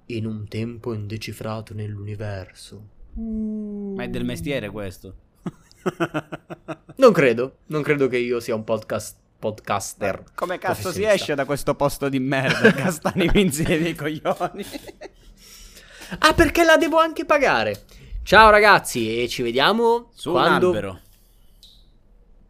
in 0.07 0.27
un 0.27 0.47
tempo 0.47 0.93
indecifrato 0.93 1.73
nell'universo. 1.73 2.89
Ma 3.15 4.03
è 4.03 4.07
del 4.09 4.25
mestiere 4.25 4.69
questo. 4.69 5.15
Non 6.97 7.11
credo, 7.11 7.57
non 7.67 7.81
credo 7.81 8.07
che 8.07 8.17
io 8.17 8.39
sia 8.39 8.55
un 8.55 8.63
podcast 8.63 9.17
podcaster. 9.37 10.23
Come 10.33 10.57
cazzo 10.57 10.91
si 10.91 11.03
esce 11.03 11.35
da 11.35 11.45
questo 11.45 11.75
posto 11.75 12.07
di 12.09 12.19
merda? 12.19 12.71
Castani 12.73 13.29
insieme 13.33 13.79
dei 13.79 13.95
coglioni. 13.95 14.65
Ah, 16.19 16.33
perché 16.33 16.63
la 16.63 16.77
devo 16.77 16.97
anche 16.99 17.25
pagare. 17.25 17.83
Ciao 18.23 18.49
ragazzi 18.49 19.21
e 19.21 19.27
ci 19.27 19.43
vediamo 19.43 20.09
Su 20.13 20.31
quando 20.31 20.69
un 20.69 20.75
albero. 20.75 20.99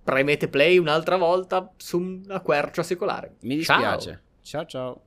premete 0.04 0.48
play 0.48 0.78
un'altra 0.78 1.18
volta 1.18 1.70
su 1.76 2.00
una 2.00 2.40
quercia 2.40 2.84
secolare. 2.84 3.36
Mi 3.42 3.62
Ciao. 3.64 3.78
dispiace. 3.78 4.22
ciao 4.44 4.66
ciao. 4.66 5.02